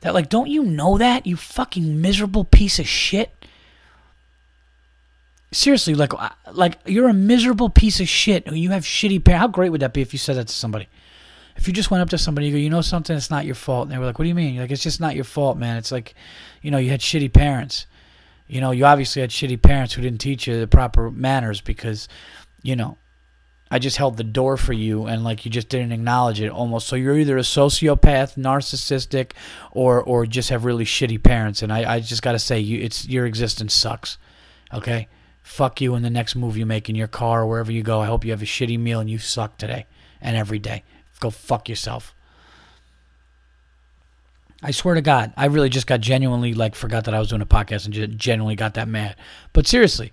That 0.00 0.14
like 0.14 0.30
don't 0.30 0.48
you 0.48 0.62
know 0.62 0.96
that 0.96 1.26
you 1.26 1.36
fucking 1.36 2.00
miserable 2.00 2.44
piece 2.44 2.78
of 2.78 2.88
shit? 2.88 3.37
Seriously, 5.50 5.94
like 5.94 6.12
like 6.52 6.78
you're 6.84 7.08
a 7.08 7.14
miserable 7.14 7.70
piece 7.70 8.00
of 8.00 8.08
shit. 8.08 8.46
You 8.52 8.70
have 8.70 8.84
shitty 8.84 9.24
parents. 9.24 9.40
How 9.40 9.48
great 9.48 9.70
would 9.70 9.80
that 9.80 9.94
be 9.94 10.02
if 10.02 10.12
you 10.12 10.18
said 10.18 10.36
that 10.36 10.48
to 10.48 10.54
somebody? 10.54 10.88
If 11.56 11.66
you 11.66 11.72
just 11.72 11.90
went 11.90 12.02
up 12.02 12.10
to 12.10 12.18
somebody, 12.18 12.46
you 12.46 12.52
go, 12.52 12.58
you 12.58 12.70
know 12.70 12.82
something, 12.82 13.16
it's 13.16 13.30
not 13.30 13.44
your 13.44 13.56
fault. 13.56 13.84
And 13.84 13.92
they 13.92 13.98
were 13.98 14.04
like, 14.04 14.18
what 14.18 14.24
do 14.24 14.28
you 14.28 14.34
mean? 14.34 14.54
You're 14.54 14.62
like, 14.62 14.70
it's 14.70 14.82
just 14.82 15.00
not 15.00 15.16
your 15.16 15.24
fault, 15.24 15.58
man. 15.58 15.76
It's 15.76 15.90
like, 15.90 16.14
you 16.62 16.70
know, 16.70 16.78
you 16.78 16.90
had 16.90 17.00
shitty 17.00 17.32
parents. 17.32 17.86
You 18.46 18.60
know, 18.60 18.70
you 18.70 18.84
obviously 18.84 19.22
had 19.22 19.30
shitty 19.30 19.60
parents 19.60 19.94
who 19.94 20.02
didn't 20.02 20.20
teach 20.20 20.46
you 20.46 20.60
the 20.60 20.68
proper 20.68 21.10
manners 21.10 21.60
because, 21.60 22.08
you 22.62 22.76
know, 22.76 22.96
I 23.70 23.78
just 23.78 23.96
held 23.96 24.16
the 24.16 24.24
door 24.24 24.56
for 24.56 24.72
you 24.72 25.06
and 25.06 25.24
like 25.24 25.44
you 25.44 25.50
just 25.50 25.68
didn't 25.68 25.92
acknowledge 25.92 26.40
it 26.40 26.48
almost. 26.48 26.86
So 26.86 26.96
you're 26.96 27.18
either 27.18 27.36
a 27.36 27.42
sociopath, 27.42 28.36
narcissistic, 28.36 29.32
or 29.72 30.02
or 30.02 30.26
just 30.26 30.50
have 30.50 30.64
really 30.64 30.84
shitty 30.84 31.22
parents. 31.22 31.62
And 31.62 31.72
I, 31.72 31.94
I 31.94 32.00
just 32.00 32.22
gotta 32.22 32.38
say 32.38 32.60
you 32.60 32.80
it's 32.80 33.06
your 33.06 33.26
existence 33.26 33.74
sucks. 33.74 34.16
Okay? 34.72 35.08
Fuck 35.48 35.80
you 35.80 35.94
in 35.94 36.02
the 36.02 36.10
next 36.10 36.36
move 36.36 36.58
you 36.58 36.66
make 36.66 36.90
in 36.90 36.94
your 36.94 37.08
car 37.08 37.42
or 37.42 37.46
wherever 37.46 37.72
you 37.72 37.82
go. 37.82 38.00
I 38.00 38.06
hope 38.06 38.22
you 38.22 38.30
have 38.32 38.42
a 38.42 38.44
shitty 38.44 38.78
meal 38.78 39.00
and 39.00 39.08
you 39.08 39.18
suck 39.18 39.56
today 39.56 39.86
and 40.20 40.36
every 40.36 40.58
day. 40.58 40.84
Go 41.20 41.30
fuck 41.30 41.70
yourself. 41.70 42.14
I 44.62 44.70
swear 44.72 44.94
to 44.94 45.00
God, 45.00 45.32
I 45.38 45.46
really 45.46 45.70
just 45.70 45.86
got 45.86 46.00
genuinely 46.00 46.52
like 46.52 46.74
forgot 46.74 47.06
that 47.06 47.14
I 47.14 47.18
was 47.18 47.30
doing 47.30 47.40
a 47.40 47.46
podcast 47.46 47.86
and 47.86 48.18
genuinely 48.18 48.56
got 48.56 48.74
that 48.74 48.88
mad. 48.88 49.16
But 49.54 49.66
seriously, 49.66 50.12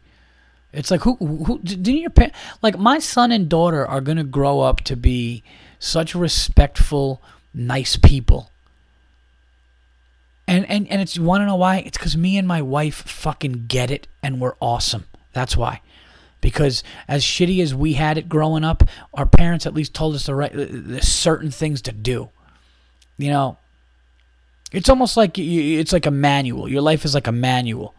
it's 0.71 0.89
like 0.89 1.01
who 1.01 1.15
who 1.17 1.59
didn't 1.59 1.97
your 1.97 2.09
parents 2.11 2.39
like 2.61 2.79
my 2.79 2.97
son 2.97 3.33
and 3.33 3.49
daughter 3.49 3.85
are 3.85 4.01
gonna 4.01 4.23
grow 4.23 4.61
up 4.61 4.81
to 4.85 4.95
be 4.95 5.43
such 5.79 6.15
respectful, 6.15 7.21
nice 7.53 7.97
people. 7.97 8.51
And 10.47 10.65
and 10.69 10.87
and 10.87 11.01
it's 11.01 11.17
you 11.17 11.23
want 11.23 11.41
to 11.41 11.45
know 11.45 11.57
why? 11.57 11.79
It's 11.79 11.97
because 11.97 12.15
me 12.15 12.37
and 12.37 12.47
my 12.47 12.61
wife 12.61 12.95
fucking 12.95 13.65
get 13.67 13.91
it, 13.91 14.07
and 14.23 14.39
we're 14.39 14.55
awesome. 14.61 15.05
That's 15.35 15.55
why. 15.55 15.81
Because 16.41 16.83
as 17.07 17.23
shitty 17.23 17.61
as 17.61 17.75
we 17.75 17.93
had 17.93 18.17
it 18.17 18.27
growing 18.27 18.63
up, 18.63 18.83
our 19.13 19.27
parents 19.27 19.67
at 19.67 19.75
least 19.75 19.93
told 19.93 20.15
us 20.15 20.25
the 20.25 20.33
right 20.33 20.51
the 20.51 21.01
certain 21.03 21.51
things 21.51 21.83
to 21.83 21.91
do. 21.91 22.29
You 23.19 23.29
know, 23.29 23.57
it's 24.71 24.89
almost 24.89 25.15
like 25.15 25.37
it's 25.37 25.93
like 25.93 26.07
a 26.07 26.11
manual. 26.11 26.67
Your 26.67 26.81
life 26.81 27.05
is 27.05 27.13
like 27.13 27.27
a 27.27 27.31
manual 27.31 27.93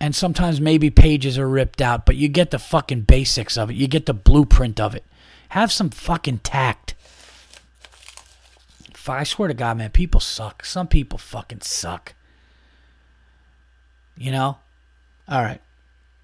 and 0.00 0.14
sometimes 0.14 0.60
maybe 0.60 0.90
pages 0.90 1.38
are 1.38 1.48
ripped 1.48 1.80
out, 1.80 2.04
but 2.04 2.16
you 2.16 2.28
get 2.28 2.50
the 2.50 2.58
fucking 2.58 3.02
basics 3.02 3.56
of 3.56 3.70
it. 3.70 3.76
You 3.76 3.88
get 3.88 4.06
the 4.06 4.14
blueprint 4.14 4.78
of 4.78 4.94
it. 4.94 5.04
Have 5.50 5.72
some 5.72 5.90
fucking 5.90 6.38
tact. 6.38 6.94
I 9.08 9.22
swear 9.22 9.48
to 9.48 9.54
God, 9.54 9.78
man, 9.78 9.90
people 9.90 10.20
suck. 10.20 10.64
Some 10.64 10.88
people 10.88 11.16
fucking 11.16 11.60
suck. 11.60 12.14
You 14.18 14.32
know? 14.32 14.58
All 15.28 15.42
right. 15.42 15.60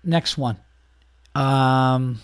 Next 0.05 0.36
one. 0.36 0.59
Um, 1.34 2.20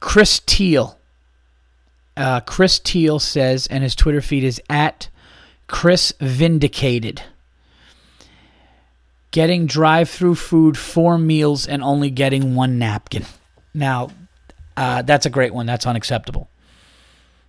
Chris 0.00 0.40
Teal. 0.44 0.98
Uh, 2.16 2.40
Chris 2.40 2.78
Teal 2.78 3.18
says, 3.18 3.66
and 3.66 3.82
his 3.82 3.94
Twitter 3.94 4.20
feed 4.20 4.44
is 4.44 4.60
at 4.68 5.08
Chris 5.66 6.12
Vindicated 6.20 7.22
getting 9.30 9.66
drive 9.66 10.10
through 10.10 10.34
food, 10.34 10.76
four 10.76 11.18
meals, 11.18 11.66
and 11.66 11.82
only 11.82 12.10
getting 12.10 12.54
one 12.54 12.78
napkin. 12.78 13.24
Now, 13.72 14.10
uh, 14.76 15.02
that's 15.02 15.26
a 15.26 15.30
great 15.30 15.54
one. 15.54 15.66
That's 15.66 15.86
unacceptable. 15.86 16.48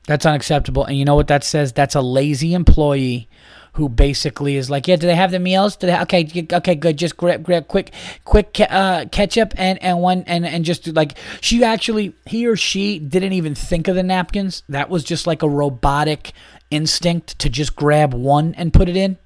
That's 0.08 0.26
unacceptable. 0.26 0.86
And 0.86 0.98
you 0.98 1.06
know 1.06 1.16
what 1.16 1.28
that 1.28 1.44
says? 1.44 1.74
That's 1.74 1.96
a 1.96 2.02
lazy 2.02 2.54
employee 2.54 3.28
who 3.74 3.88
basically 3.88 4.58
is 4.58 4.70
like, 4.70 4.88
yeah, 4.88 4.98
do 4.98 5.08
they 5.08 5.16
have 5.16 5.32
the 5.32 5.40
meals? 5.40 5.76
Do 5.76 5.88
they? 5.88 5.98
okay, 6.00 6.48
okay, 6.52 6.76
good. 6.76 6.98
Just 6.98 7.16
grab, 7.18 7.44
grab, 7.44 7.68
quick, 7.68 7.92
quick 8.26 8.58
uh, 8.70 9.06
ketchup 9.12 9.54
and 9.58 9.82
and 9.82 10.02
one 10.02 10.24
and 10.28 10.46
and 10.46 10.66
just 10.66 10.88
like 10.88 11.18
she 11.40 11.64
actually 11.64 12.14
he 12.26 12.46
or 12.48 12.56
she 12.56 13.00
didn't 13.00 13.34
even 13.34 13.56
think 13.56 13.88
of 13.88 13.96
the 13.96 14.04
napkins. 14.04 14.64
That 14.68 14.90
was 14.90 15.04
just 15.04 15.26
like 15.26 15.42
a 15.42 15.50
robotic 15.50 16.34
instinct 16.70 17.40
to 17.40 17.50
just 17.50 17.76
grab 17.76 18.14
one 18.14 18.54
and 18.56 18.74
put 18.74 18.90
it 18.90 18.98
in 18.98 19.18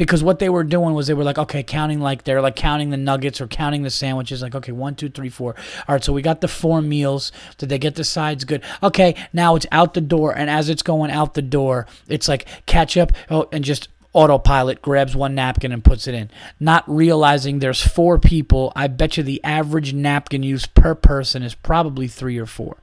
because 0.00 0.24
what 0.24 0.38
they 0.38 0.48
were 0.48 0.64
doing 0.64 0.94
was 0.94 1.08
they 1.08 1.12
were 1.12 1.24
like, 1.24 1.36
okay, 1.36 1.62
counting 1.62 2.00
like 2.00 2.24
they're 2.24 2.40
like 2.40 2.56
counting 2.56 2.88
the 2.88 2.96
nuggets 2.96 3.38
or 3.38 3.46
counting 3.46 3.82
the 3.82 3.90
sandwiches. 3.90 4.40
Like, 4.40 4.54
okay, 4.54 4.72
one, 4.72 4.94
two, 4.94 5.10
three, 5.10 5.28
four. 5.28 5.54
All 5.86 5.94
right, 5.94 6.02
so 6.02 6.14
we 6.14 6.22
got 6.22 6.40
the 6.40 6.48
four 6.48 6.80
meals. 6.80 7.30
Did 7.58 7.68
they 7.68 7.78
get 7.78 7.96
the 7.96 8.04
sides 8.04 8.44
good? 8.44 8.62
Okay, 8.82 9.14
now 9.34 9.56
it's 9.56 9.66
out 9.70 9.92
the 9.92 10.00
door, 10.00 10.34
and 10.34 10.48
as 10.48 10.70
it's 10.70 10.82
going 10.82 11.10
out 11.10 11.34
the 11.34 11.42
door, 11.42 11.86
it's 12.08 12.28
like 12.28 12.48
ketchup 12.64 13.12
oh, 13.28 13.46
and 13.52 13.62
just 13.62 13.88
autopilot 14.14 14.80
grabs 14.80 15.14
one 15.14 15.34
napkin 15.34 15.70
and 15.70 15.84
puts 15.84 16.08
it 16.08 16.14
in, 16.14 16.30
not 16.58 16.82
realizing 16.88 17.58
there's 17.58 17.86
four 17.86 18.18
people. 18.18 18.72
I 18.74 18.86
bet 18.86 19.18
you 19.18 19.22
the 19.22 19.44
average 19.44 19.92
napkin 19.92 20.42
use 20.42 20.64
per 20.64 20.94
person 20.94 21.42
is 21.42 21.54
probably 21.54 22.08
three 22.08 22.38
or 22.38 22.46
four. 22.46 22.78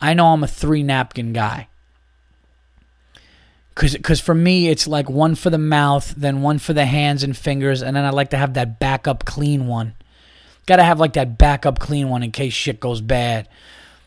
I 0.00 0.12
know 0.12 0.32
I'm 0.32 0.42
a 0.42 0.48
three 0.48 0.82
napkin 0.82 1.32
guy. 1.32 1.68
Cause, 3.76 3.94
cause 4.02 4.20
for 4.20 4.34
me 4.34 4.68
it's 4.70 4.88
like 4.88 5.10
one 5.10 5.34
for 5.34 5.50
the 5.50 5.58
mouth, 5.58 6.14
then 6.16 6.40
one 6.40 6.58
for 6.58 6.72
the 6.72 6.86
hands 6.86 7.22
and 7.22 7.36
fingers, 7.36 7.82
and 7.82 7.94
then 7.94 8.06
I 8.06 8.10
like 8.10 8.30
to 8.30 8.38
have 8.38 8.54
that 8.54 8.80
backup 8.80 9.26
clean 9.26 9.66
one. 9.66 9.94
Gotta 10.64 10.82
have 10.82 10.98
like 10.98 11.12
that 11.12 11.36
backup 11.36 11.78
clean 11.78 12.08
one 12.08 12.22
in 12.22 12.32
case 12.32 12.54
shit 12.54 12.80
goes 12.80 13.02
bad, 13.02 13.50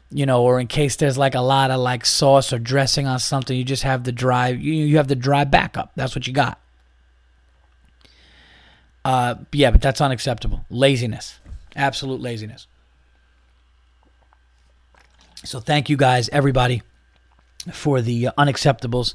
you 0.09 0.25
know, 0.25 0.41
or 0.41 0.59
in 0.59 0.65
case 0.65 0.95
there's 0.95 1.19
like 1.19 1.35
a 1.35 1.41
lot 1.41 1.69
of 1.69 1.79
like 1.79 2.03
sauce 2.03 2.51
or 2.51 2.57
dressing 2.57 3.05
on 3.05 3.19
something. 3.19 3.55
You 3.55 3.63
just 3.63 3.83
have 3.83 4.03
the 4.03 4.11
dry, 4.11 4.47
you, 4.47 4.73
you 4.73 4.97
have 4.97 5.07
the 5.07 5.15
dry 5.15 5.43
backup. 5.43 5.91
That's 5.95 6.15
what 6.15 6.25
you 6.25 6.33
got. 6.33 6.59
Uh, 9.05 9.35
yeah, 9.51 9.69
but 9.69 9.81
that's 9.81 10.01
unacceptable. 10.01 10.65
Laziness, 10.71 11.39
absolute 11.75 12.21
laziness. 12.21 12.65
So 15.43 15.59
thank 15.59 15.89
you 15.89 15.95
guys, 15.95 16.27
everybody, 16.29 16.81
for 17.71 18.01
the 18.01 18.29
unacceptables. 18.37 19.13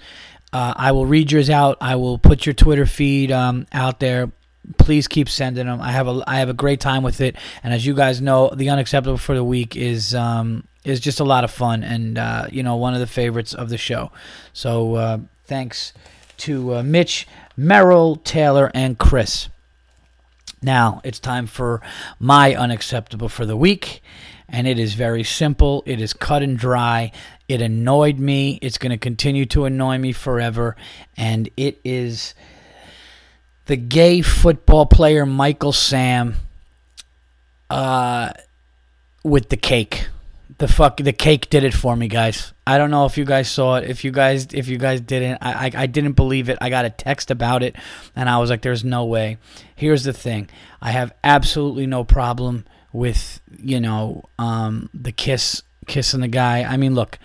Uh, 0.54 0.72
I 0.76 0.92
will 0.92 1.04
read 1.04 1.32
yours 1.32 1.50
out. 1.50 1.76
I 1.80 1.96
will 1.96 2.16
put 2.16 2.46
your 2.46 2.52
Twitter 2.54 2.86
feed 2.86 3.32
um, 3.32 3.66
out 3.72 3.98
there. 3.98 4.30
Please 4.78 5.08
keep 5.08 5.28
sending 5.28 5.66
them. 5.66 5.80
I 5.80 5.90
have 5.90 6.06
a 6.06 6.22
I 6.28 6.36
have 6.36 6.48
a 6.48 6.54
great 6.54 6.80
time 6.80 7.02
with 7.02 7.20
it, 7.20 7.36
and 7.64 7.74
as 7.74 7.84
you 7.84 7.92
guys 7.92 8.20
know, 8.22 8.50
the 8.54 8.70
unacceptable 8.70 9.18
for 9.18 9.34
the 9.34 9.42
week 9.42 9.74
is 9.74 10.14
um, 10.14 10.62
is 10.84 11.00
just 11.00 11.18
a 11.18 11.24
lot 11.24 11.42
of 11.42 11.50
fun, 11.50 11.82
and 11.82 12.16
uh, 12.16 12.46
you 12.52 12.62
know 12.62 12.76
one 12.76 12.94
of 12.94 13.00
the 13.00 13.06
favorites 13.08 13.52
of 13.52 13.68
the 13.68 13.76
show. 13.76 14.12
So 14.52 14.94
uh, 14.94 15.18
thanks 15.44 15.92
to 16.38 16.76
uh, 16.76 16.82
Mitch, 16.84 17.26
Meryl, 17.58 18.22
Taylor, 18.22 18.70
and 18.74 18.96
Chris. 18.96 19.48
Now 20.62 21.00
it's 21.04 21.18
time 21.18 21.46
for 21.48 21.82
my 22.20 22.54
unacceptable 22.54 23.28
for 23.28 23.44
the 23.44 23.56
week, 23.56 24.02
and 24.48 24.66
it 24.66 24.78
is 24.78 24.94
very 24.94 25.24
simple. 25.24 25.82
It 25.86 26.00
is 26.00 26.12
cut 26.12 26.42
and 26.42 26.58
dry. 26.58 27.12
It 27.48 27.62
annoyed 27.62 28.18
me. 28.18 28.58
It's 28.62 28.78
going 28.78 28.90
to 28.90 28.98
continue 28.98 29.46
to 29.46 29.64
annoy 29.64 29.98
me 29.98 30.12
forever. 30.12 30.76
And 31.16 31.48
it 31.56 31.80
is 31.84 32.34
the 33.66 33.76
gay 33.76 34.22
football 34.22 34.86
player 34.86 35.24
Michael 35.24 35.72
Sam 35.72 36.36
uh, 37.70 38.32
with 39.22 39.48
the 39.48 39.56
cake. 39.56 40.08
The 40.58 40.68
fuck 40.68 40.98
the 40.98 41.12
cake 41.12 41.50
did 41.50 41.64
it 41.64 41.74
for 41.74 41.96
me, 41.96 42.06
guys. 42.06 42.52
I 42.66 42.78
don't 42.78 42.90
know 42.90 43.06
if 43.06 43.18
you 43.18 43.24
guys 43.24 43.50
saw 43.50 43.76
it. 43.76 43.90
If 43.90 44.04
you 44.04 44.12
guys 44.12 44.46
if 44.52 44.68
you 44.68 44.78
guys 44.78 45.00
didn't, 45.00 45.38
I, 45.42 45.66
I, 45.66 45.70
I 45.74 45.86
didn't 45.86 46.12
believe 46.12 46.48
it. 46.48 46.58
I 46.60 46.70
got 46.70 46.84
a 46.84 46.90
text 46.90 47.32
about 47.32 47.64
it, 47.64 47.74
and 48.14 48.28
I 48.28 48.38
was 48.38 48.50
like, 48.50 48.62
"There's 48.62 48.84
no 48.84 49.04
way." 49.04 49.38
Here's 49.74 50.04
the 50.04 50.12
thing: 50.12 50.48
I 50.80 50.92
have 50.92 51.12
absolutely 51.24 51.86
no 51.88 52.04
problem 52.04 52.66
with 52.94 53.40
you 53.60 53.80
know 53.80 54.24
um, 54.38 54.88
the 54.94 55.12
kiss 55.12 55.62
kissing 55.86 56.20
the 56.20 56.28
guy. 56.28 56.62
I 56.62 56.78
mean, 56.78 56.94
look, 56.94 57.18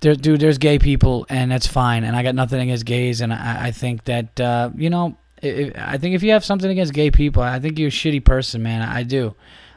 there, 0.00 0.14
dude, 0.14 0.38
there's 0.38 0.58
gay 0.58 0.78
people, 0.78 1.26
and 1.28 1.50
that's 1.50 1.66
fine. 1.66 2.04
And 2.04 2.14
I 2.14 2.22
got 2.22 2.36
nothing 2.36 2.60
against 2.60 2.84
gays, 2.84 3.20
and 3.20 3.32
I, 3.32 3.66
I 3.66 3.70
think 3.72 4.04
that 4.04 4.38
uh, 4.38 4.70
you 4.76 4.90
know, 4.90 5.16
if, 5.42 5.72
I 5.76 5.98
think 5.98 6.14
if 6.14 6.22
you 6.22 6.30
have 6.30 6.44
something 6.44 6.70
against 6.70 6.92
gay 6.92 7.10
people, 7.10 7.42
I 7.42 7.58
think 7.58 7.78
you're 7.78 7.88
a 7.88 7.90
shitty 7.90 8.24
person, 8.24 8.62
man. 8.62 8.82
I 8.82 9.02
do. 9.02 9.34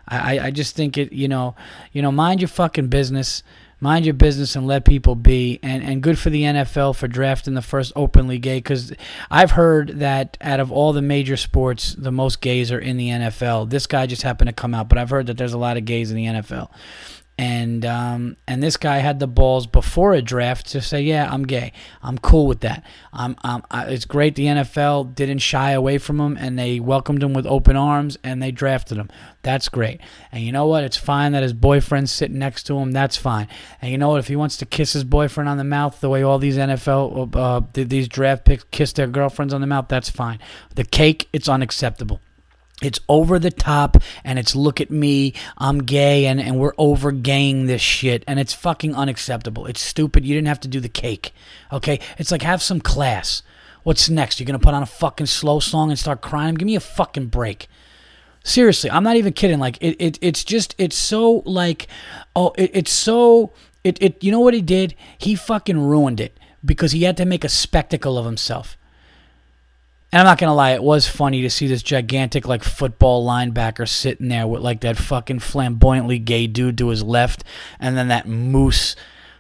I, 0.07 0.39
I 0.39 0.51
just 0.51 0.75
think 0.75 0.97
it, 0.97 1.13
you 1.13 1.29
know, 1.29 1.55
you 1.93 2.01
know, 2.01 2.11
mind 2.11 2.41
your 2.41 2.49
fucking 2.49 2.87
business. 2.87 3.43
Mind 3.81 4.05
your 4.05 4.13
business 4.13 4.55
and 4.55 4.65
let 4.65 4.85
people 4.85 5.15
be. 5.15 5.59
And 5.61 5.83
and 5.83 6.01
good 6.01 6.17
for 6.17 6.29
the 6.29 6.43
NFL 6.43 6.95
for 6.95 7.09
drafting 7.09 7.55
the 7.55 7.61
first 7.61 7.91
openly 7.95 8.37
gay 8.37 8.59
because 8.59 8.93
I've 9.29 9.51
heard 9.51 9.99
that 9.99 10.37
out 10.39 10.61
of 10.61 10.71
all 10.71 10.93
the 10.93 11.01
major 11.01 11.35
sports, 11.35 11.93
the 11.93 12.11
most 12.11 12.39
gays 12.39 12.71
are 12.71 12.79
in 12.79 12.95
the 12.95 13.09
NFL. 13.09 13.69
This 13.69 13.87
guy 13.87 14.05
just 14.05 14.21
happened 14.21 14.47
to 14.47 14.53
come 14.53 14.73
out, 14.73 14.87
but 14.87 14.97
I've 14.97 15.09
heard 15.09 15.27
that 15.27 15.37
there's 15.37 15.53
a 15.53 15.57
lot 15.57 15.75
of 15.75 15.83
gays 15.83 16.11
in 16.11 16.15
the 16.15 16.25
NFL 16.25 16.69
and 17.41 17.83
um, 17.87 18.37
and 18.47 18.61
this 18.61 18.77
guy 18.77 18.99
had 18.99 19.19
the 19.19 19.25
balls 19.25 19.65
before 19.65 20.13
a 20.13 20.21
draft 20.21 20.67
to 20.67 20.79
say, 20.79 21.01
"Yeah, 21.01 21.27
I'm 21.27 21.41
gay. 21.41 21.73
I'm 22.03 22.19
cool 22.19 22.45
with 22.45 22.59
that. 22.59 22.85
I'm, 23.13 23.35
I'm 23.41 23.63
I, 23.71 23.85
it's 23.85 24.05
great." 24.05 24.35
The 24.35 24.45
NFL 24.45 25.15
didn't 25.15 25.39
shy 25.39 25.71
away 25.71 25.97
from 25.97 26.19
him, 26.19 26.37
and 26.37 26.59
they 26.59 26.79
welcomed 26.79 27.23
him 27.23 27.33
with 27.33 27.47
open 27.47 27.75
arms, 27.75 28.15
and 28.23 28.43
they 28.43 28.51
drafted 28.51 28.99
him. 28.99 29.09
That's 29.41 29.69
great. 29.69 30.01
And 30.31 30.43
you 30.43 30.51
know 30.51 30.67
what? 30.67 30.83
It's 30.83 30.97
fine 30.97 31.31
that 31.31 31.41
his 31.41 31.53
boyfriend's 31.53 32.11
sitting 32.11 32.37
next 32.37 32.67
to 32.67 32.77
him. 32.77 32.91
That's 32.91 33.17
fine. 33.17 33.47
And 33.81 33.91
you 33.91 33.97
know 33.97 34.09
what? 34.09 34.19
If 34.19 34.27
he 34.27 34.35
wants 34.35 34.57
to 34.57 34.67
kiss 34.67 34.93
his 34.93 35.03
boyfriend 35.03 35.49
on 35.49 35.57
the 35.57 35.63
mouth 35.63 35.99
the 35.99 36.09
way 36.09 36.21
all 36.21 36.37
these 36.37 36.57
NFL 36.57 37.35
uh, 37.35 37.61
these 37.73 38.07
draft 38.07 38.45
picks 38.45 38.65
kiss 38.65 38.93
their 38.93 39.07
girlfriends 39.07 39.51
on 39.51 39.61
the 39.61 39.67
mouth, 39.67 39.87
that's 39.87 40.11
fine. 40.11 40.37
The 40.75 40.83
cake, 40.83 41.27
it's 41.33 41.49
unacceptable. 41.49 42.21
It's 42.81 42.99
over 43.07 43.37
the 43.39 43.51
top 43.51 43.97
and 44.23 44.39
it's 44.39 44.55
look 44.55 44.81
at 44.81 44.89
me, 44.89 45.33
I'm 45.57 45.79
gay 45.79 46.25
and, 46.25 46.41
and 46.41 46.59
we're 46.59 46.73
over 46.77 47.11
gaying 47.11 47.67
this 47.67 47.81
shit 47.81 48.23
and 48.27 48.39
it's 48.39 48.53
fucking 48.53 48.95
unacceptable. 48.95 49.67
It's 49.67 49.81
stupid. 49.81 50.25
You 50.25 50.35
didn't 50.35 50.47
have 50.47 50.59
to 50.61 50.67
do 50.67 50.79
the 50.79 50.89
cake. 50.89 51.33
Okay? 51.71 51.99
It's 52.17 52.31
like 52.31 52.41
have 52.41 52.61
some 52.61 52.81
class. 52.81 53.43
What's 53.83 54.09
next? 54.09 54.39
You're 54.39 54.45
gonna 54.45 54.59
put 54.59 54.73
on 54.73 54.83
a 54.83 54.87
fucking 54.87 55.27
slow 55.27 55.59
song 55.59 55.89
and 55.89 55.97
start 55.97 56.21
crying? 56.21 56.55
Give 56.55 56.65
me 56.65 56.75
a 56.75 56.79
fucking 56.79 57.27
break. 57.27 57.67
Seriously, 58.43 58.89
I'm 58.89 59.03
not 59.03 59.17
even 59.17 59.33
kidding. 59.33 59.59
Like 59.59 59.77
it, 59.81 59.95
it 59.99 60.19
it's 60.21 60.43
just 60.43 60.73
it's 60.77 60.95
so 60.95 61.43
like 61.45 61.87
oh 62.35 62.53
it, 62.57 62.71
it's 62.73 62.91
so 62.91 63.53
it, 63.83 64.01
it 64.01 64.23
you 64.23 64.31
know 64.31 64.39
what 64.39 64.53
he 64.53 64.61
did? 64.61 64.95
He 65.17 65.35
fucking 65.35 65.79
ruined 65.79 66.19
it 66.19 66.37
because 66.63 66.91
he 66.91 67.03
had 67.03 67.17
to 67.17 67.25
make 67.25 67.43
a 67.43 67.49
spectacle 67.49 68.17
of 68.17 68.25
himself. 68.25 68.77
And 70.11 70.19
I'm 70.19 70.25
not 70.25 70.39
gonna 70.39 70.53
lie, 70.53 70.71
it 70.71 70.83
was 70.83 71.07
funny 71.07 71.41
to 71.43 71.49
see 71.49 71.67
this 71.67 71.81
gigantic 71.81 72.45
like 72.45 72.63
football 72.63 73.25
linebacker 73.25 73.87
sitting 73.87 74.27
there 74.27 74.45
with 74.45 74.61
like 74.61 74.81
that 74.81 74.97
fucking 74.97 75.39
flamboyantly 75.39 76.19
gay 76.19 76.47
dude 76.47 76.77
to 76.79 76.89
his 76.89 77.01
left, 77.01 77.45
and 77.79 77.95
then 77.95 78.09
that 78.09 78.27
moose, 78.27 78.97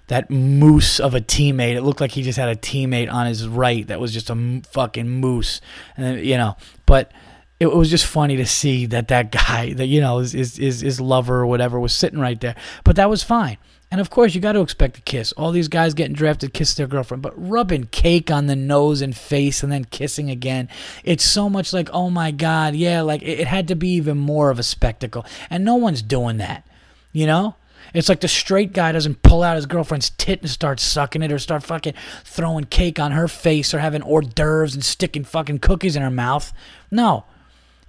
that 0.07 0.29
moose 0.29 0.99
of 0.99 1.13
a 1.13 1.19
teammate. 1.19 1.75
It 1.75 1.81
looked 1.81 1.99
like 1.99 2.11
he 2.11 2.21
just 2.21 2.39
had 2.39 2.47
a 2.47 2.55
teammate 2.55 3.11
on 3.11 3.27
his 3.27 3.47
right 3.47 3.85
that 3.87 3.99
was 3.99 4.13
just 4.13 4.29
a 4.29 4.61
fucking 4.71 5.09
moose, 5.09 5.59
and 5.97 6.05
then, 6.05 6.23
you 6.23 6.37
know. 6.37 6.55
But 6.85 7.11
it 7.59 7.67
was 7.67 7.89
just 7.89 8.05
funny 8.05 8.37
to 8.37 8.45
see 8.45 8.85
that 8.87 9.09
that 9.09 9.31
guy, 9.31 9.73
that 9.73 9.87
you 9.87 9.99
know, 9.99 10.19
his 10.19 10.31
his 10.31 10.79
his 10.79 11.01
lover 11.01 11.41
or 11.41 11.47
whatever 11.47 11.81
was 11.81 11.91
sitting 11.91 12.19
right 12.19 12.39
there. 12.39 12.55
But 12.85 12.95
that 12.95 13.09
was 13.09 13.23
fine. 13.23 13.57
And 13.91 13.99
of 13.99 14.09
course, 14.09 14.33
you 14.33 14.39
got 14.39 14.53
to 14.53 14.61
expect 14.61 14.97
a 14.97 15.01
kiss. 15.01 15.33
All 15.33 15.51
these 15.51 15.67
guys 15.67 15.93
getting 15.93 16.15
drafted 16.15 16.53
kiss 16.53 16.73
their 16.73 16.87
girlfriend, 16.87 17.21
but 17.21 17.33
rubbing 17.35 17.87
cake 17.87 18.31
on 18.31 18.47
the 18.47 18.55
nose 18.55 19.01
and 19.01 19.15
face 19.15 19.63
and 19.63 19.71
then 19.71 19.83
kissing 19.83 20.29
again. 20.29 20.69
It's 21.03 21.25
so 21.25 21.49
much 21.49 21.73
like, 21.73 21.89
oh 21.91 22.09
my 22.09 22.31
God, 22.31 22.73
yeah, 22.73 23.01
like 23.01 23.21
it, 23.21 23.47
had 23.47 23.67
to 23.67 23.75
be 23.75 23.89
even 23.89 24.17
more 24.17 24.49
of 24.49 24.59
a 24.59 24.63
spectacle. 24.63 25.25
And 25.49 25.65
no 25.65 25.75
one's 25.75 26.01
doing 26.01 26.37
that, 26.37 26.65
you 27.11 27.25
know? 27.27 27.55
It's 27.93 28.07
like 28.07 28.21
the 28.21 28.29
straight 28.29 28.71
guy 28.71 28.93
doesn't 28.93 29.23
pull 29.23 29.43
out 29.43 29.57
his 29.57 29.65
girlfriend's 29.65 30.11
tit 30.11 30.39
and 30.39 30.49
start 30.49 30.79
sucking 30.79 31.21
it 31.21 31.31
or 31.31 31.39
start 31.39 31.63
fucking 31.63 31.95
throwing 32.23 32.63
cake 32.63 32.97
on 32.97 33.11
her 33.11 33.27
face 33.27 33.73
or 33.73 33.79
having 33.79 34.03
hors 34.03 34.21
d'oeuvres 34.21 34.73
and 34.73 34.85
sticking 34.85 35.25
fucking 35.25 35.59
cookies 35.59 35.97
in 35.97 36.01
her 36.01 36.11
mouth. 36.11 36.53
No. 36.89 37.25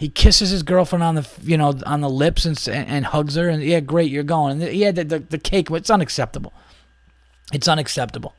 He 0.02 0.08
kisses 0.08 0.50
his 0.50 0.64
girlfriend 0.64 1.04
on 1.04 1.14
the 1.14 1.28
you 1.44 1.56
know 1.56 1.78
on 1.86 2.00
the 2.00 2.10
lips 2.10 2.44
and 2.44 2.60
and, 2.68 3.06
hugs 3.06 3.36
her 3.36 3.48
and 3.48 3.62
yeah, 3.62 3.78
great, 3.78 4.10
you're 4.10 4.24
going. 4.24 4.60
And 4.60 4.74
yeah, 4.74 4.90
the, 4.90 5.04
the, 5.04 5.18
the 5.20 5.38
cake, 5.38 5.70
it's 5.70 5.90
unacceptable. 5.90 6.52
It's 7.52 7.68
unacceptable. 7.68 8.34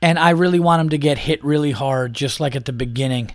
And 0.00 0.16
I 0.16 0.30
really 0.30 0.60
want 0.60 0.82
him 0.82 0.90
to 0.90 0.96
get 0.96 1.18
hit 1.18 1.44
really 1.44 1.72
hard, 1.72 2.14
just 2.14 2.38
like 2.38 2.54
at 2.54 2.66
the 2.66 2.72
beginning 2.72 3.32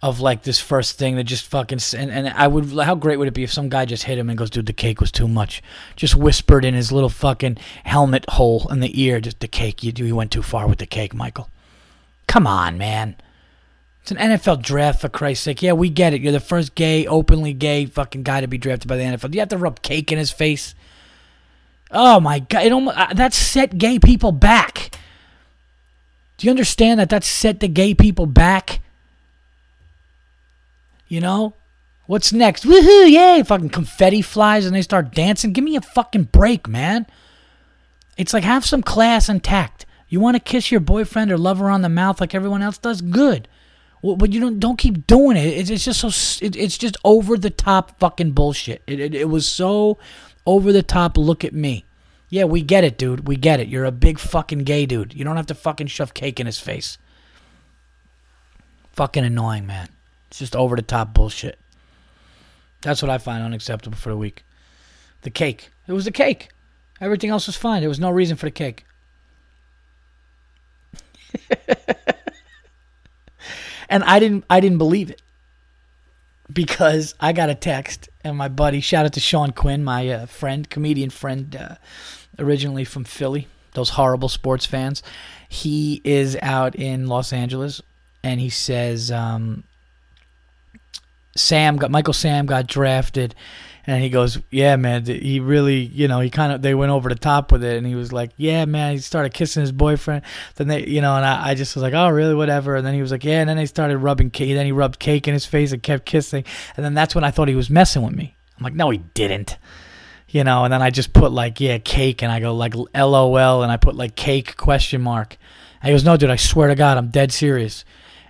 of 0.00 0.18
like 0.18 0.44
this 0.44 0.58
first 0.58 0.96
thing 0.96 1.16
that 1.16 1.24
just 1.24 1.46
fucking 1.46 1.80
and, 1.94 2.10
and 2.10 2.28
I 2.30 2.46
would 2.46 2.70
how 2.82 2.94
great 2.94 3.18
would 3.18 3.28
it 3.28 3.34
be 3.34 3.42
if 3.42 3.52
some 3.52 3.68
guy 3.68 3.84
just 3.84 4.04
hit 4.04 4.16
him 4.16 4.30
and 4.30 4.38
goes, 4.38 4.48
dude, 4.48 4.64
the 4.64 4.72
cake 4.72 4.98
was 4.98 5.12
too 5.12 5.28
much. 5.28 5.62
Just 5.94 6.16
whispered 6.16 6.64
in 6.64 6.72
his 6.72 6.90
little 6.90 7.10
fucking 7.10 7.58
helmet 7.84 8.24
hole 8.30 8.66
in 8.70 8.80
the 8.80 8.98
ear, 8.98 9.20
just 9.20 9.40
the 9.40 9.46
cake. 9.46 9.82
You 9.82 9.92
you 9.94 10.16
went 10.16 10.32
too 10.32 10.40
far 10.40 10.66
with 10.66 10.78
the 10.78 10.86
cake, 10.86 11.12
Michael. 11.12 11.50
Come 12.28 12.46
on, 12.46 12.78
man. 12.78 13.16
It's 14.02 14.10
an 14.10 14.16
NFL 14.16 14.62
draft 14.62 15.00
for 15.00 15.08
Christ's 15.08 15.44
sake. 15.44 15.62
Yeah, 15.62 15.72
we 15.72 15.90
get 15.90 16.14
it. 16.14 16.20
You're 16.20 16.32
the 16.32 16.40
first 16.40 16.74
gay, 16.74 17.06
openly 17.06 17.52
gay 17.52 17.86
fucking 17.86 18.22
guy 18.22 18.40
to 18.40 18.48
be 18.48 18.58
drafted 18.58 18.88
by 18.88 18.96
the 18.96 19.04
NFL. 19.04 19.30
Do 19.30 19.36
you 19.36 19.40
have 19.40 19.50
to 19.50 19.58
rub 19.58 19.82
cake 19.82 20.10
in 20.10 20.18
his 20.18 20.30
face? 20.30 20.74
Oh 21.90 22.20
my 22.20 22.38
god! 22.38 22.64
It 22.64 22.72
almost, 22.72 22.96
uh, 22.96 23.12
that 23.14 23.34
set 23.34 23.76
gay 23.76 23.98
people 23.98 24.32
back. 24.32 24.96
Do 26.38 26.46
you 26.46 26.50
understand 26.50 27.00
that 27.00 27.10
that 27.10 27.24
set 27.24 27.60
the 27.60 27.68
gay 27.68 27.94
people 27.94 28.26
back? 28.26 28.80
You 31.08 31.20
know, 31.20 31.54
what's 32.06 32.32
next? 32.32 32.64
Woohoo! 32.64 33.10
Yay! 33.10 33.42
Fucking 33.42 33.70
confetti 33.70 34.22
flies 34.22 34.64
and 34.64 34.74
they 34.74 34.82
start 34.82 35.12
dancing. 35.12 35.52
Give 35.52 35.64
me 35.64 35.76
a 35.76 35.80
fucking 35.80 36.24
break, 36.24 36.68
man. 36.68 37.06
It's 38.16 38.32
like 38.32 38.44
have 38.44 38.64
some 38.64 38.82
class 38.82 39.28
and 39.28 39.42
tact. 39.42 39.84
You 40.08 40.20
want 40.20 40.36
to 40.36 40.40
kiss 40.40 40.70
your 40.70 40.80
boyfriend 40.80 41.30
or 41.30 41.38
lover 41.38 41.68
on 41.68 41.82
the 41.82 41.88
mouth 41.88 42.20
like 42.20 42.34
everyone 42.34 42.62
else 42.62 42.78
does? 42.78 43.00
Good. 43.00 43.48
Well, 44.02 44.16
but 44.16 44.32
you 44.32 44.40
don't 44.40 44.58
don't 44.58 44.78
keep 44.78 45.06
doing 45.06 45.36
it. 45.36 45.46
It's, 45.46 45.70
it's 45.70 45.84
just 45.84 46.00
so 46.00 46.08
it, 46.44 46.56
it's 46.56 46.78
just 46.78 46.96
over 47.04 47.36
the 47.36 47.50
top 47.50 47.98
fucking 47.98 48.32
bullshit. 48.32 48.82
It, 48.86 49.00
it 49.00 49.14
it 49.14 49.28
was 49.28 49.46
so 49.46 49.98
over 50.46 50.72
the 50.72 50.82
top. 50.82 51.16
Look 51.18 51.44
at 51.44 51.52
me. 51.52 51.84
Yeah, 52.30 52.44
we 52.44 52.62
get 52.62 52.84
it, 52.84 52.96
dude. 52.96 53.26
We 53.26 53.36
get 53.36 53.60
it. 53.60 53.68
You're 53.68 53.84
a 53.84 53.92
big 53.92 54.18
fucking 54.18 54.60
gay 54.60 54.86
dude. 54.86 55.14
You 55.14 55.24
don't 55.24 55.36
have 55.36 55.46
to 55.46 55.54
fucking 55.54 55.88
shove 55.88 56.14
cake 56.14 56.38
in 56.38 56.46
his 56.46 56.60
face. 56.60 56.96
Fucking 58.92 59.24
annoying, 59.24 59.66
man. 59.66 59.88
It's 60.28 60.38
just 60.38 60.54
over 60.54 60.76
the 60.76 60.82
top 60.82 61.12
bullshit. 61.12 61.58
That's 62.82 63.02
what 63.02 63.10
I 63.10 63.18
find 63.18 63.44
unacceptable 63.44 63.98
for 63.98 64.10
the 64.10 64.16
week. 64.16 64.44
The 65.22 65.30
cake. 65.30 65.70
It 65.86 65.92
was 65.92 66.04
the 66.04 66.12
cake. 66.12 66.50
Everything 67.00 67.30
else 67.30 67.46
was 67.46 67.56
fine. 67.56 67.80
There 67.80 67.88
was 67.88 67.98
no 67.98 68.10
reason 68.10 68.36
for 68.36 68.46
the 68.46 68.52
cake. 68.52 68.84
and 73.90 74.02
I 74.04 74.18
didn't 74.18 74.44
I 74.48 74.60
didn't 74.60 74.78
believe 74.78 75.10
it 75.10 75.20
because 76.50 77.14
I 77.20 77.32
got 77.32 77.50
a 77.50 77.54
text 77.54 78.08
and 78.24 78.36
my 78.36 78.48
buddy, 78.48 78.80
shout 78.80 79.04
out 79.04 79.12
to 79.14 79.20
Sean 79.20 79.52
Quinn, 79.52 79.84
my 79.84 80.08
uh, 80.08 80.26
friend, 80.26 80.68
comedian 80.68 81.10
friend, 81.10 81.54
uh, 81.54 81.74
originally 82.38 82.84
from 82.84 83.04
Philly, 83.04 83.48
those 83.72 83.90
horrible 83.90 84.28
sports 84.28 84.66
fans. 84.66 85.02
He 85.48 86.00
is 86.04 86.36
out 86.40 86.74
in 86.74 87.06
Los 87.06 87.32
Angeles 87.32 87.82
and 88.22 88.40
he 88.40 88.48
says 88.48 89.10
um, 89.10 89.64
Sam 91.36 91.76
got 91.76 91.90
Michael 91.90 92.14
Sam 92.14 92.46
got 92.46 92.66
drafted 92.66 93.34
and 93.86 94.02
he 94.02 94.10
goes, 94.10 94.38
"Yeah, 94.50 94.76
man, 94.76 95.04
he 95.04 95.40
really, 95.40 95.78
you 95.78 96.08
know, 96.08 96.20
he 96.20 96.30
kind 96.30 96.52
of 96.52 96.62
they 96.62 96.74
went 96.74 96.92
over 96.92 97.08
the 97.08 97.14
top 97.14 97.52
with 97.52 97.64
it." 97.64 97.76
And 97.76 97.86
he 97.86 97.94
was 97.94 98.12
like, 98.12 98.30
"Yeah, 98.36 98.64
man." 98.64 98.92
He 98.92 98.98
started 98.98 99.34
kissing 99.34 99.62
his 99.62 99.72
boyfriend. 99.72 100.22
Then 100.56 100.68
they, 100.68 100.86
you 100.86 101.00
know, 101.00 101.16
and 101.16 101.24
I, 101.24 101.50
I 101.50 101.54
just 101.54 101.74
was 101.74 101.82
like, 101.82 101.94
"Oh, 101.94 102.08
really? 102.08 102.34
Whatever." 102.34 102.76
And 102.76 102.86
then 102.86 102.94
he 102.94 103.02
was 103.02 103.10
like, 103.10 103.24
"Yeah." 103.24 103.40
And 103.40 103.48
then 103.48 103.56
they 103.56 103.66
started 103.66 103.98
rubbing 103.98 104.30
cake. 104.30 104.54
Then 104.54 104.66
he 104.66 104.72
rubbed 104.72 104.98
cake 104.98 105.26
in 105.28 105.34
his 105.34 105.46
face 105.46 105.72
and 105.72 105.82
kept 105.82 106.04
kissing. 106.06 106.44
And 106.76 106.84
then 106.84 106.94
that's 106.94 107.14
when 107.14 107.24
I 107.24 107.30
thought 107.30 107.48
he 107.48 107.54
was 107.54 107.70
messing 107.70 108.02
with 108.02 108.14
me. 108.14 108.36
I'm 108.58 108.64
like, 108.64 108.74
"No, 108.74 108.90
he 108.90 108.98
didn't." 108.98 109.58
You 110.28 110.44
know, 110.44 110.64
and 110.64 110.72
then 110.72 110.82
I 110.82 110.90
just 110.90 111.12
put 111.12 111.32
like, 111.32 111.60
"Yeah, 111.60 111.78
cake," 111.78 112.22
and 112.22 112.30
I 112.30 112.40
go 112.40 112.54
like, 112.54 112.74
"LOL," 112.94 113.62
and 113.62 113.72
I 113.72 113.76
put 113.76 113.96
like 113.96 114.14
cake 114.14 114.56
question 114.56 115.00
mark. 115.00 115.36
And 115.82 115.88
he 115.88 115.94
goes, 115.94 116.04
"No, 116.04 116.16
dude, 116.16 116.30
I 116.30 116.36
swear 116.36 116.68
to 116.68 116.74
God, 116.74 116.98
I'm 116.98 117.08
dead 117.08 117.32
serious." 117.32 117.84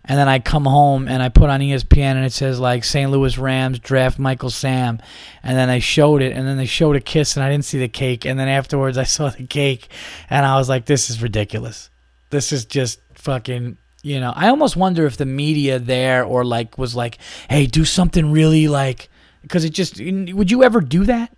And 0.05 0.19
then 0.19 0.29
I 0.29 0.39
come 0.39 0.65
home 0.65 1.09
and 1.09 1.23
I 1.23 1.29
put 1.29 1.51
on 1.51 1.61
ESPN 1.61 2.17
and 2.17 2.25
it 2.25 2.33
says 2.33 2.59
like 2.59 2.85
St. 2.85 3.11
Louis 3.11 3.37
Rams 3.37 3.79
draft 3.79 4.19
Michael 4.19 4.51
Sam, 4.51 4.99
and 5.43 5.57
then 5.57 5.69
they 5.69 5.81
showed 5.81 6.23
it 6.23 6.33
and 6.33 6.47
then 6.47 6.57
they 6.57 6.67
showed 6.67 6.97
a 6.97 7.01
kiss 7.01 7.37
and 7.37 7.45
I 7.45 7.51
didn't 7.51 7.65
see 7.65 7.79
the 7.79 7.89
cake 7.89 8.25
and 8.25 8.39
then 8.39 8.49
afterwards 8.49 8.97
I 8.99 9.05
saw 9.05 9.29
the 9.29 9.47
cake 9.47 9.89
and 10.29 10.47
I 10.47 10.57
was 10.57 10.69
like, 10.69 10.87
this 10.87 11.11
is 11.11 11.23
ridiculous. 11.23 11.91
This 12.31 12.53
is 12.53 12.65
just 12.65 13.01
fucking. 13.15 13.77
You 14.03 14.19
know, 14.19 14.33
I 14.35 14.49
almost 14.49 14.77
wonder 14.77 15.05
if 15.05 15.19
the 15.19 15.27
media 15.27 15.79
there 15.79 16.25
or 16.25 16.43
like 16.43 16.79
was 16.79 16.97
like, 16.97 17.19
hey, 17.51 17.67
do 17.67 17.85
something 17.85 18.33
really 18.33 18.67
like 18.67 19.11
because 19.43 19.63
it 19.65 19.75
just 19.75 19.99
would 19.99 20.51
you 20.51 20.65
ever 20.65 20.81
do 20.81 21.05
that? 21.05 21.37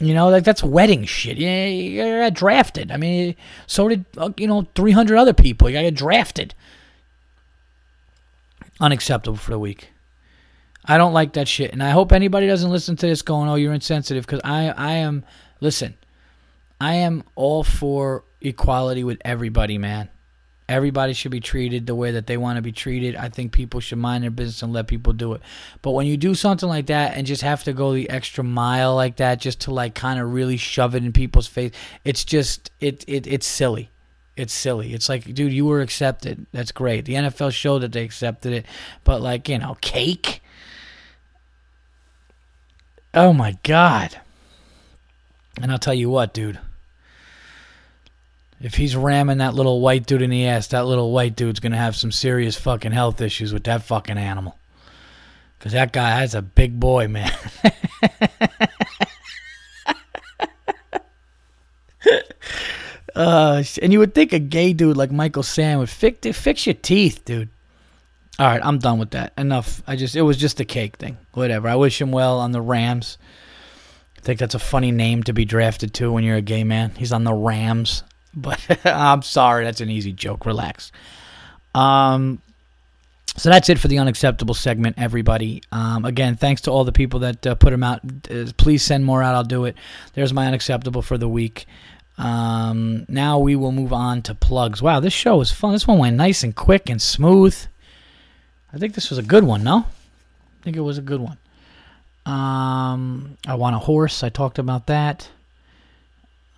You 0.00 0.14
know, 0.14 0.30
like 0.30 0.44
that's 0.44 0.62
wedding 0.62 1.04
shit. 1.04 1.36
Yeah, 1.36 1.66
you 1.66 2.20
got 2.20 2.32
drafted. 2.32 2.90
I 2.90 2.96
mean, 2.96 3.36
so 3.66 3.88
did 3.88 4.06
uh, 4.16 4.30
you 4.38 4.46
know 4.46 4.66
300 4.74 5.16
other 5.16 5.34
people. 5.34 5.68
You 5.68 5.82
got 5.82 5.94
drafted. 5.94 6.54
Unacceptable 8.80 9.36
for 9.36 9.50
the 9.50 9.58
week. 9.58 9.90
I 10.86 10.96
don't 10.96 11.12
like 11.12 11.34
that 11.34 11.46
shit, 11.46 11.72
and 11.72 11.82
I 11.82 11.90
hope 11.90 12.12
anybody 12.12 12.46
doesn't 12.46 12.70
listen 12.70 12.96
to 12.96 13.06
this 13.06 13.20
going, 13.20 13.50
"Oh, 13.50 13.56
you're 13.56 13.74
insensitive," 13.74 14.24
because 14.24 14.40
I, 14.42 14.70
I 14.70 14.92
am. 14.94 15.24
Listen, 15.60 15.94
I 16.80 16.94
am 16.94 17.22
all 17.34 17.62
for 17.62 18.24
equality 18.40 19.04
with 19.04 19.18
everybody, 19.22 19.76
man. 19.76 20.08
Everybody 20.70 21.14
should 21.14 21.32
be 21.32 21.40
treated 21.40 21.88
the 21.88 21.96
way 21.96 22.12
that 22.12 22.28
they 22.28 22.36
want 22.36 22.54
to 22.56 22.62
be 22.62 22.70
treated. 22.70 23.16
I 23.16 23.28
think 23.28 23.50
people 23.50 23.80
should 23.80 23.98
mind 23.98 24.22
their 24.22 24.30
business 24.30 24.62
and 24.62 24.72
let 24.72 24.86
people 24.86 25.12
do 25.12 25.32
it. 25.32 25.42
But 25.82 25.90
when 25.90 26.06
you 26.06 26.16
do 26.16 26.36
something 26.36 26.68
like 26.68 26.86
that 26.86 27.16
and 27.16 27.26
just 27.26 27.42
have 27.42 27.64
to 27.64 27.72
go 27.72 27.92
the 27.92 28.08
extra 28.08 28.44
mile 28.44 28.94
like 28.94 29.16
that 29.16 29.40
just 29.40 29.62
to 29.62 29.74
like 29.74 29.96
kind 29.96 30.20
of 30.20 30.32
really 30.32 30.56
shove 30.56 30.94
it 30.94 31.04
in 31.04 31.12
people's 31.12 31.48
face, 31.48 31.72
it's 32.04 32.24
just 32.24 32.70
it, 32.80 33.04
it 33.08 33.26
it's 33.26 33.48
silly. 33.48 33.90
It's 34.36 34.52
silly. 34.52 34.94
It's 34.94 35.08
like, 35.08 35.34
dude, 35.34 35.52
you 35.52 35.66
were 35.66 35.80
accepted. 35.80 36.46
That's 36.52 36.70
great. 36.70 37.04
The 37.04 37.14
NFL 37.14 37.50
showed 37.52 37.80
that 37.80 37.90
they 37.90 38.04
accepted 38.04 38.52
it, 38.52 38.66
but 39.02 39.20
like, 39.20 39.48
you 39.48 39.58
know, 39.58 39.76
cake. 39.80 40.40
Oh 43.12 43.32
my 43.32 43.58
god. 43.64 44.20
And 45.60 45.72
I'll 45.72 45.78
tell 45.78 45.94
you 45.94 46.08
what, 46.08 46.32
dude. 46.32 46.60
If 48.60 48.74
he's 48.74 48.94
ramming 48.94 49.38
that 49.38 49.54
little 49.54 49.80
white 49.80 50.06
dude 50.06 50.20
in 50.22 50.28
the 50.30 50.46
ass, 50.46 50.66
that 50.68 50.84
little 50.86 51.12
white 51.12 51.34
dude's 51.34 51.60
going 51.60 51.72
to 51.72 51.78
have 51.78 51.96
some 51.96 52.12
serious 52.12 52.56
fucking 52.56 52.92
health 52.92 53.20
issues 53.22 53.54
with 53.54 53.64
that 53.64 53.82
fucking 53.84 54.18
animal. 54.18 54.58
Because 55.58 55.72
that 55.72 55.92
guy, 55.92 56.20
that's 56.20 56.34
a 56.34 56.42
big 56.42 56.78
boy, 56.78 57.08
man. 57.08 57.32
uh, 63.14 63.62
and 63.80 63.92
you 63.92 63.98
would 63.98 64.14
think 64.14 64.32
a 64.32 64.38
gay 64.38 64.72
dude 64.74 64.96
like 64.96 65.10
Michael 65.10 65.42
Sam 65.42 65.78
would 65.78 65.90
fix, 65.90 66.26
fix 66.38 66.66
your 66.66 66.74
teeth, 66.74 67.24
dude. 67.24 67.48
All 68.38 68.46
right, 68.46 68.60
I'm 68.64 68.78
done 68.78 68.98
with 68.98 69.10
that. 69.10 69.34
Enough. 69.36 69.82
I 69.86 69.96
just 69.96 70.16
it 70.16 70.22
was 70.22 70.38
just 70.38 70.60
a 70.60 70.64
cake 70.64 70.96
thing. 70.96 71.18
Whatever. 71.34 71.68
I 71.68 71.76
wish 71.76 72.00
him 72.00 72.10
well 72.10 72.38
on 72.40 72.52
the 72.52 72.62
Rams. 72.62 73.18
I 74.16 74.22
think 74.22 74.40
that's 74.40 74.54
a 74.54 74.58
funny 74.58 74.92
name 74.92 75.22
to 75.24 75.34
be 75.34 75.44
drafted 75.44 75.92
to 75.94 76.10
when 76.10 76.24
you're 76.24 76.36
a 76.36 76.42
gay 76.42 76.64
man. 76.64 76.92
He's 76.96 77.12
on 77.12 77.24
the 77.24 77.34
Rams. 77.34 78.02
But 78.34 78.60
I'm 78.86 79.22
sorry, 79.22 79.64
that's 79.64 79.80
an 79.80 79.90
easy 79.90 80.12
joke. 80.12 80.46
Relax. 80.46 80.92
Um, 81.74 82.40
so 83.36 83.48
that's 83.48 83.68
it 83.68 83.78
for 83.78 83.88
the 83.88 83.98
unacceptable 83.98 84.54
segment, 84.54 84.96
everybody. 84.98 85.62
Um, 85.72 86.04
again, 86.04 86.36
thanks 86.36 86.62
to 86.62 86.70
all 86.70 86.84
the 86.84 86.92
people 86.92 87.20
that 87.20 87.46
uh, 87.46 87.54
put 87.54 87.70
them 87.70 87.82
out. 87.82 88.00
Uh, 88.30 88.46
please 88.56 88.82
send 88.82 89.04
more 89.04 89.22
out. 89.22 89.34
I'll 89.34 89.44
do 89.44 89.64
it. 89.64 89.76
There's 90.14 90.32
my 90.32 90.46
unacceptable 90.46 91.02
for 91.02 91.16
the 91.16 91.28
week. 91.28 91.66
Um, 92.18 93.06
now 93.08 93.38
we 93.38 93.56
will 93.56 93.72
move 93.72 93.92
on 93.92 94.22
to 94.22 94.34
plugs. 94.34 94.82
Wow, 94.82 95.00
this 95.00 95.12
show 95.12 95.36
was 95.36 95.52
fun. 95.52 95.72
This 95.72 95.86
one 95.86 95.98
went 95.98 96.16
nice 96.16 96.42
and 96.42 96.54
quick 96.54 96.90
and 96.90 97.00
smooth. 97.00 97.56
I 98.72 98.78
think 98.78 98.94
this 98.94 99.10
was 99.10 99.18
a 99.18 99.22
good 99.22 99.44
one. 99.44 99.64
No, 99.64 99.78
I 99.78 100.64
think 100.64 100.76
it 100.76 100.80
was 100.80 100.98
a 100.98 101.02
good 101.02 101.20
one. 101.20 101.38
Um, 102.26 103.38
I 103.46 103.54
want 103.54 103.74
a 103.74 103.78
horse. 103.78 104.22
I 104.22 104.28
talked 104.28 104.58
about 104.58 104.86
that. 104.88 105.30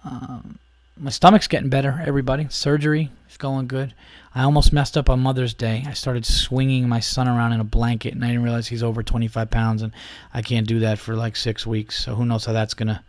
Um, 0.04 0.58
my 0.98 1.10
stomach's 1.10 1.48
getting 1.48 1.70
better, 1.70 2.02
everybody. 2.04 2.46
Surgery 2.50 3.10
is 3.30 3.36
going 3.36 3.66
good. 3.66 3.94
I 4.34 4.44
almost 4.44 4.72
messed 4.72 4.96
up 4.96 5.10
on 5.10 5.20
Mother's 5.20 5.54
Day. 5.54 5.84
I 5.86 5.92
started 5.92 6.24
swinging 6.24 6.88
my 6.88 7.00
son 7.00 7.28
around 7.28 7.52
in 7.52 7.60
a 7.60 7.64
blanket, 7.64 8.14
and 8.14 8.24
I 8.24 8.28
didn't 8.28 8.42
realize 8.44 8.66
he's 8.66 8.82
over 8.82 9.02
25 9.02 9.50
pounds, 9.50 9.82
and 9.82 9.92
I 10.32 10.42
can't 10.42 10.66
do 10.66 10.80
that 10.80 10.98
for 10.98 11.14
like 11.14 11.36
six 11.36 11.66
weeks. 11.66 12.02
So 12.02 12.14
who 12.14 12.24
knows 12.24 12.44
how 12.44 12.52
that's 12.52 12.74
gonna, 12.74 13.02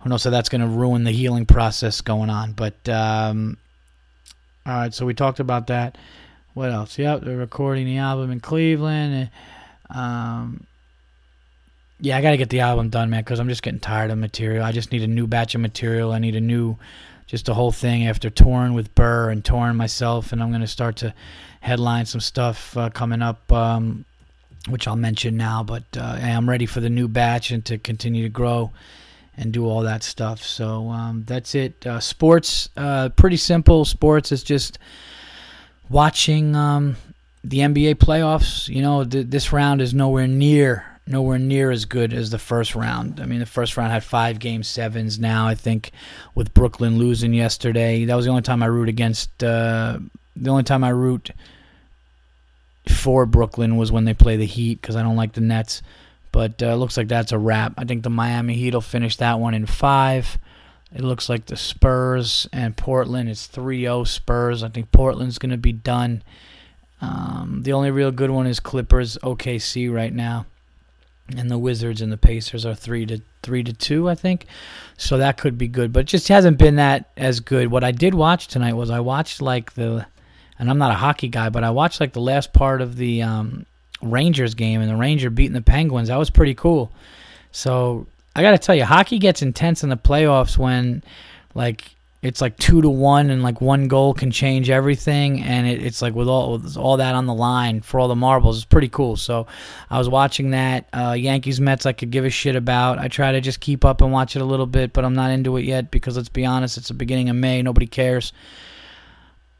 who 0.00 0.10
knows 0.10 0.24
how 0.24 0.30
that's 0.30 0.48
gonna 0.48 0.68
ruin 0.68 1.04
the 1.04 1.10
healing 1.10 1.46
process 1.46 2.00
going 2.00 2.30
on. 2.30 2.52
But 2.52 2.88
um, 2.88 3.56
all 4.66 4.74
right, 4.74 4.92
so 4.92 5.06
we 5.06 5.14
talked 5.14 5.40
about 5.40 5.68
that. 5.68 5.96
What 6.54 6.70
else? 6.70 6.98
Yep, 6.98 7.22
they're 7.22 7.36
recording 7.36 7.86
the 7.86 7.98
album 7.98 8.30
in 8.30 8.40
Cleveland. 8.40 9.30
Um, 9.90 10.66
yeah, 12.00 12.16
I 12.16 12.20
got 12.20 12.32
to 12.32 12.36
get 12.36 12.50
the 12.50 12.60
album 12.60 12.90
done, 12.90 13.10
man, 13.10 13.22
because 13.22 13.40
I'm 13.40 13.48
just 13.48 13.62
getting 13.62 13.80
tired 13.80 14.10
of 14.10 14.18
material. 14.18 14.64
I 14.64 14.72
just 14.72 14.92
need 14.92 15.02
a 15.02 15.08
new 15.08 15.26
batch 15.26 15.54
of 15.54 15.60
material. 15.60 16.12
I 16.12 16.18
need 16.18 16.36
a 16.36 16.40
new 16.40 16.76
just 17.28 17.48
a 17.48 17.54
whole 17.54 17.70
thing 17.70 18.06
after 18.06 18.30
touring 18.30 18.72
with 18.72 18.92
Burr 18.94 19.30
and 19.30 19.44
touring 19.44 19.76
myself, 19.76 20.32
and 20.32 20.42
I'm 20.42 20.48
going 20.48 20.62
to 20.62 20.66
start 20.66 20.96
to 20.96 21.14
headline 21.60 22.06
some 22.06 22.22
stuff 22.22 22.76
uh, 22.76 22.88
coming 22.88 23.20
up, 23.20 23.52
um, 23.52 24.06
which 24.68 24.88
I'll 24.88 24.96
mention 24.96 25.36
now. 25.36 25.62
But 25.62 25.84
uh, 25.96 26.18
I'm 26.20 26.48
ready 26.48 26.64
for 26.64 26.80
the 26.80 26.88
new 26.88 27.06
batch 27.06 27.50
and 27.50 27.64
to 27.66 27.76
continue 27.76 28.22
to 28.22 28.30
grow 28.30 28.72
and 29.36 29.52
do 29.52 29.66
all 29.66 29.82
that 29.82 30.02
stuff. 30.02 30.42
So 30.42 30.88
um, 30.88 31.24
that's 31.26 31.54
it. 31.54 31.86
Uh, 31.86 32.00
sports, 32.00 32.70
uh, 32.78 33.10
pretty 33.10 33.36
simple. 33.36 33.84
Sports 33.84 34.32
is 34.32 34.42
just 34.42 34.78
watching 35.90 36.56
um, 36.56 36.96
the 37.44 37.58
NBA 37.58 37.96
playoffs. 37.96 38.68
You 38.68 38.80
know, 38.80 39.04
th- 39.04 39.26
this 39.28 39.52
round 39.52 39.82
is 39.82 39.92
nowhere 39.92 40.26
near 40.26 40.97
nowhere 41.08 41.38
near 41.38 41.70
as 41.70 41.84
good 41.84 42.12
as 42.12 42.30
the 42.30 42.38
first 42.38 42.74
round. 42.74 43.20
I 43.20 43.26
mean, 43.26 43.40
the 43.40 43.46
first 43.46 43.76
round 43.76 43.92
had 43.92 44.04
five 44.04 44.38
game 44.38 44.62
sevens. 44.62 45.18
Now 45.18 45.46
I 45.46 45.54
think 45.54 45.90
with 46.34 46.54
Brooklyn 46.54 46.98
losing 46.98 47.32
yesterday, 47.32 48.04
that 48.04 48.14
was 48.14 48.24
the 48.26 48.30
only 48.30 48.42
time 48.42 48.62
I 48.62 48.66
root 48.66 48.88
against. 48.88 49.42
Uh, 49.42 49.98
the 50.36 50.50
only 50.50 50.62
time 50.62 50.84
I 50.84 50.90
root 50.90 51.30
for 52.88 53.26
Brooklyn 53.26 53.76
was 53.76 53.90
when 53.90 54.04
they 54.04 54.14
play 54.14 54.36
the 54.36 54.46
Heat 54.46 54.80
because 54.80 54.96
I 54.96 55.02
don't 55.02 55.16
like 55.16 55.32
the 55.32 55.40
Nets. 55.40 55.82
But 56.30 56.62
uh, 56.62 56.74
looks 56.74 56.96
like 56.96 57.08
that's 57.08 57.32
a 57.32 57.38
wrap. 57.38 57.74
I 57.78 57.84
think 57.84 58.02
the 58.02 58.10
Miami 58.10 58.54
Heat 58.54 58.74
will 58.74 58.80
finish 58.82 59.16
that 59.16 59.40
one 59.40 59.54
in 59.54 59.66
five. 59.66 60.38
It 60.94 61.02
looks 61.02 61.28
like 61.28 61.46
the 61.46 61.56
Spurs 61.56 62.46
and 62.52 62.76
Portland 62.76 63.28
is 63.28 63.46
3 63.46 63.82
0 63.82 64.04
Spurs. 64.04 64.62
I 64.62 64.68
think 64.68 64.92
Portland's 64.92 65.38
going 65.38 65.50
to 65.50 65.58
be 65.58 65.72
done. 65.72 66.22
Um, 67.00 67.62
the 67.62 67.72
only 67.72 67.90
real 67.90 68.10
good 68.10 68.30
one 68.30 68.46
is 68.46 68.60
Clippers 68.60 69.16
OKC 69.18 69.92
right 69.92 70.12
now 70.12 70.46
and 71.36 71.50
the 71.50 71.58
Wizards 71.58 72.00
and 72.00 72.10
the 72.10 72.16
Pacers 72.16 72.64
are 72.64 72.74
three 72.74 73.04
to 73.06 73.20
three 73.42 73.62
to 73.62 73.72
two, 73.72 74.08
I 74.08 74.14
think. 74.14 74.46
So 74.96 75.18
that 75.18 75.38
could 75.38 75.58
be 75.58 75.68
good, 75.68 75.92
but 75.92 76.00
it 76.00 76.06
just 76.06 76.28
hasn't 76.28 76.58
been 76.58 76.76
that 76.76 77.10
as 77.16 77.40
good. 77.40 77.70
What 77.70 77.84
I 77.84 77.92
did 77.92 78.14
watch 78.14 78.48
tonight 78.48 78.74
was 78.74 78.90
I 78.90 79.00
watched 79.00 79.40
like 79.40 79.74
the, 79.74 80.06
and 80.58 80.70
I'm 80.70 80.78
not 80.78 80.90
a 80.90 80.94
hockey 80.94 81.28
guy, 81.28 81.50
but 81.50 81.64
I 81.64 81.70
watched 81.70 82.00
like 82.00 82.12
the 82.12 82.20
last 82.20 82.52
part 82.52 82.80
of 82.80 82.96
the 82.96 83.22
um, 83.22 83.66
Rangers 84.02 84.54
game 84.54 84.80
and 84.80 84.90
the 84.90 84.96
Ranger 84.96 85.30
beating 85.30 85.52
the 85.52 85.62
Penguins. 85.62 86.08
That 86.08 86.18
was 86.18 86.30
pretty 86.30 86.54
cool. 86.54 86.90
So 87.52 88.06
I 88.34 88.42
got 88.42 88.52
to 88.52 88.58
tell 88.58 88.74
you, 88.74 88.84
hockey 88.84 89.18
gets 89.18 89.42
intense 89.42 89.82
in 89.82 89.88
the 89.88 89.96
playoffs 89.96 90.56
when 90.56 91.02
like 91.54 91.94
it's 92.20 92.40
like 92.40 92.56
two 92.56 92.82
to 92.82 92.90
one, 92.90 93.30
and 93.30 93.42
like 93.42 93.60
one 93.60 93.86
goal 93.86 94.12
can 94.12 94.30
change 94.32 94.70
everything, 94.70 95.40
and 95.42 95.68
it, 95.68 95.82
it's 95.84 96.02
like 96.02 96.14
with 96.14 96.28
all 96.28 96.58
with 96.58 96.76
all 96.76 96.96
that 96.96 97.14
on 97.14 97.26
the 97.26 97.34
line 97.34 97.80
for 97.80 98.00
all 98.00 98.08
the 98.08 98.16
marbles, 98.16 98.56
it's 98.56 98.64
pretty 98.64 98.88
cool. 98.88 99.16
So 99.16 99.46
I 99.88 99.98
was 99.98 100.08
watching 100.08 100.50
that 100.50 100.88
uh, 100.92 101.12
Yankees 101.12 101.60
Mets. 101.60 101.86
I 101.86 101.92
could 101.92 102.10
give 102.10 102.24
a 102.24 102.30
shit 102.30 102.56
about. 102.56 102.98
I 102.98 103.06
try 103.06 103.32
to 103.32 103.40
just 103.40 103.60
keep 103.60 103.84
up 103.84 104.00
and 104.00 104.12
watch 104.12 104.34
it 104.34 104.42
a 104.42 104.44
little 104.44 104.66
bit, 104.66 104.92
but 104.92 105.04
I'm 105.04 105.14
not 105.14 105.30
into 105.30 105.56
it 105.58 105.64
yet 105.64 105.92
because 105.92 106.16
let's 106.16 106.28
be 106.28 106.44
honest, 106.44 106.76
it's 106.76 106.88
the 106.88 106.94
beginning 106.94 107.28
of 107.28 107.36
May. 107.36 107.62
Nobody 107.62 107.86
cares. 107.86 108.32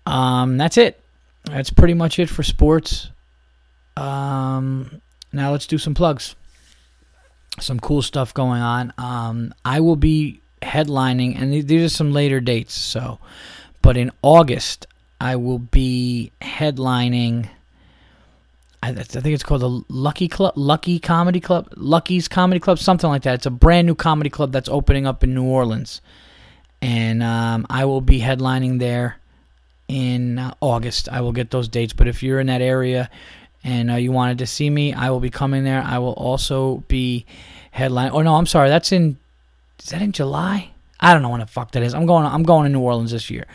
Um, 0.05 0.57
that's 0.57 0.79
it. 0.79 1.01
That's 1.45 1.71
pretty 1.71 1.95
much 1.95 2.19
it 2.19 2.29
for 2.29 2.43
sports. 2.43 3.11
Um, 3.97 5.01
now 5.33 5.53
let's 5.53 5.67
do 5.67 5.79
some 5.79 5.95
plugs. 5.95 6.35
Some 7.61 7.79
cool 7.79 8.03
stuff 8.03 8.35
going 8.35 8.63
on. 8.63 8.93
Um, 8.99 9.55
I 9.65 9.81
will 9.81 9.97
be 9.97 10.41
headlining, 10.63 11.41
and 11.41 11.53
these 11.53 11.93
are 11.93 11.95
some 11.95 12.13
later 12.13 12.41
dates. 12.41 12.75
So, 12.75 13.19
but 13.83 13.97
in 13.97 14.11
August, 14.23 14.87
I 15.21 15.37
will 15.37 15.59
be 15.59 16.33
headlining. 16.41 17.49
I, 18.83 18.91
I 18.91 19.03
think 19.03 19.27
it's 19.27 19.43
called 19.43 19.63
the 19.63 19.83
Lucky 19.89 20.29
Club, 20.29 20.55
Lucky 20.57 20.99
Comedy 20.99 21.41
Club, 21.41 21.73
Lucky's 21.77 22.29
Comedy 22.29 22.61
Club, 22.61 22.79
something 22.79 23.11
like 23.11 23.23
that. 23.23 23.35
It's 23.35 23.47
a 23.47 23.51
brand 23.51 23.87
new 23.87 23.95
comedy 23.95 24.31
club 24.31 24.53
that's 24.53 24.69
opening 24.69 25.07
up 25.07 25.25
in 25.25 25.35
New 25.35 25.45
Orleans, 25.45 26.01
and 26.81 27.23
um, 27.23 27.67
I 27.69 27.85
will 27.85 28.01
be 28.01 28.21
headlining 28.21 28.79
there 28.79 29.19
in 29.89 30.39
uh, 30.39 30.55
August. 30.61 31.09
I 31.09 31.23
will 31.23 31.33
get 31.33 31.51
those 31.51 31.69
dates. 31.69 31.93
But 31.93 32.09
if 32.09 32.23
you're 32.23 32.41
in 32.41 32.47
that 32.47 32.61
area 32.61 33.11
and 33.65 33.91
uh, 33.91 33.95
you 33.95 34.13
wanted 34.13 34.39
to 34.39 34.47
see 34.47 34.71
me, 34.71 34.93
I 34.93 35.11
will 35.11 35.21
be 35.21 35.31
coming 35.31 35.65
there. 35.65 35.83
I 35.83 35.99
will 35.99 36.13
also 36.13 36.85
be 36.89 37.27
headline. 37.71 38.11
Oh 38.13 38.23
no, 38.23 38.37
I'm 38.37 38.47
sorry, 38.47 38.69
that's 38.69 38.93
in 38.93 39.17
is 39.79 39.87
that 39.87 40.03
in 40.03 40.13
July? 40.13 40.71
I 41.01 41.13
don't 41.13 41.23
know 41.23 41.31
when 41.31 41.41
the 41.41 41.47
fuck 41.47 41.73
that 41.73 41.83
is. 41.83 41.95
I'm 41.95 42.07
going. 42.07 42.27
I'm 42.27 42.43
going 42.43 42.65
to 42.65 42.71
New 42.71 42.81
Orleans 42.81 43.13
this 43.13 43.31
year. 43.31 43.47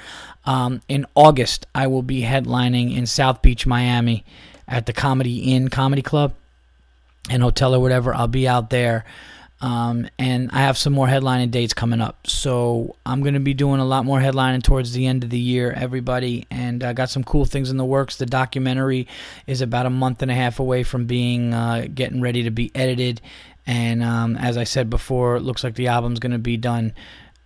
Um, 0.45 0.82
in 0.88 1.05
August, 1.15 1.67
I 1.74 1.88
will 1.88 2.01
be 2.01 2.21
headlining 2.21 2.95
in 2.95 3.05
South 3.05 3.41
Beach, 3.41 3.65
Miami, 3.65 4.26
at 4.67 4.86
the 4.86 4.93
Comedy 4.93 5.53
Inn 5.53 5.69
Comedy 5.69 6.01
Club 6.01 6.34
and 7.30 7.41
hotel 7.43 7.76
or 7.76 7.80
whatever. 7.80 8.13
I'll 8.13 8.28
be 8.28 8.47
out 8.47 8.69
there, 8.69 9.05
um, 9.61 10.07
and 10.17 10.49
I 10.51 10.59
have 10.59 10.78
some 10.78 10.93
more 10.93 11.07
headlining 11.07 11.51
dates 11.51 11.74
coming 11.74 12.01
up. 12.01 12.28
So 12.28 12.95
I'm 13.05 13.21
going 13.21 13.34
to 13.34 13.39
be 13.39 13.53
doing 13.53 13.80
a 13.80 13.86
lot 13.86 14.05
more 14.05 14.19
headlining 14.19 14.63
towards 14.63 14.93
the 14.93 15.05
end 15.05 15.24
of 15.24 15.30
the 15.30 15.39
year, 15.39 15.71
everybody. 15.71 16.45
And 16.49 16.84
I 16.84 16.93
got 16.93 17.09
some 17.09 17.24
cool 17.24 17.45
things 17.45 17.69
in 17.69 17.78
the 17.78 17.86
works. 17.86 18.17
The 18.17 18.26
documentary 18.26 19.07
is 19.47 19.61
about 19.61 19.86
a 19.86 19.89
month 19.89 20.21
and 20.21 20.32
a 20.32 20.36
half 20.36 20.59
away 20.59 20.84
from 20.84 21.05
being 21.05 21.53
uh, 21.53 21.88
getting 21.93 22.21
ready 22.21 22.43
to 22.43 22.51
be 22.51 22.71
edited 22.74 23.21
and 23.66 24.03
um, 24.03 24.36
as 24.36 24.57
I 24.57 24.64
said 24.64 24.89
before, 24.89 25.36
it 25.36 25.41
looks 25.41 25.64
like 25.64 25.76
the 25.76 25.88
album's 25.88 26.20
going 26.20 26.32
to 26.32 26.38
be 26.38 26.57
done 26.57 26.93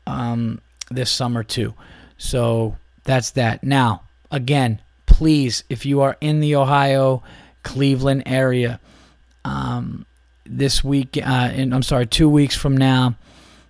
um, 0.06 0.62
this 0.90 1.12
summer 1.12 1.44
too. 1.44 1.74
So 2.18 2.78
that's 3.04 3.32
that. 3.32 3.64
Now, 3.64 4.04
again, 4.32 4.82
please, 5.06 5.64
if 5.70 5.86
you 5.86 6.02
are 6.02 6.18
in 6.22 6.40
the 6.40 6.56
Ohio, 6.56 7.24
Cleveland 7.64 8.24
area, 8.26 8.80
um, 9.46 10.06
this 10.46 10.84
week, 10.84 11.18
uh, 11.18 11.52
in, 11.54 11.74
I'm 11.74 11.84
sorry, 11.84 12.06
two 12.06 12.30
weeks 12.30 12.56
from 12.56 12.76
now, 12.76 13.16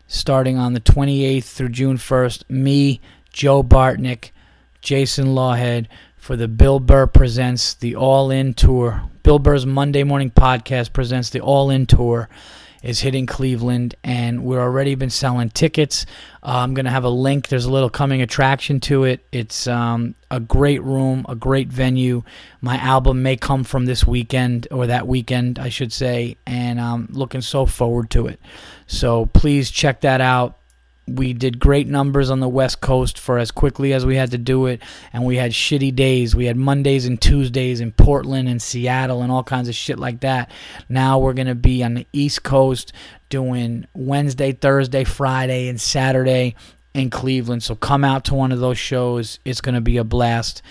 starting 0.08 0.58
on 0.58 0.74
the 0.74 0.80
28th 0.80 1.44
through 1.44 1.70
June 1.70 1.98
1st, 1.98 2.50
me, 2.50 3.02
Joe 3.32 3.64
Bartnick, 3.64 4.32
Jason 4.82 5.28
Lawhead, 5.28 5.88
for 6.28 6.36
the 6.36 6.50
Bill 6.50 6.82
Burr 6.82 7.08
Presents 7.08 7.76
the 7.76 7.96
All 7.96 8.32
In 8.32 8.54
Tour. 8.54 9.02
Bill 9.24 9.40
Burr's 9.40 9.66
Monday 9.66 10.04
Morning 10.04 10.30
Podcast 10.30 10.92
presents 10.92 11.30
the 11.30 11.40
All 11.40 11.70
In 11.70 11.86
Tour 11.86 12.28
is 12.84 13.00
hitting 13.00 13.26
Cleveland, 13.26 13.96
and 14.04 14.44
we've 14.44 14.60
already 14.60 14.96
been 14.96 15.10
selling 15.10 15.50
tickets. 15.50 16.06
Uh, 16.44 16.58
I'm 16.58 16.76
to 16.76 16.92
have 16.92 17.06
a 17.06 17.10
link. 17.10 17.48
There's 17.48 17.64
a 17.64 17.72
little 17.72 17.90
coming 17.90 18.22
attraction 18.22 18.82
to 18.82 19.06
it. 19.06 19.26
It's 19.32 19.68
um, 19.68 20.16
a 20.30 20.42
great 20.42 20.84
room, 20.84 21.26
a 21.30 21.36
great 21.36 21.70
venue. 21.70 22.24
My 22.60 22.76
album 22.76 23.24
may 23.24 23.38
come 23.38 23.64
from 23.64 23.86
this 23.86 24.06
weekend, 24.06 24.68
or 24.70 24.88
that 24.88 25.08
weekend, 25.08 25.60
I 25.60 25.70
should 25.70 25.94
say, 25.94 26.36
and 26.46 26.82
I'm 26.82 27.08
looking 27.10 27.40
so 27.40 27.66
forward 27.66 28.10
to 28.10 28.28
it. 28.28 28.42
So 28.86 29.28
please 29.28 29.72
check 29.72 30.02
that 30.02 30.20
out 30.20 30.58
we 31.08 31.32
did 31.34 31.60
great 31.60 31.88
numbers 31.88 32.30
on 32.30 32.42
the 32.42 32.50
West 32.50 32.82
Coast 32.82 33.18
for 33.18 33.38
as 33.38 33.50
quickly 33.50 33.94
as 33.94 34.06
we 34.06 34.18
had 34.18 34.32
to 34.32 34.38
do 34.38 34.66
it, 34.66 34.82
and 35.14 35.26
we 35.26 35.38
had 35.38 35.52
shitty 35.52 35.96
days. 35.96 36.36
We 36.36 36.46
had 36.46 36.58
Mondays 36.58 37.06
and 37.06 37.20
Tuesdays 37.20 37.80
in 37.80 37.94
Portland 37.94 38.50
and 38.50 38.62
Seattle 38.62 39.22
and 39.22 39.32
all 39.32 39.44
kinds 39.44 39.70
of 39.70 39.76
shit 39.76 39.98
like 39.98 40.20
that. 40.20 40.52
Now 40.90 41.18
we're 41.20 41.34
going 41.34 41.48
to 41.48 41.56
be 41.56 41.84
on 41.84 41.94
the 41.94 42.08
East 42.12 42.44
Coast 42.44 42.92
doing 43.30 43.88
Wednesday, 43.94 44.52
Thursday, 44.52 45.06
Friday, 45.06 45.70
and 45.70 45.80
Saturday 45.80 46.56
in 46.94 47.10
Cleveland. 47.10 47.64
So 47.64 47.76
come 47.76 48.04
out 48.04 48.26
to 48.26 48.36
one 48.36 48.52
of 48.52 48.60
those 48.60 48.78
shows. 48.78 49.40
It's 49.46 49.62
going 49.62 49.76
to 49.76 49.82
be 49.82 49.98
a 49.98 50.04
blast. 50.04 50.62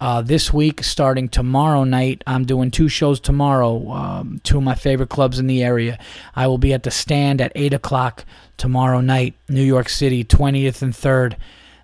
Uh, 0.00 0.22
this 0.22 0.50
week, 0.50 0.82
starting 0.82 1.28
tomorrow 1.28 1.84
night, 1.84 2.24
I'm 2.26 2.46
doing 2.46 2.70
two 2.70 2.88
shows 2.88 3.20
tomorrow. 3.20 3.90
Um, 3.90 4.40
two 4.42 4.56
of 4.56 4.64
my 4.64 4.74
favorite 4.74 5.10
clubs 5.10 5.38
in 5.38 5.46
the 5.46 5.62
area. 5.62 5.98
I 6.34 6.46
will 6.46 6.56
be 6.56 6.72
at 6.72 6.84
the 6.84 6.90
stand 6.90 7.42
at 7.42 7.52
8 7.54 7.74
o'clock 7.74 8.24
tomorrow 8.56 9.02
night, 9.02 9.34
New 9.50 9.62
York 9.62 9.90
City, 9.90 10.24
20th 10.24 10.80
and 10.80 10.94
3rd. 10.94 11.36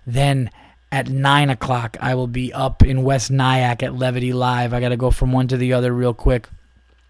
Then 0.07 0.49
at 0.91 1.09
9 1.09 1.51
o'clock, 1.51 1.95
I 2.01 2.15
will 2.15 2.27
be 2.27 2.51
up 2.51 2.81
in 2.81 3.03
West 3.03 3.29
Nyack 3.29 3.83
at 3.83 3.93
Levity 3.93 4.33
Live. 4.33 4.73
I 4.73 4.79
got 4.79 4.89
to 4.89 4.97
go 4.97 5.11
from 5.11 5.31
one 5.31 5.47
to 5.49 5.57
the 5.57 5.73
other 5.73 5.93
real 5.93 6.15
quick. 6.15 6.47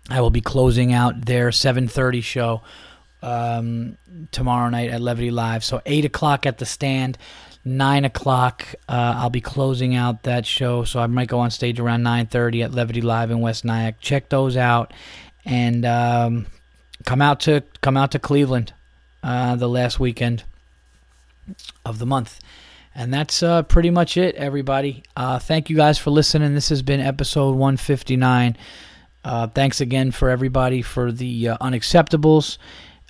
I 0.10 0.20
will 0.20 0.30
be 0.30 0.42
closing 0.42 0.92
out 0.92 1.26
their 1.26 1.50
7:30 1.50 2.24
show 2.24 2.62
um, 3.22 3.98
tomorrow 4.32 4.70
night 4.70 4.90
at 4.90 5.02
Levity 5.02 5.32
Live. 5.32 5.64
So 5.64 5.82
8 5.86 6.06
o'clock 6.06 6.46
at 6.46 6.58
the 6.58 6.66
stand 6.66 7.18
nine 7.68 8.06
o'clock. 8.06 8.66
Uh, 8.88 9.14
I'll 9.18 9.30
be 9.30 9.42
closing 9.42 9.96
out 9.96 10.24
that 10.24 10.46
show, 10.46 10.84
so 10.84 11.00
I 11.00 11.08
might 11.08 11.28
go 11.28 11.40
on 11.40 11.52
stage 11.52 11.80
around 11.80 12.04
nine 12.04 12.28
thirty 12.28 12.64
at 12.64 12.74
Levity 12.74 13.02
Live 13.02 13.32
in 13.32 13.40
West 13.42 13.66
Nyack. 13.66 14.00
Check 14.00 14.30
those 14.30 14.58
out, 14.58 14.94
and 15.46 15.86
um, 15.86 16.48
come 17.06 17.22
out 17.22 17.42
to 17.42 17.64
come 17.82 17.98
out 17.98 18.12
to 18.12 18.20
Cleveland 18.20 18.74
uh, 19.24 19.56
the 19.56 19.70
last 19.70 20.00
weekend 20.00 20.44
of 21.86 22.00
the 22.00 22.06
month. 22.06 22.40
And 22.96 23.14
that's 23.14 23.44
uh, 23.44 23.62
pretty 23.64 23.92
much 23.92 24.18
it, 24.18 24.36
everybody. 24.36 25.04
Uh, 25.16 25.38
thank 25.38 25.70
you 25.70 25.76
guys 25.76 26.00
for 26.00 26.10
listening. 26.10 26.56
This 26.56 26.70
has 26.70 26.82
been 26.82 27.00
episode 27.00 27.52
159. 27.52 28.58
Uh, 29.24 29.48
thanks 29.48 29.82
again 29.82 30.10
for 30.10 30.30
everybody 30.30 30.82
for 30.82 31.12
the 31.12 31.50
uh, 31.50 31.58
unacceptables. 31.60 32.58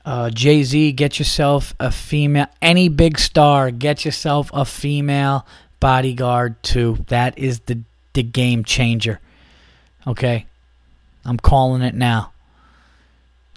Uh, 0.08 0.30
Jay 0.30 0.64
Z, 0.64 0.94
get 0.94 1.20
yourself 1.20 1.76
a 1.82 1.92
female, 1.92 2.48
any 2.62 2.88
big 2.88 3.20
star, 3.20 3.72
get 3.72 4.06
yourself 4.06 4.50
a 4.54 4.64
female 4.64 5.46
bodyguard 5.82 6.64
too. 6.64 7.04
That 7.10 7.38
is 7.38 7.60
the 7.60 7.82
the 8.14 8.24
game 8.24 8.64
changer. 8.64 9.20
Okay, 10.08 10.46
I'm 11.26 11.36
calling 11.36 11.82
it 11.82 11.94
now. 11.94 12.32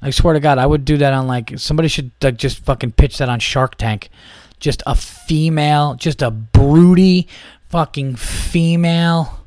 I 0.03 0.11
swear 0.11 0.35
to 0.35 0.41
God, 0.41 0.59
I 0.59 0.67
would 0.67 0.85
do 0.85 0.97
that 0.97 1.13
on 1.13 1.29
like 1.29 1.57
somebody 1.57 1.87
should 1.87 2.11
like, 2.21 2.37
just 2.37 2.59
fucking 2.65 2.93
pitch 2.93 3.19
that 3.19 3.29
on 3.29 3.39
Shark 3.39 3.77
Tank. 3.77 4.11
Just 4.59 4.83
a 4.87 4.97
female, 4.97 5.95
just 5.95 6.21
a 6.21 6.33
broody 6.33 7.29
fucking 7.69 8.17
female. 8.17 9.39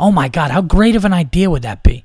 Oh 0.00 0.10
my 0.10 0.28
God, 0.28 0.50
how 0.50 0.62
great 0.62 0.96
of 0.96 1.04
an 1.04 1.12
idea 1.12 1.48
would 1.48 1.62
that 1.62 1.84
be? 1.84 2.04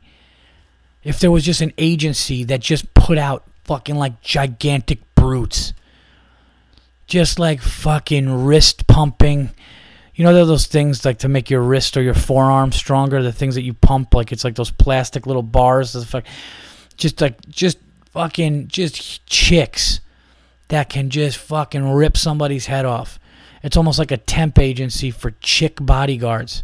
If 1.03 1.19
there 1.19 1.31
was 1.31 1.43
just 1.43 1.61
an 1.61 1.73
agency 1.79 2.43
that 2.43 2.59
just 2.59 2.93
put 2.93 3.17
out 3.17 3.43
fucking 3.69 3.97
like 3.97 4.19
gigantic 4.21 4.99
brutes. 5.13 5.73
Just 7.05 7.37
like 7.37 7.61
fucking 7.61 8.45
wrist 8.45 8.87
pumping. 8.87 9.51
You 10.15 10.23
know, 10.23 10.33
those 10.43 10.65
things 10.65 11.05
like 11.05 11.19
to 11.19 11.29
make 11.29 11.51
your 11.51 11.61
wrist 11.61 11.95
or 11.95 12.01
your 12.01 12.15
forearm 12.15 12.71
stronger. 12.71 13.21
The 13.21 13.31
things 13.31 13.53
that 13.53 13.61
you 13.61 13.75
pump, 13.75 14.15
like 14.15 14.31
it's 14.31 14.43
like 14.43 14.55
those 14.55 14.71
plastic 14.71 15.27
little 15.27 15.43
bars. 15.43 15.93
Just 16.97 17.21
like, 17.21 17.47
just 17.47 17.77
fucking, 18.09 18.69
just 18.69 19.23
chicks 19.27 20.01
that 20.69 20.89
can 20.89 21.11
just 21.11 21.37
fucking 21.37 21.93
rip 21.93 22.17
somebody's 22.17 22.65
head 22.65 22.85
off. 22.85 23.19
It's 23.61 23.77
almost 23.77 23.99
like 23.99 24.11
a 24.11 24.17
temp 24.17 24.57
agency 24.57 25.11
for 25.11 25.35
chick 25.41 25.77
bodyguards. 25.79 26.63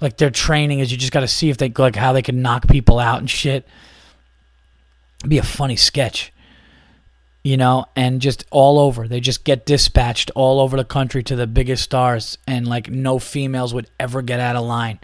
Like 0.00 0.16
their 0.16 0.30
training 0.30 0.80
is 0.80 0.90
you 0.90 0.98
just 0.98 1.12
got 1.12 1.20
to 1.20 1.28
see 1.28 1.48
if 1.48 1.58
they 1.58 1.68
like 1.68 1.94
how 1.94 2.12
they 2.12 2.22
can 2.22 2.42
knock 2.42 2.66
people 2.66 2.98
out 2.98 3.20
and 3.20 3.30
shit 3.30 3.68
be 5.28 5.38
a 5.38 5.42
funny 5.42 5.76
sketch 5.76 6.32
you 7.42 7.56
know, 7.56 7.86
and 7.96 8.20
just 8.20 8.44
all 8.50 8.78
over. 8.78 9.08
They 9.08 9.20
just 9.20 9.44
get 9.44 9.66
dispatched 9.66 10.30
all 10.34 10.60
over 10.60 10.76
the 10.76 10.84
country 10.84 11.22
to 11.24 11.36
the 11.36 11.46
biggest 11.46 11.82
stars, 11.82 12.38
and 12.46 12.68
like 12.68 12.88
no 12.88 13.18
females 13.18 13.74
would 13.74 13.90
ever 13.98 14.22
get 14.22 14.40
out 14.40 14.56
of 14.56 14.64
line 14.64 15.00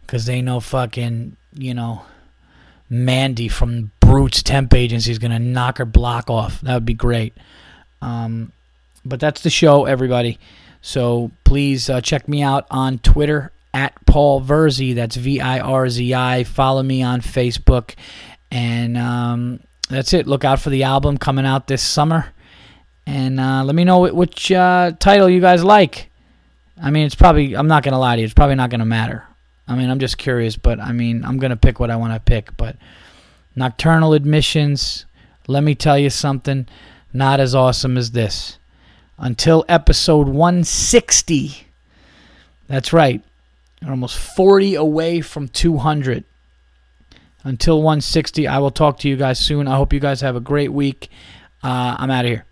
because 0.00 0.26
they 0.26 0.40
know 0.40 0.60
fucking, 0.60 1.36
you 1.52 1.74
know, 1.74 2.02
Mandy 2.88 3.48
from 3.48 3.90
Brutes 4.00 4.42
Temp 4.42 4.72
Agency 4.72 5.10
is 5.10 5.18
gonna 5.18 5.38
knock 5.38 5.78
her 5.78 5.84
block 5.84 6.30
off. 6.30 6.60
That 6.62 6.74
would 6.74 6.86
be 6.86 6.94
great. 6.94 7.34
Um, 8.00 8.52
but 9.04 9.20
that's 9.20 9.42
the 9.42 9.50
show, 9.50 9.84
everybody. 9.84 10.38
So 10.80 11.30
please 11.44 11.90
uh, 11.90 12.00
check 12.00 12.28
me 12.28 12.42
out 12.42 12.66
on 12.70 12.98
Twitter 12.98 13.52
at 13.74 13.94
Paul 14.06 14.40
Virzi. 14.40 14.94
That's 14.94 15.16
V 15.16 15.40
I 15.40 15.60
R 15.60 15.88
Z 15.90 16.14
I. 16.14 16.44
Follow 16.44 16.82
me 16.82 17.02
on 17.02 17.20
Facebook 17.20 17.94
and 18.54 18.96
um, 18.96 19.60
that's 19.88 20.12
it. 20.12 20.28
Look 20.28 20.44
out 20.44 20.60
for 20.60 20.70
the 20.70 20.84
album 20.84 21.18
coming 21.18 21.44
out 21.44 21.66
this 21.66 21.82
summer. 21.82 22.32
And 23.04 23.40
uh, 23.40 23.64
let 23.64 23.74
me 23.74 23.82
know 23.82 24.08
which 24.12 24.50
uh, 24.52 24.92
title 24.98 25.28
you 25.28 25.40
guys 25.40 25.64
like. 25.64 26.08
I 26.80 26.90
mean, 26.90 27.04
it's 27.04 27.16
probably, 27.16 27.56
I'm 27.56 27.66
not 27.66 27.82
going 27.82 27.92
to 27.92 27.98
lie 27.98 28.14
to 28.14 28.20
you, 28.20 28.24
it's 28.24 28.32
probably 28.32 28.54
not 28.54 28.70
going 28.70 28.78
to 28.78 28.86
matter. 28.86 29.24
I 29.66 29.74
mean, 29.74 29.90
I'm 29.90 29.98
just 29.98 30.18
curious, 30.18 30.56
but 30.56 30.78
I 30.78 30.92
mean, 30.92 31.24
I'm 31.24 31.38
going 31.38 31.50
to 31.50 31.56
pick 31.56 31.80
what 31.80 31.90
I 31.90 31.96
want 31.96 32.14
to 32.14 32.20
pick. 32.20 32.56
But 32.56 32.76
Nocturnal 33.56 34.12
Admissions, 34.12 35.04
let 35.48 35.64
me 35.64 35.74
tell 35.74 35.98
you 35.98 36.08
something, 36.08 36.68
not 37.12 37.40
as 37.40 37.56
awesome 37.56 37.96
as 37.96 38.12
this. 38.12 38.58
Until 39.18 39.64
episode 39.68 40.28
160. 40.28 41.66
That's 42.68 42.92
right. 42.92 43.20
We're 43.82 43.90
almost 43.90 44.16
40 44.16 44.76
away 44.76 45.22
from 45.22 45.48
200 45.48 46.24
until 47.44 47.82
160. 47.82 48.48
I 48.48 48.58
will 48.58 48.70
talk 48.70 48.98
to 49.00 49.08
you 49.08 49.16
guys 49.16 49.38
soon. 49.38 49.68
I 49.68 49.76
hope 49.76 49.92
you 49.92 50.00
guys 50.00 50.20
have 50.22 50.36
a 50.36 50.40
great 50.40 50.72
week. 50.72 51.08
Uh, 51.62 51.96
I'm 51.98 52.10
out 52.10 52.24
of 52.24 52.30
here. 52.30 52.46